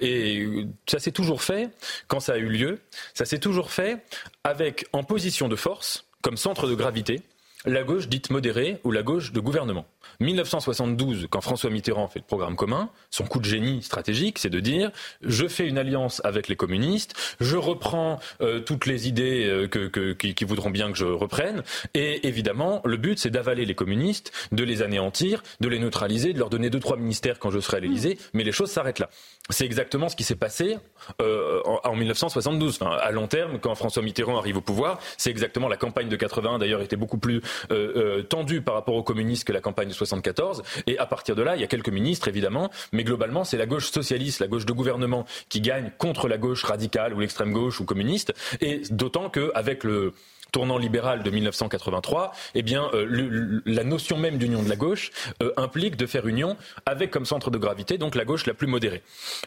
et 0.00 0.66
ça 0.86 0.98
s'est 0.98 1.12
toujours 1.12 1.42
fait 1.42 1.70
quand 2.08 2.20
ça 2.20 2.34
a 2.34 2.36
eu 2.36 2.48
lieu. 2.48 2.80
Ça 3.14 3.24
s'est 3.24 3.38
toujours 3.38 3.70
fait 3.70 3.98
avec 4.44 4.86
en 4.92 5.02
position 5.02 5.48
de 5.48 5.56
force, 5.56 6.06
comme 6.22 6.36
centre 6.36 6.68
de 6.68 6.74
gravité, 6.74 7.22
la 7.66 7.82
gauche 7.82 8.08
dite 8.08 8.30
modérée 8.30 8.80
ou 8.84 8.92
la 8.92 9.02
gauche 9.02 9.32
de 9.32 9.40
gouvernement. 9.40 9.86
1972, 10.20 11.26
quand 11.30 11.40
François 11.40 11.70
Mitterrand 11.70 12.08
fait 12.08 12.20
le 12.20 12.24
programme 12.24 12.56
commun, 12.56 12.90
son 13.10 13.24
coup 13.24 13.40
de 13.40 13.44
génie 13.44 13.82
stratégique, 13.82 14.38
c'est 14.38 14.50
de 14.50 14.60
dire 14.60 14.90
je 15.20 15.46
fais 15.46 15.66
une 15.66 15.78
alliance 15.78 16.20
avec 16.24 16.48
les 16.48 16.56
communistes, 16.56 17.14
je 17.40 17.56
reprends 17.56 18.18
euh, 18.40 18.60
toutes 18.60 18.86
les 18.86 19.08
idées 19.08 19.46
euh, 19.46 19.66
que, 19.66 20.12
qui, 20.12 20.44
voudront 20.44 20.70
bien 20.70 20.92
que 20.92 20.98
je 20.98 21.04
reprenne, 21.04 21.62
et 21.94 22.26
évidemment, 22.26 22.80
le 22.84 22.96
but, 22.96 23.18
c'est 23.18 23.30
d'avaler 23.30 23.64
les 23.64 23.74
communistes, 23.74 24.32
de 24.52 24.62
les 24.62 24.82
anéantir, 24.82 25.42
de 25.60 25.68
les 25.68 25.78
neutraliser, 25.78 26.32
de 26.32 26.38
leur 26.38 26.50
donner 26.50 26.70
deux 26.70 26.80
trois 26.80 26.96
ministères 26.96 27.38
quand 27.38 27.50
je 27.50 27.58
serai 27.58 27.78
à 27.78 27.80
l'Élysée, 27.80 28.18
mais 28.32 28.44
les 28.44 28.52
choses 28.52 28.70
s'arrêtent 28.70 29.00
là. 29.00 29.10
C'est 29.50 29.64
exactement 29.64 30.08
ce 30.08 30.16
qui 30.16 30.24
s'est 30.24 30.36
passé 30.36 30.78
euh, 31.20 31.60
en, 31.64 31.94
1972. 31.94 32.80
à 32.82 33.10
long 33.10 33.26
terme, 33.28 33.58
quand 33.60 33.74
François 33.74 34.02
Mitterrand 34.02 34.38
arrive 34.38 34.56
au 34.56 34.60
pouvoir, 34.60 34.98
c'est 35.16 35.30
exactement 35.30 35.68
la 35.68 35.76
campagne 35.76 36.08
de 36.08 36.16
81. 36.16 36.58
D'ailleurs, 36.58 36.82
était 36.82 36.96
beaucoup 36.96 37.18
plus 37.18 37.42
tendue 38.28 38.62
par 38.62 38.74
rapport 38.74 38.94
aux 38.94 39.02
communistes 39.02 39.44
que 39.44 39.52
la 39.52 39.60
campagne 39.60 39.88
de 39.88 39.94
74. 39.94 40.62
Et 40.86 40.98
à 40.98 41.06
partir 41.06 41.34
de 41.34 41.42
là, 41.42 41.56
il 41.56 41.60
y 41.60 41.64
a 41.64 41.68
quelques 41.68 41.88
ministres, 41.88 42.28
évidemment, 42.28 42.70
mais 42.92 43.04
globalement, 43.04 43.44
c'est 43.44 43.56
la 43.56 43.66
gauche 43.66 43.90
socialiste, 43.90 44.40
la 44.40 44.48
gauche 44.48 44.66
de 44.66 44.72
gouvernement 44.72 45.26
qui 45.48 45.60
gagne 45.60 45.90
contre 45.98 46.28
la 46.28 46.38
gauche 46.38 46.64
radicale 46.64 47.14
ou 47.14 47.20
l'extrême 47.20 47.52
gauche 47.52 47.80
ou 47.80 47.84
communiste. 47.84 48.32
Et 48.60 48.82
d'autant 48.90 49.30
qu'avec 49.30 49.84
le 49.84 50.12
tournant 50.52 50.78
libéral 50.78 51.22
de 51.22 51.30
1983, 51.30 52.32
eh 52.54 52.62
bien, 52.62 52.88
euh, 52.94 53.60
la 53.66 53.84
notion 53.84 54.16
même 54.16 54.38
d'union 54.38 54.62
de 54.62 54.68
la 54.68 54.76
gauche 54.76 55.10
euh, 55.42 55.52
implique 55.56 55.96
de 55.96 56.06
faire 56.06 56.26
union 56.26 56.56
avec 56.86 57.10
comme 57.10 57.26
centre 57.26 57.50
de 57.50 57.58
gravité 57.58 57.98
donc 57.98 58.14
la 58.14 58.24
gauche 58.24 58.46
la 58.46 58.54
plus 58.54 58.66
modérée. 58.66 59.02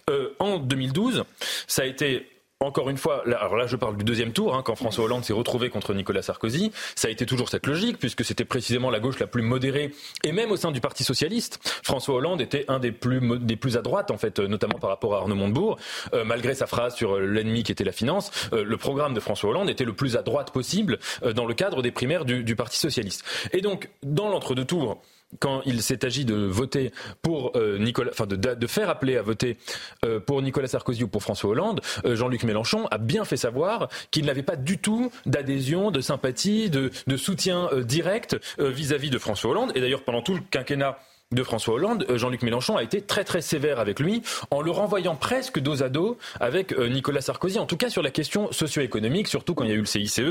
Euh, 0.09 0.35
en 0.39 0.57
2012, 0.57 1.23
ça 1.67 1.83
a 1.83 1.85
été 1.85 2.27
encore 2.61 2.89
une 2.89 2.97
fois, 2.97 3.23
là, 3.25 3.37
alors 3.37 3.55
là 3.55 3.67
je 3.67 3.77
parle 3.77 3.95
du 3.95 4.03
deuxième 4.03 4.33
tour, 4.33 4.53
hein, 4.53 4.63
quand 4.65 4.75
François 4.75 5.05
Hollande 5.05 5.23
s'est 5.23 5.31
retrouvé 5.31 5.69
contre 5.69 5.93
Nicolas 5.93 6.21
Sarkozy, 6.21 6.73
ça 6.93 7.07
a 7.07 7.11
été 7.11 7.25
toujours 7.25 7.47
cette 7.47 7.65
logique, 7.65 7.97
puisque 7.97 8.25
c'était 8.25 8.43
précisément 8.43 8.89
la 8.89 8.99
gauche 8.99 9.17
la 9.19 9.27
plus 9.27 9.41
modérée, 9.41 9.93
et 10.25 10.33
même 10.33 10.51
au 10.51 10.57
sein 10.57 10.71
du 10.71 10.81
Parti 10.81 11.05
socialiste, 11.05 11.59
François 11.83 12.15
Hollande 12.15 12.41
était 12.41 12.65
un 12.67 12.79
des 12.79 12.91
plus, 12.91 13.21
des 13.39 13.55
plus 13.55 13.77
à 13.77 13.81
droite, 13.81 14.11
en 14.11 14.17
fait, 14.17 14.39
notamment 14.39 14.77
par 14.77 14.89
rapport 14.89 15.15
à 15.15 15.19
Arnaud 15.19 15.35
Montebourg, 15.35 15.77
euh, 16.13 16.25
malgré 16.25 16.53
sa 16.53 16.67
phrase 16.67 16.95
sur 16.95 17.15
euh, 17.15 17.25
l'ennemi 17.25 17.63
qui 17.63 17.71
était 17.71 17.85
la 17.85 17.93
finance, 17.93 18.29
euh, 18.51 18.65
le 18.65 18.75
programme 18.75 19.13
de 19.13 19.21
François 19.21 19.51
Hollande 19.51 19.69
était 19.69 19.85
le 19.85 19.93
plus 19.93 20.17
à 20.17 20.21
droite 20.21 20.51
possible 20.51 20.99
dans 21.33 21.45
le 21.45 21.53
cadre 21.53 21.81
des 21.81 21.91
primaires 21.91 22.25
du, 22.25 22.43
du 22.43 22.57
Parti 22.57 22.77
socialiste. 22.77 23.23
Et 23.53 23.61
donc, 23.61 23.89
dans 24.03 24.27
l'entre-deux 24.27 24.65
tours, 24.65 25.01
quand 25.37 25.61
il 25.65 25.81
s'est 25.81 26.03
agi 26.05 26.25
de 26.25 26.35
voter 26.35 26.91
pour 27.21 27.51
euh, 27.55 27.77
Nicolas, 27.77 28.11
enfin 28.11 28.25
de, 28.25 28.35
de, 28.35 28.67
faire 28.67 28.89
appeler 28.89 29.17
à 29.17 29.21
voter 29.21 29.57
euh, 30.03 30.19
pour 30.19 30.41
Nicolas 30.41 30.67
Sarkozy 30.67 31.03
ou 31.03 31.07
pour 31.07 31.21
François 31.21 31.51
Hollande, 31.51 31.81
euh, 32.05 32.15
Jean-Luc 32.15 32.43
Mélenchon 32.43 32.87
a 32.87 32.97
bien 32.97 33.25
fait 33.25 33.37
savoir 33.37 33.89
qu'il 34.11 34.25
n'avait 34.25 34.43
pas 34.43 34.55
du 34.55 34.79
tout 34.79 35.11
d'adhésion, 35.25 35.91
de 35.91 36.01
sympathie, 36.01 36.69
de, 36.69 36.91
de 37.05 37.17
soutien 37.17 37.69
direct 37.81 38.37
vis-à-vis 38.57 39.09
de 39.09 39.17
François 39.17 39.51
Hollande. 39.51 39.71
Et 39.75 39.81
d'ailleurs, 39.81 40.03
pendant 40.03 40.21
tout 40.21 40.33
le 40.33 40.41
quinquennat 40.49 40.97
de 41.31 41.43
François 41.43 41.75
Hollande, 41.75 42.05
Jean-Luc 42.15 42.41
Mélenchon 42.41 42.77
a 42.77 42.83
été 42.83 43.01
très 43.01 43.23
très 43.23 43.41
sévère 43.41 43.79
avec 43.79 43.99
lui 43.99 44.23
en 44.49 44.61
le 44.61 44.71
renvoyant 44.71 45.15
presque 45.15 45.59
dos 45.59 45.83
à 45.83 45.89
dos 45.89 46.17
avec 46.39 46.77
Nicolas 46.77 47.21
Sarkozy, 47.21 47.59
en 47.59 47.67
tout 47.67 47.77
cas 47.77 47.89
sur 47.89 48.01
la 48.01 48.09
question 48.09 48.51
socio-économique, 48.51 49.27
surtout 49.27 49.53
quand 49.53 49.63
il 49.63 49.69
y 49.69 49.73
a 49.73 49.75
eu 49.75 49.81
le 49.81 49.85
CICE, 49.85 50.21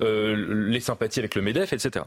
les 0.00 0.80
sympathies 0.80 1.18
avec 1.18 1.34
le 1.34 1.42
MEDEF, 1.42 1.72
etc. 1.74 2.04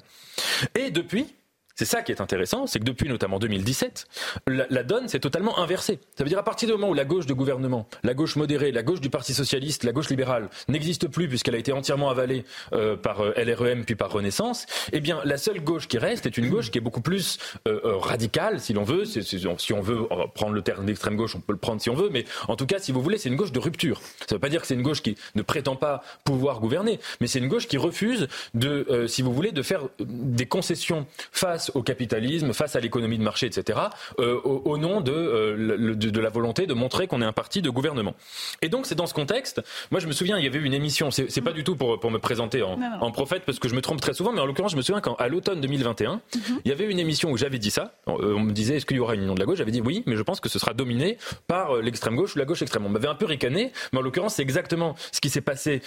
Et 0.73 0.89
depuis, 0.89 1.27
c'est 1.75 1.85
ça 1.85 2.03
qui 2.03 2.11
est 2.11 2.21
intéressant, 2.21 2.67
c'est 2.67 2.77
que 2.77 2.83
depuis 2.83 3.09
notamment 3.09 3.39
2017, 3.39 4.07
la, 4.47 4.83
donne 4.83 5.07
s'est 5.07 5.19
totalement 5.19 5.57
inversée. 5.57 5.99
Ça 6.15 6.23
veut 6.23 6.29
dire 6.29 6.37
à 6.37 6.43
partir 6.43 6.67
du 6.67 6.73
moment 6.73 6.89
où 6.89 6.93
la 6.93 7.05
gauche 7.05 7.25
de 7.25 7.33
gouvernement, 7.33 7.87
la 8.03 8.13
gauche 8.13 8.35
modérée, 8.35 8.71
la 8.71 8.83
gauche 8.83 9.01
du 9.01 9.09
Parti 9.09 9.33
socialiste, 9.33 9.83
la 9.83 9.91
gauche 9.91 10.09
libérale 10.09 10.49
n'existe 10.67 11.07
plus 11.07 11.27
puisqu'elle 11.27 11.55
a 11.55 11.57
été 11.57 11.71
entièrement 11.71 12.11
avalée 12.11 12.45
euh, 12.73 12.95
par 12.95 13.21
euh, 13.21 13.33
LREM 13.37 13.85
puis 13.85 13.95
par 13.95 14.11
Renaissance, 14.11 14.67
eh 14.91 14.99
bien 14.99 15.21
la 15.25 15.37
seule 15.37 15.61
gauche 15.61 15.87
qui 15.87 15.97
reste 15.97 16.27
est 16.27 16.37
une 16.37 16.49
gauche 16.49 16.69
qui 16.69 16.77
est 16.77 16.81
beaucoup 16.81 17.01
plus 17.01 17.39
euh, 17.67 17.79
radicale, 17.97 18.59
si 18.59 18.73
l'on 18.73 18.83
veut. 18.83 19.05
si 19.05 19.73
on 19.73 19.81
veut 19.81 20.07
prendre 20.35 20.53
le 20.53 20.61
terme 20.61 20.85
d'extrême 20.85 21.15
gauche, 21.15 21.35
on 21.35 21.41
peut 21.41 21.53
le 21.53 21.59
prendre 21.59 21.81
si 21.81 21.89
on 21.89 21.95
veut, 21.95 22.09
mais 22.11 22.25
en 22.49 22.55
tout 22.55 22.67
cas, 22.67 22.77
si 22.77 22.91
vous 22.91 23.01
voulez, 23.01 23.17
c'est 23.17 23.29
une 23.29 23.35
gauche 23.35 23.51
de 23.51 23.59
rupture. 23.59 23.99
Ça 24.19 24.25
ne 24.29 24.35
veut 24.35 24.39
pas 24.39 24.49
dire 24.49 24.61
que 24.61 24.67
c'est 24.67 24.75
une 24.75 24.83
gauche 24.83 25.01
qui 25.01 25.17
ne 25.33 25.41
prétend 25.41 25.75
pas 25.75 26.03
pouvoir 26.23 26.59
gouverner, 26.59 26.99
mais 27.19 27.25
c'est 27.25 27.39
une 27.39 27.47
gauche 27.47 27.67
qui 27.67 27.77
refuse 27.77 28.27
de, 28.53 29.05
si 29.07 29.23
vous 29.23 29.33
voulez, 29.33 29.51
de 29.51 29.61
faire 29.63 29.87
des 29.99 30.45
concessions 30.45 31.07
face 31.31 31.62
au 31.73 31.83
capitalisme, 31.83 32.53
face 32.53 32.75
à 32.75 32.79
l'économie 32.79 33.17
de 33.17 33.23
marché, 33.23 33.45
etc., 33.47 33.79
euh, 34.19 34.39
au, 34.43 34.77
nom 34.77 35.03
euh, 35.07 35.85
de, 35.85 36.09
de, 36.09 36.19
la 36.19 36.29
volonté 36.29 36.67
de 36.67 36.73
montrer 36.73 37.07
qu'on 37.07 37.21
est 37.21 37.25
un 37.25 37.33
parti 37.33 37.61
de 37.61 37.69
gouvernement. 37.69 38.15
Et 38.61 38.69
donc 38.69 38.85
c'est 38.85 38.95
dans 38.95 39.07
ce 39.07 39.13
contexte, 39.13 39.61
moi 39.91 39.99
je 39.99 40.07
me 40.07 40.11
souviens, 40.11 40.37
il 40.37 40.43
y 40.43 40.47
avait 40.47 40.59
une 40.59 40.73
émission, 40.73 41.11
c'est 41.11 41.41
pas 41.41 41.51
du 41.51 41.63
tout 41.63 41.75
pour, 41.75 41.99
pour 41.99 42.11
me 42.11 42.19
présenter 42.19 42.61
en, 42.63 43.11
prophète, 43.11 43.43
parce 43.45 43.59
que 43.59 43.67
je 43.67 43.75
me 43.75 43.81
trompe 43.81 44.01
très 44.01 44.13
souvent, 44.13 44.31
mais 44.31 44.39
en 44.39 44.45
l'occurrence 44.45 44.71
je 44.71 44.77
me 44.77 44.81
souviens 44.81 45.01
qu'à 45.01 45.27
l'automne 45.27 45.61
2021, 45.61 46.13
mhm. 46.13 46.21
il 46.65 46.69
y 46.69 46.71
avait 46.71 46.89
une 46.89 46.99
émission 46.99 47.31
où 47.31 47.37
j'avais 47.37 47.59
dit 47.59 47.71
ça, 47.71 47.95
euh, 48.07 48.33
on, 48.35 48.39
me 48.39 48.51
disait 48.51 48.77
est-ce 48.77 48.85
qu'il 48.85 48.97
y 48.97 48.99
aura 48.99 49.15
une 49.15 49.21
union 49.21 49.35
de 49.35 49.39
la 49.39 49.45
gauche, 49.45 49.57
j'avais 49.57 49.71
dit 49.71 49.81
oui, 49.81 50.03
mais 50.05 50.15
je 50.15 50.23
pense 50.23 50.39
que 50.39 50.49
ce 50.49 50.59
sera 50.59 50.73
dominé 50.73 51.17
par 51.47 51.75
l'extrême 51.77 52.15
gauche 52.15 52.35
ou 52.35 52.39
la 52.39 52.45
gauche 52.45 52.61
extrême. 52.61 52.85
On 52.85 52.89
m'avait 52.89 53.07
un 53.07 53.15
peu 53.15 53.25
ricané, 53.25 53.71
mais 53.91 53.99
en 53.99 54.01
l'occurrence 54.01 54.35
c'est 54.35 54.41
exactement 54.41 54.95
ce 55.11 55.21
qui 55.21 55.29
s'est 55.29 55.41
passé 55.41 55.81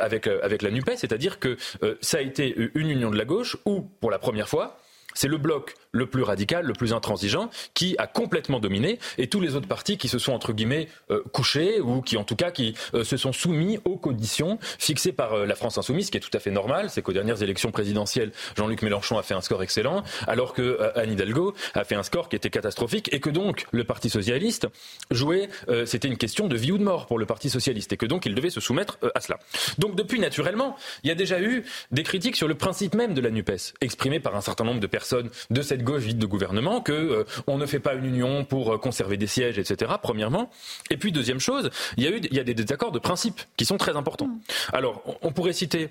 avec, 0.00 0.26
avec 0.26 0.62
la 0.62 0.70
NUPES, 0.70 0.96
c'est-à-dire 0.96 1.38
que 1.38 1.56
ça 2.00 2.18
a 2.18 2.20
été 2.20 2.54
une 2.74 2.90
union 2.90 3.10
de 3.10 3.16
la 3.16 3.24
gauche 3.24 3.56
où, 3.64 3.82
pour 4.00 4.10
la 4.10 4.18
première 4.18 4.48
fois, 4.48 4.78
c'est 5.16 5.28
le 5.28 5.38
bloc 5.38 5.74
le 5.92 6.06
plus 6.06 6.22
radical, 6.22 6.66
le 6.66 6.74
plus 6.74 6.92
intransigeant, 6.92 7.50
qui 7.74 7.96
a 7.98 8.06
complètement 8.06 8.60
dominé, 8.60 8.98
et 9.18 9.28
tous 9.28 9.40
les 9.40 9.56
autres 9.56 9.66
partis 9.66 9.96
qui 9.96 10.08
se 10.08 10.18
sont 10.18 10.32
entre 10.32 10.52
guillemets 10.52 10.88
euh, 11.10 11.22
couchés 11.32 11.80
ou 11.80 12.02
qui 12.02 12.18
en 12.18 12.24
tout 12.24 12.36
cas 12.36 12.52
euh, 12.94 13.02
se 13.02 13.16
sont 13.16 13.32
soumis 13.32 13.78
aux 13.84 13.96
conditions 13.96 14.58
fixées 14.78 15.12
par 15.12 15.32
euh, 15.32 15.46
la 15.46 15.54
France 15.54 15.78
insoumise, 15.78 16.06
ce 16.06 16.10
qui 16.10 16.18
est 16.18 16.20
tout 16.20 16.30
à 16.34 16.38
fait 16.38 16.50
normal, 16.50 16.90
c'est 16.90 17.00
qu'aux 17.00 17.14
dernières 17.14 17.42
élections 17.42 17.72
présidentielles, 17.72 18.32
Jean-Luc 18.56 18.82
Mélenchon 18.82 19.18
a 19.18 19.22
fait 19.22 19.34
un 19.34 19.40
score 19.40 19.62
excellent, 19.62 20.02
alors 20.26 20.52
que 20.52 20.78
Anne 20.94 21.12
Hidalgo 21.12 21.54
a 21.74 21.84
fait 21.84 21.94
un 21.94 22.02
score 22.02 22.28
qui 22.28 22.36
était 22.36 22.50
catastrophique, 22.50 23.12
et 23.12 23.20
que 23.20 23.30
donc 23.30 23.66
le 23.72 23.84
Parti 23.84 24.10
socialiste 24.10 24.68
jouait, 25.10 25.48
c'était 25.86 26.08
une 26.08 26.18
question 26.18 26.46
de 26.46 26.56
vie 26.56 26.72
ou 26.72 26.78
de 26.78 26.82
mort 26.82 27.06
pour 27.06 27.18
le 27.18 27.24
Parti 27.24 27.48
socialiste, 27.48 27.92
et 27.94 27.96
que 27.96 28.06
donc 28.06 28.26
il 28.26 28.34
devait 28.34 28.50
se 28.50 28.60
soumettre 28.60 28.98
à 29.14 29.20
cela. 29.20 29.38
Donc 29.78 29.96
depuis 29.96 30.20
naturellement, 30.20 30.76
il 31.02 31.08
y 31.08 31.10
a 31.10 31.14
déjà 31.14 31.40
eu 31.40 31.64
des 31.90 32.02
critiques 32.02 32.36
sur 32.36 32.48
le 32.48 32.54
principe 32.54 32.94
même 32.94 33.14
de 33.14 33.20
la 33.20 33.30
Nupes, 33.30 33.72
exprimées 33.80 34.20
par 34.20 34.36
un 34.36 34.40
certain 34.40 34.64
nombre 34.64 34.80
de 34.80 34.86
personnes 34.86 35.05
personnes 35.06 35.30
de 35.50 35.62
cette 35.62 35.84
gauche 35.84 36.02
vide 36.02 36.18
de 36.18 36.26
gouvernement 36.26 36.80
que 36.80 37.24
on 37.46 37.58
ne 37.58 37.66
fait 37.66 37.78
pas 37.78 37.94
une 37.94 38.06
union 38.06 38.44
pour 38.44 38.80
conserver 38.80 39.16
des 39.16 39.26
sièges, 39.26 39.58
etc. 39.58 39.92
Premièrement. 40.02 40.50
Et 40.90 40.96
puis 40.96 41.12
deuxième 41.12 41.40
chose, 41.40 41.70
il 41.96 42.04
y 42.04 42.06
a 42.06 42.10
eu 42.10 42.20
il 42.30 42.36
y 42.36 42.40
a 42.40 42.44
des 42.44 42.54
désaccords 42.54 42.92
de 42.92 42.98
principe 42.98 43.40
qui 43.56 43.64
sont 43.64 43.76
très 43.76 43.96
importants. 43.96 44.26
Mm. 44.26 44.40
Alors 44.72 45.02
on 45.22 45.32
pourrait 45.32 45.52
citer 45.52 45.90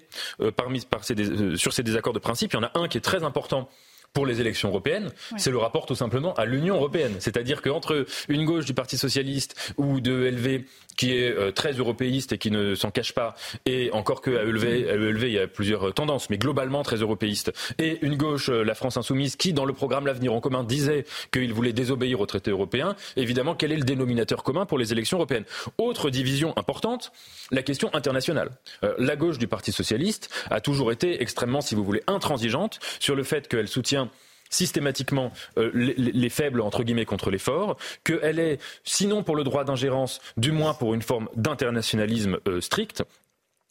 parmi 0.56 0.82
par 0.82 1.04
ces, 1.04 1.16
sur 1.56 1.72
ces 1.72 1.84
désaccords 1.84 2.14
de 2.14 2.20
principe, 2.20 2.54
il 2.54 2.58
y 2.58 2.60
en 2.60 2.64
a 2.64 2.72
un 2.76 2.88
qui 2.88 2.98
est 2.98 3.02
très 3.02 3.24
important 3.24 3.70
pour 4.16 4.26
les 4.26 4.40
élections 4.40 4.70
européennes, 4.70 5.12
c'est 5.38 5.52
le 5.52 5.58
rapport 5.58 5.86
tout 5.86 5.94
simplement 5.94 6.34
à 6.36 6.46
l'Union 6.46 6.76
européenne. 6.76 7.18
C'est-à-dire 7.20 7.62
qu'entre 7.62 8.06
une 8.30 8.46
gauche 8.46 8.64
du 8.64 8.74
Parti 8.74 8.98
socialiste 8.98 9.74
ou 9.78 10.00
de 10.00 10.14
LV 10.14 10.64
qui 10.98 11.14
est 11.14 11.32
euh, 11.32 11.52
très 11.52 11.74
européiste 11.74 12.34
et 12.34 12.38
qui 12.38 12.52
ne 12.52 12.76
s'en 12.76 12.92
cache 12.92 13.14
pas, 13.14 13.36
et 13.66 13.92
encore 13.92 14.22
que 14.22 14.32
à 14.32 14.44
ELV, 14.44 15.24
il 15.24 15.34
y 15.34 15.40
a 15.40 15.48
plusieurs 15.48 15.94
tendances, 15.94 16.30
mais 16.30 16.38
globalement 16.38 16.84
très 16.84 16.98
européiste, 16.98 17.52
et 17.80 18.00
une 18.02 18.16
gauche, 18.16 18.50
euh, 18.50 18.64
la 18.64 18.76
France 18.76 18.98
insoumise, 18.98 19.36
qui 19.36 19.54
dans 19.54 19.66
le 19.66 19.74
programme 19.74 20.06
L'avenir 20.06 20.34
en 20.34 20.40
commun 20.40 20.64
disait 20.64 21.06
qu'il 21.32 21.54
voulait 21.54 21.74
désobéir 21.74 22.20
au 22.20 22.26
traité 22.26 22.52
européen, 22.52 22.96
évidemment, 23.16 23.56
quel 23.56 23.72
est 23.72 23.78
le 23.78 23.84
dénominateur 23.84 24.44
commun 24.44 24.66
pour 24.66 24.78
les 24.78 24.92
élections 24.92 25.18
européennes? 25.18 25.46
Autre 25.78 26.10
division 26.10 26.54
importante, 26.58 27.12
la 27.52 27.64
question 27.64 27.90
internationale. 27.94 28.52
Euh, 28.84 28.94
la 28.98 29.16
gauche 29.16 29.38
du 29.38 29.48
Parti 29.48 29.72
socialiste 29.72 30.30
a 30.50 30.62
toujours 30.62 30.92
été 30.92 31.22
extrêmement, 31.22 31.62
si 31.62 31.76
vous 31.76 31.84
voulez, 31.84 32.04
intransigeante 32.08 32.80
sur 33.00 33.16
le 33.16 33.24
fait 33.24 33.48
qu'elle 33.48 33.68
soutient 33.68 34.10
systématiquement 34.50 35.32
euh, 35.58 35.72
les, 35.74 36.30
faibles 36.30 36.62
entre 36.62 36.84
guillemets 36.84 37.06
contre 37.06 37.32
les 37.32 37.38
forts, 37.38 37.78
qu'elle 38.04 38.40
est, 38.40 38.60
sinon 38.84 39.24
pour 39.24 39.36
le 39.36 39.44
droit 39.44 39.64
d'ingérence, 39.64 40.22
du 40.38 40.52
moins 40.52 40.74
pour 40.74 40.94
une 40.94 41.02
forme 41.02 41.30
d'internationalisme 41.36 42.38
euh, 42.48 42.62
strict, 42.62 43.04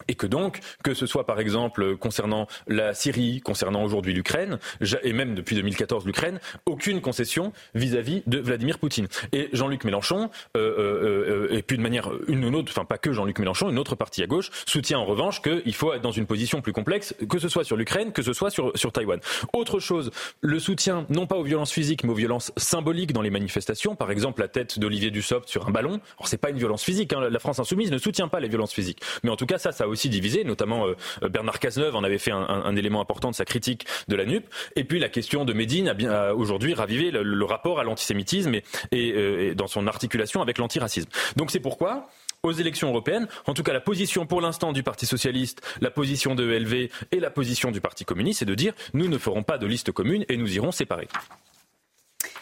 et 0.08 0.14
que 0.14 0.26
donc, 0.26 0.60
que 0.82 0.94
ce 0.94 1.06
soit 1.06 1.26
par 1.26 1.40
exemple 1.40 1.96
concernant 1.96 2.46
la 2.66 2.94
Syrie, 2.94 3.40
concernant 3.40 3.82
aujourd'hui 3.82 4.12
l'Ukraine, 4.12 4.58
et 5.02 5.12
même 5.12 5.34
depuis 5.34 5.56
2014 5.56 6.06
l'Ukraine, 6.06 6.40
aucune 6.66 7.00
concession 7.00 7.52
vis-à-vis 7.74 8.22
de 8.26 8.38
Vladimir 8.38 8.78
Poutine. 8.78 9.08
Et 9.32 9.48
Jean-Luc 9.52 9.84
Mélenchon, 9.84 10.30
euh, 10.56 10.60
euh, 10.60 11.48
euh, 11.50 11.56
et 11.56 11.62
puis 11.62 11.76
de 11.76 11.82
manière 11.82 12.10
une 12.28 12.44
ou 12.44 12.54
autre, 12.58 12.72
enfin 12.72 12.84
pas 12.84 12.98
que 12.98 13.12
Jean-Luc 13.12 13.38
Mélenchon, 13.38 13.70
une 13.70 13.78
autre 13.78 13.94
partie 13.94 14.22
à 14.22 14.26
gauche, 14.26 14.50
soutient 14.66 14.98
en 14.98 15.04
revanche 15.04 15.42
qu'il 15.42 15.74
faut 15.74 15.92
être 15.92 16.02
dans 16.02 16.12
une 16.12 16.26
position 16.26 16.60
plus 16.60 16.72
complexe, 16.72 17.14
que 17.28 17.38
ce 17.38 17.48
soit 17.48 17.64
sur 17.64 17.76
l'Ukraine, 17.76 18.12
que 18.12 18.22
ce 18.22 18.32
soit 18.32 18.50
sur, 18.50 18.72
sur 18.76 18.92
Taïwan. 18.92 19.20
Autre 19.52 19.80
chose, 19.80 20.10
le 20.40 20.58
soutien 20.58 21.06
non 21.08 21.26
pas 21.26 21.36
aux 21.36 21.42
violences 21.42 21.72
physiques, 21.72 22.04
mais 22.04 22.10
aux 22.10 22.16
violences 22.16 22.52
symboliques 22.56 23.12
dans 23.12 23.22
les 23.22 23.30
manifestations, 23.30 23.96
par 23.96 24.10
exemple 24.10 24.40
la 24.40 24.48
tête 24.48 24.78
d'Olivier 24.78 25.10
Dussopt 25.10 25.48
sur 25.48 25.66
un 25.66 25.70
ballon. 25.70 26.00
Alors 26.18 26.28
c'est 26.28 26.38
pas 26.38 26.50
une 26.50 26.58
violence 26.58 26.82
physique, 26.82 27.12
hein, 27.12 27.28
la 27.28 27.38
France 27.38 27.58
insoumise 27.58 27.90
ne 27.90 27.98
soutient 27.98 28.28
pas 28.28 28.40
les 28.40 28.48
violences 28.48 28.72
physiques, 28.72 29.00
mais 29.22 29.30
en 29.30 29.36
tout 29.36 29.46
cas 29.46 29.58
ça, 29.58 29.72
ça 29.72 29.86
aussi 29.94 30.08
divisé, 30.08 30.44
notamment 30.44 30.86
euh, 30.86 31.28
Bernard 31.28 31.58
Cazeneuve 31.58 31.96
en 31.96 32.04
avait 32.04 32.18
fait 32.18 32.32
un, 32.32 32.76
élément 32.76 33.00
important 33.00 33.30
de 33.30 33.34
sa 33.34 33.44
critique 33.44 33.86
de 34.08 34.16
la 34.16 34.26
NUP. 34.26 34.44
Et 34.76 34.84
puis 34.84 34.98
la 34.98 35.08
question 35.08 35.44
de 35.44 35.52
Médine 35.52 35.88
a 35.88 35.94
bien 35.94 36.30
aujourd'hui 36.32 36.74
ravivé 36.74 37.10
le, 37.10 37.44
rapport 37.44 37.78
à 37.78 37.84
l'antisémitisme 37.84 38.54
et, 38.54 38.62
euh, 38.92 39.50
et, 39.50 39.54
dans 39.54 39.66
son 39.66 39.86
articulation 39.86 40.42
avec 40.42 40.58
l'antiracisme. 40.58 41.08
Donc 41.36 41.50
c'est 41.50 41.60
pourquoi 41.60 42.08
aux 42.42 42.52
élections 42.52 42.88
européennes. 42.88 43.26
En 43.46 43.54
tout 43.54 43.62
cas, 43.62 43.72
la 43.72 43.80
position 43.80 44.26
pour 44.26 44.40
l'instant 44.40 44.72
du 44.72 44.82
Parti 44.82 45.06
socialiste, 45.06 45.62
la 45.80 45.90
position 45.90 46.34
de 46.34 46.50
ELV 46.50 46.90
et 47.10 47.20
la 47.20 47.30
position 47.30 47.70
du 47.70 47.80
Parti 47.80 48.04
communiste, 48.04 48.40
c'est 48.40 48.44
de 48.44 48.54
dire 48.54 48.74
nous 48.92 49.08
ne 49.08 49.16
ferons 49.16 49.42
pas 49.42 49.56
de 49.56 49.66
liste 49.66 49.92
commune 49.92 50.24
et 50.28 50.36
nous 50.36 50.54
irons 50.54 50.72
séparer. 50.72 51.08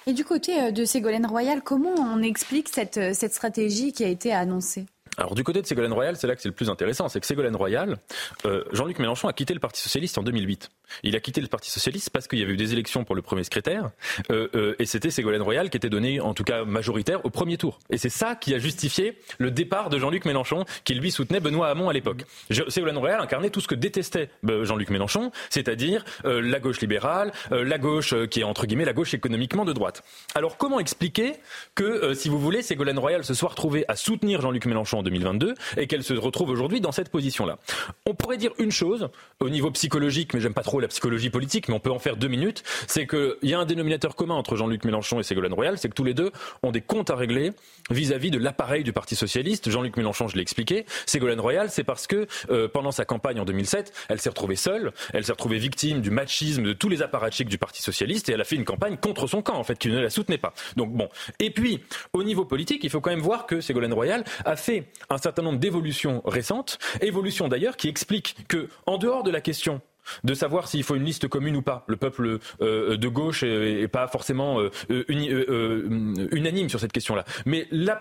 Et 0.07 0.13
du 0.13 0.25
côté 0.25 0.61
euh, 0.61 0.71
de 0.73 0.85
Ségolène 0.85 1.27
Royal, 1.27 1.63
comment 1.63 1.95
on 1.97 2.23
explique 2.23 2.69
cette 2.69 3.33
stratégie 3.33 3.93
qui 3.93 4.05
a 4.05 4.09
été 4.09 4.33
annoncée? 4.33 4.87
Alors 5.19 5.35
du 5.35 5.45
côté 5.45 5.61
de 5.61 5.67
Ségolène 5.67 5.93
Royal, 5.93 6.17
c'est 6.17 6.27
là 6.27 6.35
que 6.35 6.41
c'est 6.41 6.49
le 6.49 6.55
plus 6.55 6.71
intéressant, 6.71 7.09
c'est 7.09 7.21
que 7.21 7.27
Ségolène 7.27 7.55
Royal, 7.55 7.99
euh, 8.47 8.65
Jean-Luc 8.73 8.99
Mélenchon 8.99 9.29
a 9.29 9.35
quitté 9.35 9.53
le 9.53 9.61
Parti 9.61 9.81
socialiste 9.81 10.17
en 10.17 10.23
2008. 10.23 10.71
Il 11.03 11.15
a 11.17 11.21
quitté 11.21 11.43
le 11.43 11.49
Parti 11.49 11.71
socialiste 11.71 12.11
parce 12.11 12.27
qu'il 12.27 12.39
y 12.39 12.43
avait 12.43 12.55
eu 12.55 12.57
des 12.57 12.73
élections 12.73 13.05
pour 13.05 13.15
le 13.15 13.21
premier 13.21 13.45
secrétaire, 13.45 13.91
euh, 14.31 14.49
euh, 14.55 14.75
et 14.79 14.87
c'était 14.87 15.11
Ségolène 15.11 15.43
Royal 15.43 15.69
qui 15.69 15.77
était 15.77 15.91
donnée, 15.91 16.21
en 16.21 16.33
tout 16.33 16.45
cas 16.45 16.65
majoritaire, 16.65 17.25
au 17.27 17.31
premier 17.31 17.59
tour. 17.59 17.79
Et 17.91 17.99
c'est 17.99 18.09
ça 18.09 18.37
qui 18.37 18.55
a 18.55 18.59
justifié 18.59 19.19
le 19.39 19.51
départ 19.51 19.91
de 19.91 19.99
Jean-Luc 19.99 20.25
Mélenchon, 20.25 20.65
qui 20.85 20.95
lui 20.95 21.11
soutenait 21.11 21.41
Benoît 21.41 21.69
Hamon 21.69 21.91
à 21.91 21.93
l'époque. 21.93 22.25
Ségolène 22.69 22.99
Royal 22.99 23.21
incarnait 23.21 23.51
tout 23.51 23.61
ce 23.61 23.69
que 23.69 23.75
détestait 23.75 24.31
Jean-Luc 24.43 24.89
Mélenchon, 24.89 25.31
c'est-à-dire 25.51 26.05
la 26.25 26.61
gauche 26.61 26.81
libérale, 26.81 27.33
la 27.51 27.79
gauche 27.79 28.15
qui 28.27 28.41
est 28.41 28.45
entre 28.45 28.67
guillemets 28.67 28.85
la 28.85 28.93
gauche 28.93 29.15
économiquement 29.15 29.65
de 29.65 29.73
droite. 29.73 30.03
Alors 30.35 30.57
comment 30.57 30.81
expliquer 30.81 31.35
que, 31.75 32.15
si 32.15 32.29
vous 32.29 32.39
voulez, 32.39 32.63
Ségolène 32.63 32.99
Royal 32.99 33.25
se 33.25 33.35
soit 33.35 33.51
retrouvée 33.51 33.85
à 33.89 33.97
soutenir 33.97 34.41
Jean-Luc 34.41 34.67
Mélenchon 34.67 35.02
en 35.03 35.05
2022 35.05 35.55
et 35.77 35.87
qu'elle 35.87 36.05
se 36.05 36.15
retrouve 36.15 36.51
aujourd'hui 36.51 36.81
dans 36.81 36.93
cette 36.93 37.11
position-là. 37.11 37.59
On 38.07 38.15
pourrait 38.15 38.37
dire 38.37 38.53
une 38.59 38.71
chose 38.71 39.09
au 39.41 39.51
niveau 39.51 39.71
psychologique, 39.73 40.33
mais 40.35 40.41
j'aime 40.41 40.55
pas 40.55 40.63
trop 40.63 40.81
la 40.81 40.89
psychologie 40.89 41.31
politique, 41.31 41.69
mais 41.69 41.75
on 41.75 41.81
peut 41.81 41.91
en 41.91 41.99
faire 41.99 42.17
deux 42.17 42.29
minutes, 42.29 42.63
c'est 42.87 43.07
qu'il 43.07 43.37
y 43.43 43.55
a 43.55 43.59
un 43.59 43.67
dénominateur 43.67 44.15
commun 44.17 44.35
entre 44.35 44.57
Jean-Luc 44.57 44.85
Mélenchon 44.85 45.21
et 45.21 45.23
Ségolène 45.23 45.53
Royal, 45.53 45.79
c'est 45.79 45.89
que 45.89 45.95
tous 45.95 46.05
les 46.05 46.15
deux 46.15 46.31
ont 46.63 46.71
des 46.71 46.81
comptes 46.81 47.11
à 47.11 47.17
régler 47.17 47.53
vis-à-vis 47.91 48.31
de 48.31 48.39
l'appareil 48.39 48.85
du 48.85 48.93
Parti 48.93 49.17
socialiste. 49.17 49.71
Jean-Luc 49.71 49.97
Mélenchon, 49.97 50.29
je 50.29 50.37
l'ai 50.37 50.43
expliqué. 50.43 50.87
Ségolène 51.07 51.41
Royal, 51.41 51.71
c'est 51.71 51.85
parce 51.85 52.07
que 52.07 52.27
euh, 52.51 52.69
pendant 52.69 52.93
sa 52.93 53.05
campagne 53.05 53.41
en 53.41 53.45
2007, 53.45 53.93
elle 54.09 54.21
s'est 54.21 54.29
retrouvée 54.29 54.57
seule, 54.57 54.93
elle 55.13 55.25
s'est 55.25 55.33
retrouvée 55.33 55.59
victime 55.59 56.01
du 56.01 56.11
machisme 56.11 56.63
de 56.63 56.73
tous 56.73 56.89
les 56.89 57.03
apparatchiks 57.03 57.49
du 57.49 57.59
Parti 57.59 57.83
socialiste 57.83 58.29
et 58.29 58.33
elle 58.33 58.41
a 58.41 58.45
fait 58.45 58.57
une 58.57 58.65
campagne 58.65 58.97
contre 58.97 59.27
son 59.27 59.43
camp, 59.43 59.57
en 59.57 59.65
fait, 59.65 59.79
qui 59.79 59.89
ne 59.89 60.01
la 60.01 60.11
soutenait 60.11 60.39
pas. 60.39 60.55
Donc 60.77 60.93
bon. 60.93 61.09
Et 61.39 61.51
puis, 61.51 61.81
au 62.13 62.23
niveau 62.23 62.45
politique, 62.45 62.85
il 62.85 62.91
faut 62.91 63.01
quand 63.01 63.11
même 63.11 63.21
voir 63.21 63.47
que 63.47 63.61
Ségolène 63.61 63.93
Royal 63.93 64.25
a 64.45 64.57
fait 64.57 64.85
un 65.11 65.19
certain 65.19 65.43
nombre 65.43 65.59
d'évolutions 65.59 66.23
récentes, 66.25 66.79
évolutions 67.01 67.49
d'ailleurs 67.49 67.77
qui 67.77 67.89
expliquent 67.89 68.47
que, 68.49 68.69
en 68.87 68.99
dehors 68.99 69.23
de 69.23 69.31
la 69.31 69.41
question 69.41 69.81
de 70.25 70.35
savoir 70.35 70.69
s'il 70.69 70.83
faut 70.83 70.97
une 70.97 71.05
liste 71.05 71.29
commune 71.29 71.57
ou 71.57 71.63
pas. 71.63 71.85
Le 71.87 71.97
peuple 71.97 72.39
euh, 72.61 72.97
de 72.97 73.09
gauche 73.09 73.43
est, 73.43 73.89
pas 73.89 74.09
forcément 74.09 74.61
euh, 74.61 74.71
euh, 74.91 76.29
unanime 76.33 76.69
sur 76.69 76.81
cette 76.81 76.93
question-là. 76.93 77.25
Mais 77.47 77.67
la, 77.71 78.01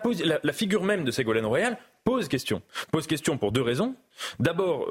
figure 0.53 0.83
même 0.83 1.03
de 1.03 1.11
Ségolène 1.11 1.45
Royal 1.45 1.77
pose 2.03 2.27
question. 2.27 2.61
Pose 2.91 3.07
question 3.07 3.37
pour 3.37 3.51
deux 3.51 3.61
raisons. 3.61 3.95
D'abord, 4.39 4.87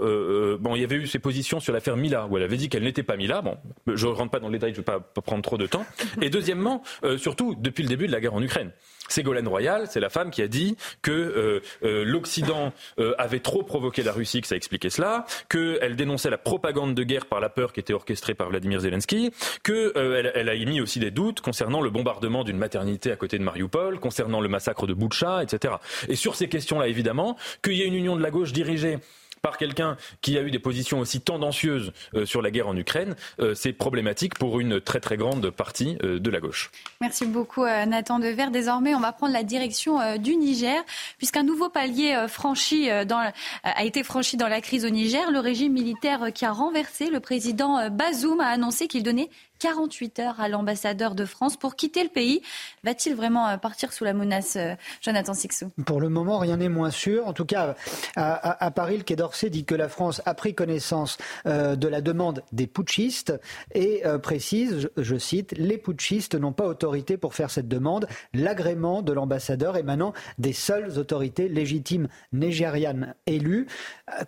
bon, 0.60 0.76
il 0.76 0.80
y 0.80 0.84
avait 0.84 0.96
eu 0.96 1.06
ses 1.06 1.18
positions 1.18 1.58
sur 1.58 1.72
l'affaire 1.72 1.96
Mila, 1.96 2.26
où 2.26 2.36
elle 2.36 2.44
avait 2.44 2.56
dit 2.56 2.68
qu'elle 2.68 2.84
n'était 2.84 3.02
pas 3.02 3.16
Mila. 3.16 3.42
Bon, 3.42 3.56
je 3.86 4.06
rentre 4.06 4.30
pas 4.30 4.38
dans 4.38 4.48
le 4.48 4.52
détail, 4.52 4.72
je 4.72 4.80
ne 4.80 4.84
vais 4.84 4.84
pas 4.84 5.00
prendre 5.20 5.42
trop 5.42 5.58
de 5.58 5.66
temps. 5.66 5.84
Et 6.22 6.30
deuxièmement, 6.30 6.82
surtout 7.16 7.56
depuis 7.56 7.82
le 7.82 7.88
début 7.88 8.06
de 8.06 8.12
la 8.12 8.20
guerre 8.20 8.34
en 8.34 8.42
Ukraine. 8.42 8.70
Ségolène 9.12 9.48
Royal, 9.48 9.86
c'est 9.88 10.00
la 10.00 10.08
femme 10.08 10.30
qui 10.30 10.42
a 10.42 10.48
dit 10.48 10.76
que 11.02 11.10
euh, 11.10 11.60
euh, 11.82 12.04
l'Occident 12.04 12.72
euh, 12.98 13.14
avait 13.18 13.40
trop 13.40 13.62
provoqué 13.62 14.02
la 14.02 14.12
Russie, 14.12 14.40
que 14.40 14.46
ça 14.46 14.56
expliquait 14.56 14.90
cela, 14.90 15.26
qu'elle 15.48 15.96
dénonçait 15.96 16.30
la 16.30 16.38
propagande 16.38 16.94
de 16.94 17.02
guerre 17.02 17.26
par 17.26 17.40
la 17.40 17.48
peur 17.48 17.72
qui 17.72 17.80
était 17.80 17.92
orchestrée 17.92 18.34
par 18.34 18.50
Vladimir 18.50 18.80
Zelensky, 18.80 19.32
qu'elle 19.64 20.32
elle 20.34 20.48
a 20.48 20.54
émis 20.54 20.80
aussi 20.80 21.00
des 21.00 21.10
doutes 21.10 21.40
concernant 21.40 21.80
le 21.80 21.90
bombardement 21.90 22.44
d'une 22.44 22.58
maternité 22.58 23.10
à 23.10 23.16
côté 23.16 23.38
de 23.38 23.44
Mariupol, 23.44 23.98
concernant 23.98 24.40
le 24.40 24.48
massacre 24.48 24.86
de 24.86 24.94
Boutcha, 24.94 25.42
etc. 25.42 25.74
Et 26.08 26.16
sur 26.16 26.34
ces 26.36 26.48
questions-là, 26.48 26.88
évidemment, 26.88 27.36
qu'il 27.62 27.74
y 27.74 27.82
ait 27.82 27.86
une 27.86 27.94
union 27.94 28.16
de 28.16 28.22
la 28.22 28.30
gauche 28.30 28.52
dirigée 28.52 28.98
par 29.42 29.56
quelqu'un 29.56 29.96
qui 30.20 30.36
a 30.38 30.42
eu 30.42 30.50
des 30.50 30.58
positions 30.58 31.00
aussi 31.00 31.20
tendancieuses 31.20 31.92
euh, 32.14 32.26
sur 32.26 32.42
la 32.42 32.50
guerre 32.50 32.68
en 32.68 32.76
Ukraine, 32.76 33.14
euh, 33.40 33.54
c'est 33.54 33.72
problématique 33.72 34.38
pour 34.38 34.60
une 34.60 34.80
très 34.80 35.00
très 35.00 35.16
grande 35.16 35.50
partie 35.50 35.96
euh, 36.02 36.18
de 36.18 36.30
la 36.30 36.40
gauche. 36.40 36.70
Merci 37.00 37.26
beaucoup 37.26 37.64
Nathan 37.64 38.18
Dever. 38.18 38.50
Désormais, 38.52 38.94
on 38.94 39.00
va 39.00 39.12
prendre 39.12 39.32
la 39.32 39.42
direction 39.42 40.16
du 40.18 40.36
Niger, 40.36 40.82
puisqu'un 41.18 41.42
nouveau 41.42 41.68
palier 41.68 42.26
franchi 42.28 42.90
a 42.90 43.84
été 43.84 44.02
franchi 44.02 44.36
dans 44.36 44.48
la 44.48 44.60
crise 44.60 44.84
au 44.84 44.90
Niger. 44.90 45.30
Le 45.30 45.38
régime 45.38 45.72
militaire 45.72 46.32
qui 46.32 46.44
a 46.44 46.52
renversé 46.52 47.08
le 47.10 47.20
président 47.20 47.88
Bazoum 47.90 48.40
a 48.40 48.46
annoncé 48.46 48.88
qu'il 48.88 49.02
donnait 49.02 49.30
48 49.60 50.18
heures 50.18 50.40
à 50.40 50.48
l'ambassadeur 50.48 51.14
de 51.14 51.24
France 51.24 51.56
pour 51.56 51.76
quitter 51.76 52.02
le 52.02 52.08
pays. 52.08 52.42
Va-t-il 52.82 53.14
vraiment 53.14 53.46
euh, 53.46 53.56
partir 53.58 53.92
sous 53.92 54.04
la 54.04 54.14
menace, 54.14 54.56
euh, 54.56 54.74
Jonathan 55.02 55.34
Sixou? 55.34 55.70
Pour 55.84 56.00
le 56.00 56.08
moment, 56.08 56.38
rien 56.38 56.56
n'est 56.56 56.70
moins 56.70 56.90
sûr. 56.90 57.28
En 57.28 57.32
tout 57.32 57.44
cas, 57.44 57.76
à, 58.16 58.70
Paris, 58.70 58.96
le 58.96 59.04
Quai 59.04 59.16
d'Orsay 59.16 59.50
dit 59.50 59.64
que 59.64 59.74
la 59.74 59.88
France 59.88 60.22
a 60.24 60.34
pris 60.34 60.54
connaissance 60.54 61.18
euh, 61.46 61.76
de 61.76 61.88
la 61.88 62.00
demande 62.00 62.42
des 62.52 62.66
putschistes 62.66 63.34
et 63.74 64.02
précise, 64.22 64.88
je, 64.96 65.16
cite, 65.16 65.52
les 65.56 65.76
putschistes 65.76 66.34
n'ont 66.34 66.52
pas 66.52 66.66
autorité 66.66 67.18
pour 67.18 67.34
faire 67.34 67.50
cette 67.50 67.68
demande. 67.68 68.06
L'agrément 68.32 69.02
de 69.02 69.12
l'ambassadeur 69.12 69.76
émanant 69.76 70.14
des 70.38 70.54
seules 70.54 70.98
autorités 70.98 71.48
légitimes 71.48 72.08
nigérianes 72.32 73.14
élues. 73.26 73.66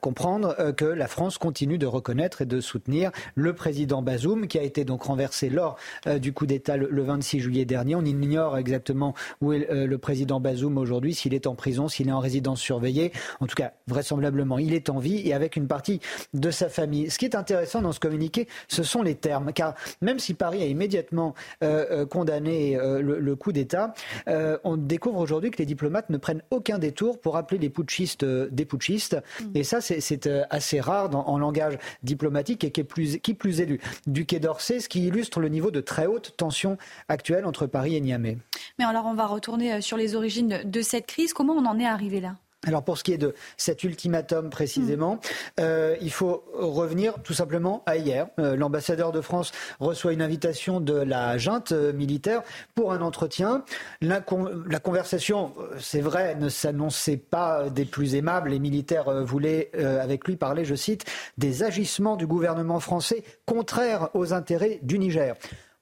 comprendre 0.00 0.72
que 0.76 0.84
la 0.84 1.08
France 1.08 1.38
continue 1.38 1.78
de 1.78 1.86
reconnaître 1.86 2.42
et 2.42 2.46
de 2.46 2.60
soutenir 2.60 3.10
le 3.34 3.54
président 3.54 4.02
Bazoum 4.02 4.46
qui 4.46 4.58
a 4.58 4.62
été 4.62 4.84
donc 4.84 5.04
renversé 5.04 5.21
lors 5.50 5.76
euh, 6.06 6.18
du 6.18 6.32
coup 6.32 6.46
d'État 6.46 6.76
le, 6.76 7.02
26 7.02 7.40
juillet 7.40 7.64
dernier. 7.64 7.94
On 7.94 8.04
ignore 8.04 8.56
exactement 8.58 9.14
où 9.40 9.52
est 9.52 9.70
euh, 9.70 9.86
le 9.86 9.98
président 9.98 10.40
Bazoum 10.40 10.78
aujourd'hui, 10.78 11.14
s'il 11.14 11.34
est 11.34 11.46
en 11.46 11.54
prison, 11.54 11.88
s'il 11.88 12.08
est 12.08 12.12
en 12.12 12.20
résidence 12.20 12.60
surveillée. 12.60 13.12
En 13.40 13.46
tout 13.46 13.54
cas, 13.54 13.72
vraisemblablement, 13.86 14.58
il 14.58 14.74
est 14.74 14.90
en 14.90 14.98
vie 14.98 15.26
et 15.26 15.34
avec 15.34 15.56
une 15.56 15.66
partie 15.66 16.00
de 16.34 16.50
sa 16.50 16.68
famille. 16.68 17.10
Ce 17.10 17.18
qui 17.18 17.24
est 17.24 17.34
intéressant 17.34 17.82
dans 17.82 17.92
ce 17.92 18.00
communiqué, 18.00 18.48
ce 18.68 18.82
sont 18.82 19.02
les 19.02 19.14
termes. 19.14 19.52
Car 19.52 19.74
même 20.00 20.18
si 20.18 20.34
Paris 20.34 20.62
a 20.62 20.66
immédiatement 20.66 21.34
euh, 21.62 22.06
condamné 22.06 22.78
le, 22.78 23.36
coup 23.36 23.52
d'État, 23.52 23.94
on 24.26 24.76
découvre 24.76 25.18
aujourd'hui 25.18 25.50
que 25.50 25.58
les 25.58 25.66
diplomates 25.66 26.10
ne 26.10 26.18
prennent 26.18 26.42
aucun 26.50 26.78
détour 26.78 27.20
pour 27.20 27.36
appeler 27.36 27.58
les 27.58 27.70
putschistes 27.70 28.24
des 28.24 28.64
putschistes. 28.64 29.16
Mm. 29.40 29.44
Et 29.54 29.64
ça, 29.64 29.80
c'est 29.80 30.28
assez 30.50 30.80
rare 30.80 31.08
dans, 31.08 31.24
en 31.26 31.38
langage 31.38 31.78
diplomatique 32.02 32.64
et 32.64 32.70
qui 32.70 32.80
est 32.80 32.84
plus, 32.84 33.18
qui 33.18 33.34
plus 33.34 33.60
élu. 33.60 33.80
Du 34.06 34.26
Quai 34.26 34.40
d'Orsay, 34.40 34.80
ce 34.80 34.88
qui 34.88 35.10
illustre 35.12 35.40
le 35.40 35.48
niveau 35.48 35.70
de 35.70 35.80
très 35.80 36.06
haute 36.06 36.34
tension 36.36 36.78
actuelle 37.08 37.44
entre 37.44 37.66
Paris 37.66 37.96
et 37.96 38.00
Niamey. 38.00 38.38
Mais 38.78 38.84
alors 38.84 39.06
on 39.06 39.14
va 39.14 39.26
retourner 39.26 39.80
sur 39.80 39.96
les 39.96 40.14
origines 40.14 40.62
de 40.64 40.82
cette 40.82 41.06
crise. 41.06 41.32
Comment 41.32 41.52
on 41.54 41.66
en 41.66 41.78
est 41.78 41.86
arrivé 41.86 42.20
là? 42.20 42.36
Alors 42.66 42.84
pour 42.84 42.96
ce 42.96 43.02
qui 43.04 43.12
est 43.12 43.18
de 43.18 43.34
cet 43.56 43.82
ultimatum 43.82 44.48
précisément, 44.50 45.18
euh, 45.58 45.96
il 46.00 46.12
faut 46.12 46.44
revenir 46.54 47.14
tout 47.22 47.34
simplement 47.34 47.82
à 47.86 47.96
hier. 47.96 48.28
Euh, 48.38 48.54
l'ambassadeur 48.56 49.10
de 49.10 49.20
France 49.20 49.50
reçoit 49.80 50.12
une 50.12 50.22
invitation 50.22 50.80
de 50.80 50.94
la 50.94 51.38
junte 51.38 51.72
euh, 51.72 51.92
militaire 51.92 52.42
pour 52.74 52.92
un 52.92 53.00
entretien. 53.00 53.64
La, 54.00 54.24
la 54.68 54.78
conversation, 54.78 55.54
c'est 55.78 56.00
vrai, 56.00 56.36
ne 56.36 56.48
s'annonçait 56.48 57.16
pas 57.16 57.68
des 57.68 57.84
plus 57.84 58.14
aimables. 58.14 58.50
Les 58.50 58.60
militaires 58.60 59.24
voulaient 59.24 59.70
avec 59.74 60.26
lui 60.26 60.36
parler, 60.36 60.64
je 60.64 60.74
cite, 60.74 61.04
des 61.38 61.62
agissements 61.62 62.16
du 62.16 62.26
gouvernement 62.26 62.80
français 62.80 63.24
contraires 63.46 64.08
aux 64.14 64.32
intérêts 64.32 64.78
du 64.82 64.98
Niger. 64.98 65.34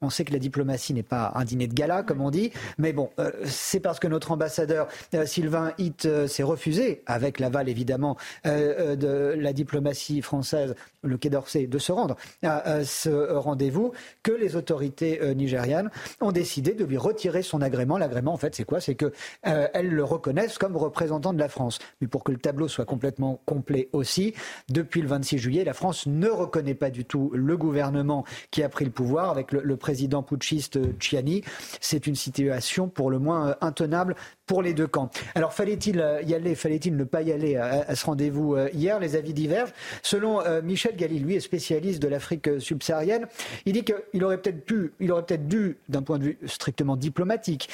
On 0.03 0.09
sait 0.09 0.25
que 0.25 0.33
la 0.33 0.39
diplomatie 0.39 0.95
n'est 0.95 1.03
pas 1.03 1.31
un 1.35 1.45
dîner 1.45 1.67
de 1.67 1.75
gala, 1.75 2.03
comme 2.03 2.23
on 2.23 2.31
dit, 2.31 2.53
mais 2.79 2.95
bon, 2.95 3.11
euh, 3.19 3.31
c'est 3.45 3.81
parce 3.81 4.01
que 4.01 4.09
notre 4.09 4.33
ambassadeur 4.33 4.89
euh, 5.13 5.27
Sylvain 5.27 5.75
Hitt 5.77 6.07
euh, 6.07 6.27
s'est 6.27 6.43
refusé, 6.43 7.03
avec 7.05 7.39
l'aval 7.39 7.69
évidemment 7.69 8.17
de 8.47 9.35
la 9.37 9.53
diplomatie 9.53 10.23
française, 10.23 10.75
le 11.03 11.19
Quai 11.19 11.29
d'Orsay, 11.29 11.67
de 11.67 11.79
se 11.79 11.93
rendre 11.93 12.17
à, 12.43 12.83
ce 12.85 13.33
rendez-vous, 13.33 13.93
que 14.23 14.33
les 14.33 14.57
autorités 14.57 15.21
nigérianes 15.35 15.91
ont 16.21 16.33
décidé 16.33 16.73
de 16.73 16.85
lui 16.85 16.97
retirer 16.97 17.43
son 17.43 17.61
agrément. 17.61 17.99
L'agrément, 17.99 18.33
en 18.33 18.37
fait, 18.37 18.55
c'est 18.55 18.65
quoi? 18.65 18.81
C'est 18.81 18.95
que 18.95 19.13
elles 19.43 19.89
le 19.89 20.05
reconnaissent 20.05 20.59
comme 20.59 20.77
représentant 20.77 21.33
de 21.33 21.39
la 21.39 21.49
France. 21.49 21.79
Mais 22.01 22.07
pour 22.07 22.25
que 22.25 22.33
le 22.33 22.39
tableau 22.39 22.69
soit 22.69 22.85
complètement 22.85 23.41
complet 23.47 23.89
aussi, 23.93 24.35
depuis 24.69 25.03
le 25.03 25.09
26 25.09 25.39
juillet, 25.39 25.65
la 25.65 25.75
France 25.75 26.07
ne 26.07 26.29
reconnaît 26.29 26.75
pas 26.75 26.91
du 26.91 27.05
tout 27.05 27.31
le 27.35 27.57
gouvernement 27.57 28.25
qui 28.51 28.63
a 28.63 28.69
pris 28.69 28.85
le 28.85 28.91
pouvoir 28.91 29.31
avec 29.31 29.53
le, 29.53 29.61
le 29.63 29.77
président 29.77 29.90
putschiste 30.23 30.79
Chiani. 30.99 31.43
C'est 31.81 32.07
une 32.07 32.15
situation 32.15 32.89
pour 32.89 33.11
le 33.11 33.19
moins 33.19 33.49
euh, 33.49 33.55
intenable 33.61 34.17
pour 34.47 34.63
les 34.63 34.75
deux 34.75 34.87
camps. 34.87 35.11
Alors 35.35 35.53
fallait-il 35.53 36.01
euh, 36.01 36.23
y 36.23 36.35
aller, 36.35 36.55
fallait-il 36.55 36.97
ne 36.97 37.05
pas 37.05 37.23
y 37.23 37.33
aller 37.33 37.57
à, 37.57 37.95
ce 37.95 38.07
rendez-vous 38.07 38.55
euh, 38.55 38.69
hier? 38.73 38.99
Les 38.99 39.17
avis 39.17 39.33
divergent. 39.33 39.73
Selon 40.03 40.41
Michel 40.63 40.97
Galli, 40.97 41.19
lui 41.19 41.37
est 41.37 41.41
spécialiste 41.41 42.03
de 42.03 42.09
l'Afrique 42.09 42.49
subsaharienne, 42.59 43.27
il 43.65 43.73
dit 43.73 43.85
qu'il 43.85 44.25
aurait 44.25 44.39
peut-être 44.39 44.65
pu, 44.65 44.93
il 45.01 45.13
aurait 45.13 45.25
peut-être 45.25 45.47
dû, 45.47 45.79
d'un 45.89 46.03
point 46.03 46.19
de 46.19 46.25
vue 46.25 46.39
strictement 46.47 46.97
diplomatique, 46.97 47.69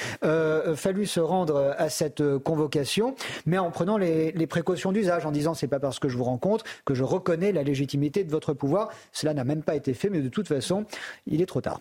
fallu 0.74 1.06
se 1.06 1.20
rendre 1.20 1.74
à 1.78 1.88
cette 1.88 2.22
convocation, 2.38 3.14
mais 3.46 3.58
en 3.58 3.70
prenant 3.70 3.96
les, 3.96 4.32
les 4.32 4.46
précautions 4.46 4.92
d'usage, 4.92 5.26
en 5.26 5.32
disant 5.32 5.54
c'est 5.54 5.68
pas 5.68 5.80
parce 5.80 5.98
que 5.98 6.08
je 6.08 6.16
vous 6.16 6.24
rencontre 6.24 6.64
que 6.84 6.94
je 6.94 7.02
reconnais 7.02 7.52
la 7.52 7.62
légitimité 7.62 8.24
de 8.24 8.30
votre 8.30 8.52
pouvoir. 8.52 8.90
Cela 9.12 9.34
n'a 9.34 9.44
même 9.44 9.62
pas 9.62 9.74
été 9.74 9.94
fait, 9.94 10.10
mais 10.10 10.20
de 10.20 10.28
toute 10.28 10.48
façon, 10.48 10.84
il 11.26 11.40
est 11.42 11.46
trop 11.46 11.60
tard. 11.60 11.80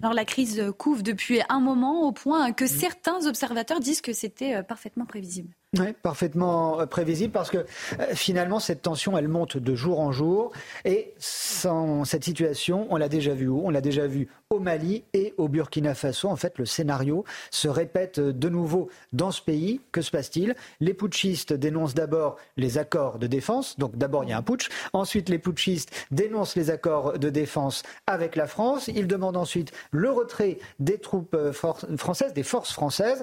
Alors 0.00 0.14
la 0.14 0.24
crise 0.24 0.62
couvre 0.78 1.02
depuis 1.02 1.40
un 1.48 1.58
moment 1.58 2.06
au 2.06 2.12
point 2.12 2.52
que 2.52 2.66
certains 2.66 3.26
observateurs 3.26 3.80
disent 3.80 4.00
que 4.00 4.12
c'était 4.12 4.54
euh, 4.54 4.62
parfaitement 4.62 5.06
prévisible. 5.06 5.54
Oui, 5.76 5.92
parfaitement 6.02 6.80
euh, 6.80 6.86
prévisible 6.86 7.30
parce 7.30 7.50
que 7.50 7.58
euh, 7.58 8.14
finalement 8.14 8.58
cette 8.58 8.80
tension 8.80 9.18
elle 9.18 9.28
monte 9.28 9.58
de 9.58 9.74
jour 9.74 10.00
en 10.00 10.12
jour 10.12 10.50
et 10.86 11.12
sans 11.18 12.06
cette 12.06 12.24
situation 12.24 12.86
on 12.88 12.96
l'a 12.96 13.10
déjà 13.10 13.34
vu 13.34 13.48
où? 13.48 13.60
On 13.66 13.68
l'a 13.68 13.82
déjà 13.82 14.06
vu 14.06 14.28
au 14.48 14.60
Mali 14.60 15.04
et 15.12 15.34
au 15.36 15.46
Burkina 15.46 15.94
Faso. 15.94 16.28
En 16.28 16.36
fait 16.36 16.56
le 16.56 16.64
scénario 16.64 17.26
se 17.50 17.68
répète 17.68 18.18
de 18.18 18.48
nouveau 18.48 18.88
dans 19.12 19.30
ce 19.30 19.42
pays. 19.42 19.82
Que 19.92 20.00
se 20.00 20.10
passe-t-il? 20.10 20.54
Les 20.80 20.94
putschistes 20.94 21.52
dénoncent 21.52 21.92
d'abord 21.92 22.38
les 22.56 22.78
accords 22.78 23.18
de 23.18 23.26
défense, 23.26 23.78
donc 23.78 23.94
d'abord 23.94 24.24
il 24.24 24.30
y 24.30 24.32
a 24.32 24.38
un 24.38 24.42
putsch. 24.42 24.70
Ensuite 24.94 25.28
les 25.28 25.38
putschistes 25.38 25.92
dénoncent 26.10 26.56
les 26.56 26.70
accords 26.70 27.18
de 27.18 27.28
défense 27.28 27.82
avec 28.06 28.36
la 28.36 28.46
France. 28.46 28.88
Ils 28.88 29.06
demandent 29.06 29.36
ensuite 29.36 29.72
le 29.90 30.10
retrait 30.10 30.60
des 30.78 30.96
troupes 30.96 31.34
euh, 31.34 31.52
françaises, 31.52 32.32
des 32.32 32.42
forces 32.42 32.72
françaises, 32.72 33.22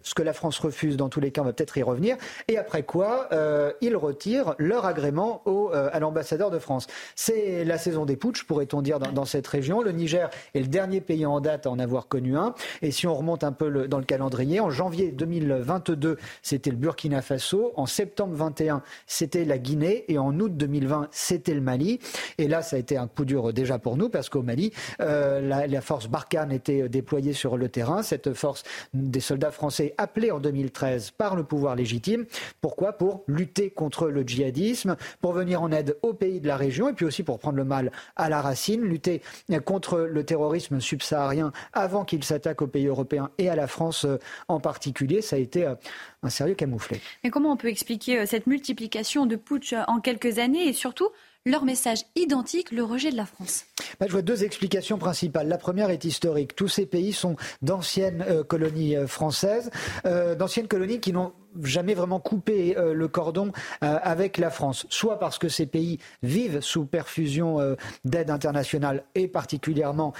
ce 0.00 0.14
que 0.14 0.22
la 0.22 0.32
France 0.32 0.58
refuse 0.58 0.96
dans 0.96 1.10
tous 1.10 1.20
les 1.20 1.30
cas. 1.30 1.42
On 1.42 1.44
va 1.44 1.52
peut-être 1.52 1.73
y 1.76 1.82
revenir. 1.82 2.16
Et 2.48 2.58
après 2.58 2.82
quoi, 2.82 3.28
euh, 3.32 3.72
ils 3.80 3.96
retirent 3.96 4.54
leur 4.58 4.86
agrément 4.86 5.42
au, 5.44 5.70
euh, 5.72 5.88
à 5.92 6.00
l'ambassadeur 6.00 6.50
de 6.50 6.58
France. 6.58 6.86
C'est 7.14 7.64
la 7.64 7.78
saison 7.78 8.04
des 8.04 8.16
putsch, 8.16 8.44
pourrait-on 8.44 8.82
dire, 8.82 8.98
dans, 8.98 9.24
cette 9.24 9.46
région. 9.46 9.82
Le 9.82 9.92
Niger 9.92 10.30
est 10.54 10.60
le 10.60 10.66
dernier 10.66 11.00
pays 11.00 11.24
en 11.26 11.40
date 11.40 11.66
à 11.66 11.70
en 11.70 11.78
avoir 11.78 12.08
connu 12.08 12.36
un. 12.36 12.54
Et 12.82 12.90
si 12.90 13.06
on 13.06 13.14
remonte 13.14 13.44
un 13.44 13.52
peu 13.52 13.88
dans 13.88 13.98
le 13.98 14.04
calendrier, 14.04 14.60
en 14.60 14.70
janvier 14.70 15.10
2022, 15.12 16.18
c'était 16.42 16.70
le 16.70 16.76
Burkina 16.76 17.22
Faso. 17.22 17.72
En 17.76 17.86
septembre 17.86 18.34
21, 18.34 18.82
c'était 19.06 19.44
la 19.44 19.58
Guinée. 19.58 20.04
Et 20.08 20.18
en 20.18 20.38
août 20.38 20.54
2020, 20.56 21.08
c'était 21.10 21.54
le 21.54 21.60
Mali. 21.60 22.00
Et 22.38 22.48
là, 22.48 22.62
ça 22.62 22.76
a 22.76 22.78
été 22.78 22.96
un 22.96 23.06
coup 23.06 23.24
dur 23.24 23.52
déjà 23.52 23.78
pour 23.78 23.96
nous, 23.96 24.08
parce 24.08 24.28
qu'au 24.28 24.42
Mali, 24.42 24.72
euh, 25.00 25.40
la, 25.40 25.80
force 25.80 26.08
Barkhane 26.08 26.52
était 26.52 26.88
déployée 26.88 27.32
sur 27.32 27.56
le 27.56 27.68
terrain. 27.68 28.02
Cette 28.02 28.32
force 28.34 28.62
des 28.92 29.20
soldats 29.20 29.50
français 29.50 29.94
appelés 29.98 30.30
en 30.30 30.40
2013 30.40 31.12
par 31.12 31.36
le 31.36 31.44
pouvoir 31.44 31.63
légitime. 31.72 32.26
Pourquoi? 32.60 32.92
Pour 32.92 33.24
lutter 33.26 33.70
contre 33.70 34.08
le 34.08 34.22
djihadisme, 34.22 34.96
pour 35.20 35.32
venir 35.32 35.62
en 35.62 35.72
aide 35.72 35.96
aux 36.02 36.12
pays 36.12 36.40
de 36.40 36.48
la 36.48 36.56
région 36.56 36.88
et 36.88 36.92
puis 36.92 37.06
aussi 37.06 37.22
pour 37.22 37.38
prendre 37.38 37.56
le 37.56 37.64
mal 37.64 37.90
à 38.16 38.28
la 38.28 38.40
racine, 38.40 38.82
lutter 38.82 39.22
contre 39.64 40.00
le 40.00 40.24
terrorisme 40.24 40.80
subsaharien 40.80 41.52
avant 41.72 42.04
qu'il 42.04 42.24
s'attaque 42.24 42.62
aux 42.62 42.66
pays 42.66 42.86
européens 42.86 43.30
et 43.38 43.48
à 43.48 43.56
la 43.56 43.66
France 43.66 44.04
euh, 44.04 44.18
en 44.48 44.60
particulier. 44.60 45.22
Ça 45.22 45.36
a 45.36 45.38
été 45.38 45.64
euh, 45.64 45.74
un 46.22 46.30
sérieux 46.30 46.54
camouflet. 46.54 47.00
Mais 47.22 47.30
comment 47.30 47.52
on 47.52 47.56
peut 47.56 47.68
expliquer 47.68 48.20
euh, 48.20 48.26
cette 48.26 48.46
multiplication 48.46 49.26
de 49.26 49.36
putsch 49.36 49.74
en 49.88 50.00
quelques 50.00 50.38
années 50.38 50.68
et 50.68 50.72
surtout 50.72 51.08
leur 51.46 51.64
message 51.64 52.00
identique, 52.16 52.70
le 52.70 52.82
rejet 52.82 53.10
de 53.10 53.16
la 53.16 53.26
France? 53.26 53.64
Bah, 54.00 54.06
Je 54.08 54.12
vois 54.12 54.22
deux 54.22 54.44
explications 54.44 54.98
principales. 54.98 55.48
La 55.48 55.58
première 55.58 55.90
est 55.90 56.04
historique. 56.04 56.56
Tous 56.56 56.68
ces 56.68 56.86
pays 56.86 57.12
sont 57.12 57.36
d'anciennes 57.60 58.24
colonies 58.48 58.96
françaises, 59.06 59.70
d'anciennes 60.04 60.68
colonies 60.68 61.00
qui 61.00 61.12
n'ont 61.12 61.34
jamais 61.62 61.94
vraiment 61.94 62.20
coupé 62.20 62.76
euh, 62.76 62.94
le 62.94 63.08
cordon 63.08 63.52
euh, 63.82 63.98
avec 64.02 64.38
la 64.38 64.50
France, 64.50 64.86
soit 64.88 65.18
parce 65.18 65.38
que 65.38 65.48
ces 65.48 65.66
pays 65.66 65.98
vivent 66.22 66.60
sous 66.60 66.84
perfusion 66.84 67.60
euh, 67.60 67.74
d'aide 68.04 68.30
internationale 68.30 69.04
et 69.14 69.28
particulièrement 69.28 70.12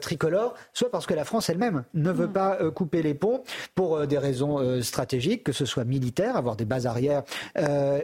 tricolore, 0.00 0.54
soit 0.72 0.90
parce 0.90 1.06
que 1.06 1.14
la 1.14 1.24
France 1.24 1.48
elle-même 1.48 1.84
ne 1.94 2.10
veut 2.10 2.26
mm. 2.26 2.32
pas 2.32 2.58
couper 2.70 3.02
les 3.02 3.14
ponts 3.14 3.42
pour 3.74 4.06
des 4.06 4.18
raisons 4.18 4.82
stratégiques, 4.82 5.44
que 5.44 5.52
ce 5.52 5.64
soit 5.64 5.84
militaire, 5.84 6.36
avoir 6.36 6.56
des 6.56 6.64
bases 6.64 6.86
arrières, 6.86 7.22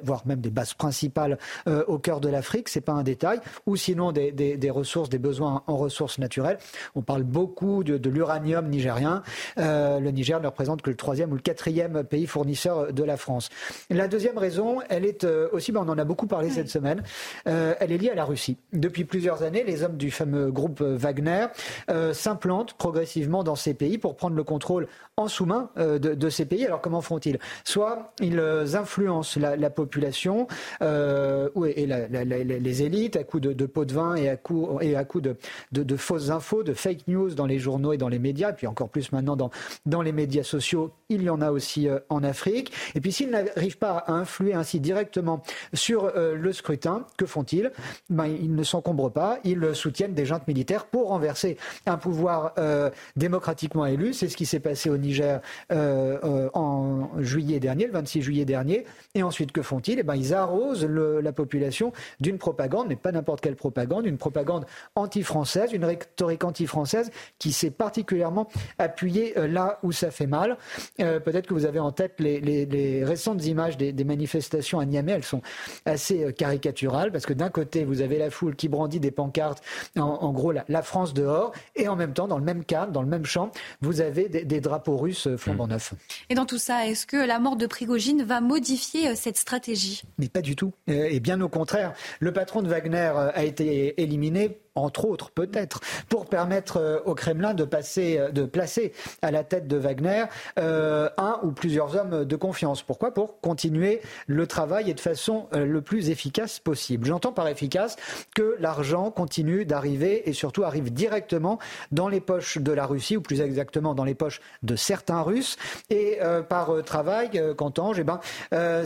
voire 0.02 0.26
même 0.26 0.40
des 0.40 0.50
bases 0.50 0.74
principales 0.74 1.38
au 1.86 1.98
cœur 1.98 2.20
de 2.20 2.28
l'Afrique, 2.28 2.68
c'est 2.68 2.80
pas 2.80 2.92
un 2.92 3.02
détail, 3.02 3.40
ou 3.66 3.76
sinon 3.76 4.12
des, 4.12 4.32
des, 4.32 4.56
des, 4.56 4.70
ressources, 4.70 5.08
des 5.08 5.18
besoins 5.18 5.62
en 5.66 5.76
ressources 5.76 6.18
naturelles. 6.18 6.58
On 6.94 7.02
parle 7.02 7.22
beaucoup 7.22 7.84
de, 7.84 7.98
de 7.98 8.10
l'uranium 8.10 8.68
nigérien. 8.68 9.22
le 9.56 10.10
Niger 10.10 10.40
ne 10.40 10.46
représente 10.46 10.82
que 10.82 10.90
le 10.90 10.96
troisième 10.96 11.32
ou 11.32 11.36
le 11.36 11.42
quatrième 11.42 12.04
pays 12.04 12.26
fournisseur 12.26 12.77
de 12.86 13.04
la 13.04 13.16
France. 13.16 13.50
La 13.90 14.08
deuxième 14.08 14.38
raison, 14.38 14.78
elle 14.88 15.04
est 15.04 15.24
euh, 15.24 15.48
aussi, 15.52 15.72
ben, 15.72 15.82
on 15.84 15.88
en 15.88 15.98
a 15.98 16.04
beaucoup 16.04 16.26
parlé 16.26 16.50
cette 16.50 16.68
semaine, 16.68 17.02
euh, 17.46 17.74
elle 17.80 17.92
est 17.92 17.98
liée 17.98 18.10
à 18.10 18.14
la 18.14 18.24
Russie. 18.24 18.56
Depuis 18.72 19.04
plusieurs 19.04 19.42
années, 19.42 19.64
les 19.64 19.82
hommes 19.82 19.96
du 19.96 20.10
fameux 20.10 20.50
groupe 20.50 20.80
Wagner 20.80 21.46
euh, 21.90 22.12
s'implantent 22.12 22.74
progressivement 22.74 23.42
dans 23.42 23.56
ces 23.56 23.74
pays 23.74 23.98
pour 23.98 24.16
prendre 24.16 24.36
le 24.36 24.44
contrôle 24.44 24.88
en 25.16 25.26
sous-main 25.26 25.70
de, 25.76 26.30
ces 26.30 26.44
pays. 26.44 26.64
Alors 26.64 26.80
comment 26.80 27.00
font-ils? 27.00 27.40
Soit 27.64 28.12
ils 28.20 28.38
influencent 28.74 29.40
la, 29.40 29.70
population 29.70 30.46
et 30.80 31.86
les 31.86 32.82
élites 32.82 33.16
à 33.16 33.24
coups 33.24 33.42
de, 33.42 33.66
pots 33.66 33.84
de 33.84 33.92
vin 33.92 34.14
et 34.14 34.28
à 34.28 34.36
coups, 34.36 34.80
et 34.80 34.94
à 34.94 35.04
de, 35.04 35.36
de, 35.72 35.96
fausses 35.96 36.30
infos, 36.30 36.62
de 36.62 36.72
fake 36.72 37.08
news 37.08 37.30
dans 37.30 37.46
les 37.46 37.58
journaux 37.58 37.92
et 37.92 37.98
dans 37.98 38.08
les 38.08 38.20
médias, 38.20 38.50
et 38.50 38.54
puis 38.54 38.68
encore 38.68 38.90
plus 38.90 39.10
maintenant 39.10 39.34
dans, 39.34 39.50
dans 39.86 40.02
les 40.02 40.12
médias 40.12 40.44
sociaux. 40.44 40.92
Il 41.08 41.22
y 41.24 41.30
en 41.30 41.40
a 41.40 41.50
aussi 41.50 41.88
en 42.10 42.22
Afrique. 42.22 42.67
Et 42.94 43.00
puis 43.00 43.12
s'ils 43.12 43.30
n'arrivent 43.30 43.78
pas 43.78 43.98
à 43.98 44.12
influer 44.12 44.54
ainsi 44.54 44.80
directement 44.80 45.42
sur 45.72 46.04
euh, 46.04 46.34
le 46.34 46.52
scrutin, 46.52 47.04
que 47.16 47.26
font-ils? 47.26 47.70
Ben, 48.10 48.26
Ils 48.26 48.54
ne 48.54 48.62
s'encombrent 48.62 49.12
pas, 49.12 49.38
ils 49.44 49.74
soutiennent 49.74 50.14
des 50.14 50.26
juntes 50.26 50.46
militaires 50.46 50.86
pour 50.86 51.08
renverser 51.08 51.56
un 51.86 51.96
pouvoir 51.96 52.52
euh, 52.58 52.90
démocratiquement 53.16 53.86
élu. 53.86 54.12
C'est 54.12 54.28
ce 54.28 54.36
qui 54.36 54.46
s'est 54.46 54.60
passé 54.60 54.90
au 54.90 54.96
Niger 54.96 55.40
euh, 55.72 56.48
en 56.54 57.10
juillet 57.20 57.60
dernier, 57.60 57.86
le 57.86 57.92
26 57.92 58.22
juillet 58.22 58.44
dernier. 58.44 58.84
Et 59.14 59.22
ensuite, 59.22 59.52
que 59.52 59.62
font-ils? 59.62 59.98
Eh 59.98 60.02
ben, 60.02 60.16
Ils 60.16 60.34
arrosent 60.34 60.84
la 60.84 61.32
population 61.32 61.92
d'une 62.20 62.38
propagande, 62.38 62.88
mais 62.88 62.96
pas 62.96 63.12
n'importe 63.12 63.40
quelle 63.40 63.56
propagande, 63.56 64.06
une 64.06 64.18
propagande 64.18 64.66
anti-française, 64.94 65.72
une 65.72 65.84
rhétorique 65.84 66.44
anti-française 66.44 67.10
qui 67.38 67.52
s'est 67.52 67.70
particulièrement 67.70 68.48
appuyée 68.78 69.34
là 69.36 69.78
où 69.82 69.92
ça 69.92 70.10
fait 70.10 70.26
mal. 70.26 70.56
Peut-être 70.96 71.46
que 71.46 71.54
vous 71.54 71.66
avez 71.66 71.78
en 71.78 71.92
tête 71.92 72.14
les 72.18 72.57
récentes 73.04 73.44
images 73.46 73.76
des, 73.76 74.04
manifestations 74.04 74.80
à 74.80 74.86
Niamey, 74.86 75.12
elles 75.12 75.24
sont 75.24 75.42
assez 75.84 76.24
euh, 76.24 76.32
caricaturales 76.32 77.12
parce 77.12 77.26
que 77.26 77.32
d'un 77.32 77.50
côté, 77.50 77.84
vous 77.84 78.00
avez 78.00 78.18
la 78.18 78.30
foule 78.30 78.56
qui 78.56 78.68
brandit 78.68 79.00
des 79.00 79.10
pancartes, 79.10 79.62
en, 79.96 80.32
gros 80.32 80.52
la, 80.52 80.82
France 80.82 81.12
dehors, 81.12 81.52
et 81.76 81.88
en 81.88 81.96
même 81.96 82.14
temps, 82.14 82.28
dans 82.28 82.38
le 82.38 82.44
même 82.44 82.64
cadre, 82.64 82.92
dans 82.92 83.02
le 83.02 83.08
même 83.08 83.24
champ, 83.24 83.50
vous 83.80 84.00
avez 84.00 84.28
des, 84.28 84.60
drapeaux 84.60 84.96
russes 84.96 85.26
euh, 85.26 85.36
flambant 85.36 85.66
mmh. 85.66 85.70
neufs. 85.70 85.94
Et 86.30 86.34
dans 86.34 86.46
tout 86.46 86.58
ça, 86.58 86.86
est-ce 86.86 87.06
que 87.06 87.16
la 87.16 87.38
mort 87.38 87.56
de 87.56 87.66
Prigogine 87.66 88.22
va 88.22 88.40
modifier 88.40 89.08
euh, 89.08 89.12
cette 89.14 89.36
stratégie? 89.36 90.02
Mais 90.18 90.28
pas 90.28 90.42
du 90.42 90.56
tout. 90.56 90.72
Et 90.86 91.20
bien 91.20 91.40
au 91.40 91.48
contraire, 91.48 91.92
le 92.20 92.32
patron 92.32 92.62
de 92.62 92.68
Wagner 92.68 93.12
a 93.34 93.44
été 93.44 94.00
éliminé 94.02 94.58
entre 94.82 95.04
autres 95.04 95.30
peut-être, 95.30 95.80
pour 96.08 96.26
permettre 96.26 97.02
au 97.04 97.14
Kremlin 97.14 97.54
de, 97.54 97.64
passer, 97.64 98.20
de 98.32 98.44
placer 98.44 98.92
à 99.22 99.30
la 99.30 99.44
tête 99.44 99.68
de 99.68 99.76
Wagner 99.76 100.24
un 100.56 101.38
ou 101.42 101.52
plusieurs 101.52 101.96
hommes 101.96 102.24
de 102.24 102.36
confiance. 102.36 102.82
Pourquoi? 102.82 103.12
Pour 103.12 103.40
continuer 103.40 104.00
le 104.26 104.46
travail 104.46 104.90
et 104.90 104.94
de 104.94 105.00
façon 105.00 105.48
le 105.52 105.80
plus 105.80 106.10
efficace 106.10 106.58
possible. 106.58 107.06
J'entends 107.06 107.32
par 107.32 107.48
efficace 107.48 107.96
que 108.34 108.56
l'argent 108.60 109.10
continue 109.10 109.64
d'arriver 109.64 110.28
et 110.28 110.32
surtout 110.32 110.64
arrive 110.64 110.92
directement 110.92 111.58
dans 111.92 112.08
les 112.08 112.20
poches 112.20 112.58
de 112.58 112.72
la 112.72 112.86
Russie, 112.86 113.16
ou 113.16 113.20
plus 113.20 113.40
exactement 113.40 113.94
dans 113.94 114.04
les 114.04 114.14
poches 114.14 114.40
de 114.62 114.76
certains 114.76 115.22
Russes. 115.22 115.56
Et 115.90 116.18
euh, 116.22 116.42
par 116.42 116.70
euh, 116.70 116.82
travail, 116.82 117.30
euh, 117.36 117.54
qu'entends-je? 117.54 118.02
Eh 118.02 118.04
ben, 118.04 118.20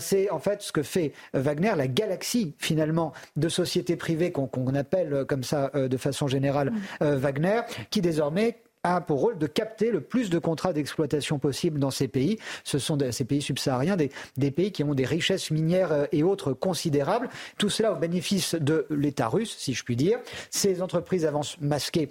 C'est 0.00 0.30
en 0.30 0.38
fait 0.38 0.62
ce 0.62 0.72
que 0.72 0.82
fait 0.82 1.12
Wagner, 1.34 1.72
la 1.76 1.86
galaxie 1.86 2.54
finalement 2.58 3.12
de 3.36 3.48
sociétés 3.48 3.96
privées 3.96 4.32
qu'on 4.32 4.74
appelle 4.74 5.24
comme 5.28 5.44
ça 5.44 5.70
de 5.88 5.96
façon 5.96 6.28
générale 6.28 6.72
mmh. 7.00 7.04
Wagner, 7.04 7.60
qui 7.90 8.00
désormais 8.00 8.58
a 8.84 9.00
pour 9.00 9.20
rôle 9.20 9.38
de 9.38 9.46
capter 9.46 9.90
le 9.90 10.00
plus 10.00 10.30
de 10.30 10.38
contrats 10.38 10.72
d'exploitation 10.72 11.38
possible 11.38 11.78
dans 11.78 11.90
ces 11.90 12.08
pays. 12.08 12.38
Ce 12.64 12.78
sont 12.78 12.98
ces 13.12 13.24
pays 13.24 13.42
subsahariens, 13.42 13.96
des, 13.96 14.10
des, 14.36 14.50
pays 14.50 14.72
qui 14.72 14.82
ont 14.82 14.94
des 14.94 15.04
richesses 15.04 15.50
minières 15.50 16.08
et 16.10 16.22
autres 16.22 16.52
considérables. 16.52 17.28
Tout 17.58 17.70
cela 17.70 17.92
au 17.92 17.96
bénéfice 17.96 18.54
de 18.54 18.86
l'État 18.90 19.28
russe, 19.28 19.54
si 19.56 19.74
je 19.74 19.84
puis 19.84 19.96
dire. 19.96 20.18
Ces 20.50 20.82
entreprises 20.82 21.24
avancent 21.24 21.60
masquées 21.60 22.08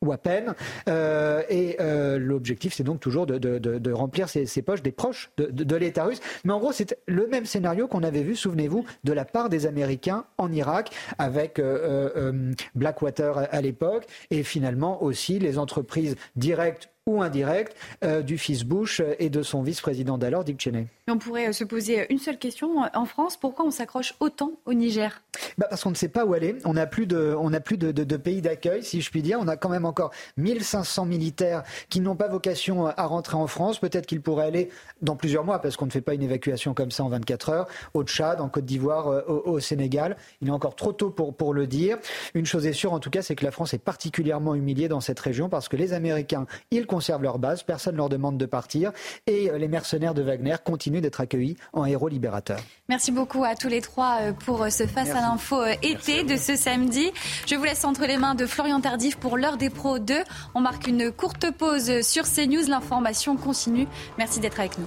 ou 0.00 0.12
à 0.12 0.18
peine. 0.18 0.54
Euh, 0.88 1.42
et 1.48 1.76
euh, 1.80 2.18
l'objectif, 2.18 2.74
c'est 2.74 2.84
donc 2.84 3.00
toujours 3.00 3.26
de, 3.26 3.38
de, 3.38 3.58
de, 3.58 3.92
remplir 3.92 4.28
ces, 4.28 4.46
ces, 4.46 4.62
poches 4.62 4.82
des 4.82 4.92
proches 4.92 5.30
de, 5.36 5.76
l'État 5.76 6.04
russe. 6.04 6.20
Mais 6.44 6.52
en 6.52 6.58
gros, 6.58 6.72
c'est 6.72 6.98
le 7.06 7.26
même 7.26 7.46
scénario 7.46 7.88
qu'on 7.88 8.02
avait 8.02 8.22
vu, 8.22 8.36
souvenez-vous, 8.36 8.84
de 9.04 9.12
la 9.12 9.24
part 9.24 9.48
des 9.48 9.66
Américains 9.66 10.24
en 10.38 10.52
Irak, 10.52 10.90
avec 11.18 11.58
euh, 11.58 12.10
euh 12.16 12.52
Blackwater 12.74 13.48
à 13.50 13.60
l'époque, 13.60 14.06
et 14.30 14.42
finalement 14.42 15.02
aussi 15.02 15.38
les 15.38 15.58
entreprises 15.58 16.16
directes 16.36 16.90
ou 17.08 17.22
indirect 17.22 17.74
euh, 18.04 18.22
du 18.22 18.38
fils 18.38 18.64
Bush 18.64 19.02
et 19.18 19.30
de 19.30 19.42
son 19.42 19.62
vice-président 19.62 20.18
d'alors, 20.18 20.44
Dick 20.44 20.60
Cheney. 20.60 20.86
On 21.08 21.16
pourrait 21.18 21.48
euh, 21.48 21.52
se 21.52 21.64
poser 21.64 22.06
une 22.12 22.18
seule 22.18 22.38
question 22.38 22.84
en 22.92 23.04
France. 23.06 23.36
Pourquoi 23.36 23.64
on 23.64 23.70
s'accroche 23.70 24.14
autant 24.20 24.52
au 24.66 24.74
Niger? 24.74 25.22
Bah 25.56 25.66
Parce 25.70 25.82
qu'on 25.82 25.90
ne 25.90 25.94
sait 25.94 26.08
pas 26.08 26.24
où 26.24 26.34
aller. 26.34 26.56
On 26.64 26.74
n'a 26.74 26.86
plus 26.86 27.06
de, 27.06 27.34
on 27.38 27.50
plus 27.60 27.78
de, 27.78 27.92
de, 27.92 28.16
pays 28.16 28.42
d'accueil, 28.42 28.84
si 28.84 29.00
je 29.00 29.10
puis 29.10 29.22
dire. 29.22 29.38
On 29.40 29.48
a 29.48 29.56
quand 29.56 29.70
même 29.70 29.86
encore 29.86 30.12
1500 30.36 31.06
militaires 31.06 31.62
qui 31.88 32.00
n'ont 32.00 32.14
pas 32.14 32.28
vocation 32.28 32.86
à 32.86 33.06
rentrer 33.06 33.36
en 33.36 33.46
France. 33.46 33.78
Peut-être 33.78 34.06
qu'ils 34.06 34.20
pourraient 34.20 34.46
aller 34.46 34.68
dans 35.00 35.16
plusieurs 35.16 35.44
mois, 35.44 35.60
parce 35.60 35.76
qu'on 35.76 35.86
ne 35.86 35.90
fait 35.90 36.00
pas 36.00 36.14
une 36.14 36.22
évacuation 36.22 36.74
comme 36.74 36.90
ça 36.90 37.04
en 37.04 37.08
24 37.08 37.48
heures, 37.48 37.68
au 37.94 38.04
Tchad, 38.04 38.40
en 38.40 38.48
Côte 38.48 38.66
d'Ivoire, 38.66 39.08
euh, 39.08 39.22
au, 39.26 39.52
au, 39.52 39.60
Sénégal. 39.60 40.16
Il 40.42 40.48
est 40.48 40.52
encore 40.52 40.76
trop 40.76 40.92
tôt 40.92 41.10
pour, 41.10 41.34
pour 41.34 41.54
le 41.54 41.66
dire. 41.66 41.98
Une 42.34 42.46
chose 42.46 42.66
est 42.66 42.72
sûre, 42.72 42.92
en 42.92 43.00
tout 43.00 43.10
cas, 43.10 43.22
c'est 43.22 43.34
que 43.34 43.44
la 43.44 43.50
France 43.50 43.72
est 43.74 43.78
particulièrement 43.82 44.54
humiliée 44.54 44.88
dans 44.88 45.00
cette 45.00 45.18
région 45.20 45.48
parce 45.48 45.68
que 45.68 45.76
les 45.76 45.92
Américains, 45.94 46.46
ils 46.70 46.86
conservent 46.98 47.22
leur 47.22 47.38
base, 47.38 47.62
personne 47.62 47.92
ne 47.92 47.98
leur 47.98 48.08
demande 48.08 48.38
de 48.38 48.46
partir 48.46 48.90
et 49.28 49.50
euh, 49.50 49.58
les 49.58 49.68
mercenaires 49.68 50.14
de 50.14 50.22
Wagner 50.22 50.56
continuent 50.64 51.00
d'être 51.00 51.20
accueillis 51.20 51.56
en 51.72 51.84
héros 51.84 52.08
libérateurs. 52.08 52.58
Merci 52.88 53.12
beaucoup 53.12 53.44
à 53.44 53.54
tous 53.54 53.68
les 53.68 53.80
trois 53.80 54.18
euh, 54.20 54.32
pour 54.32 54.64
euh, 54.64 54.70
ce 54.70 54.84
Face 54.88 55.10
à 55.10 55.20
l'info 55.20 55.64
été 55.80 56.24
de 56.24 56.36
ce 56.36 56.56
samedi. 56.56 57.12
Je 57.46 57.54
vous 57.54 57.62
laisse 57.62 57.84
entre 57.84 58.04
les 58.04 58.16
mains 58.16 58.34
de 58.34 58.46
Florian 58.46 58.80
Tardif 58.80 59.16
pour 59.16 59.36
l'heure 59.36 59.58
des 59.58 59.70
pros 59.70 60.00
2. 60.00 60.14
On 60.56 60.60
marque 60.60 60.88
une 60.88 61.12
courte 61.12 61.52
pause 61.52 62.00
sur 62.00 62.24
CNews. 62.24 62.68
L'information 62.68 63.36
continue. 63.36 63.86
Merci 64.18 64.40
d'être 64.40 64.58
avec 64.58 64.76
nous. 64.78 64.86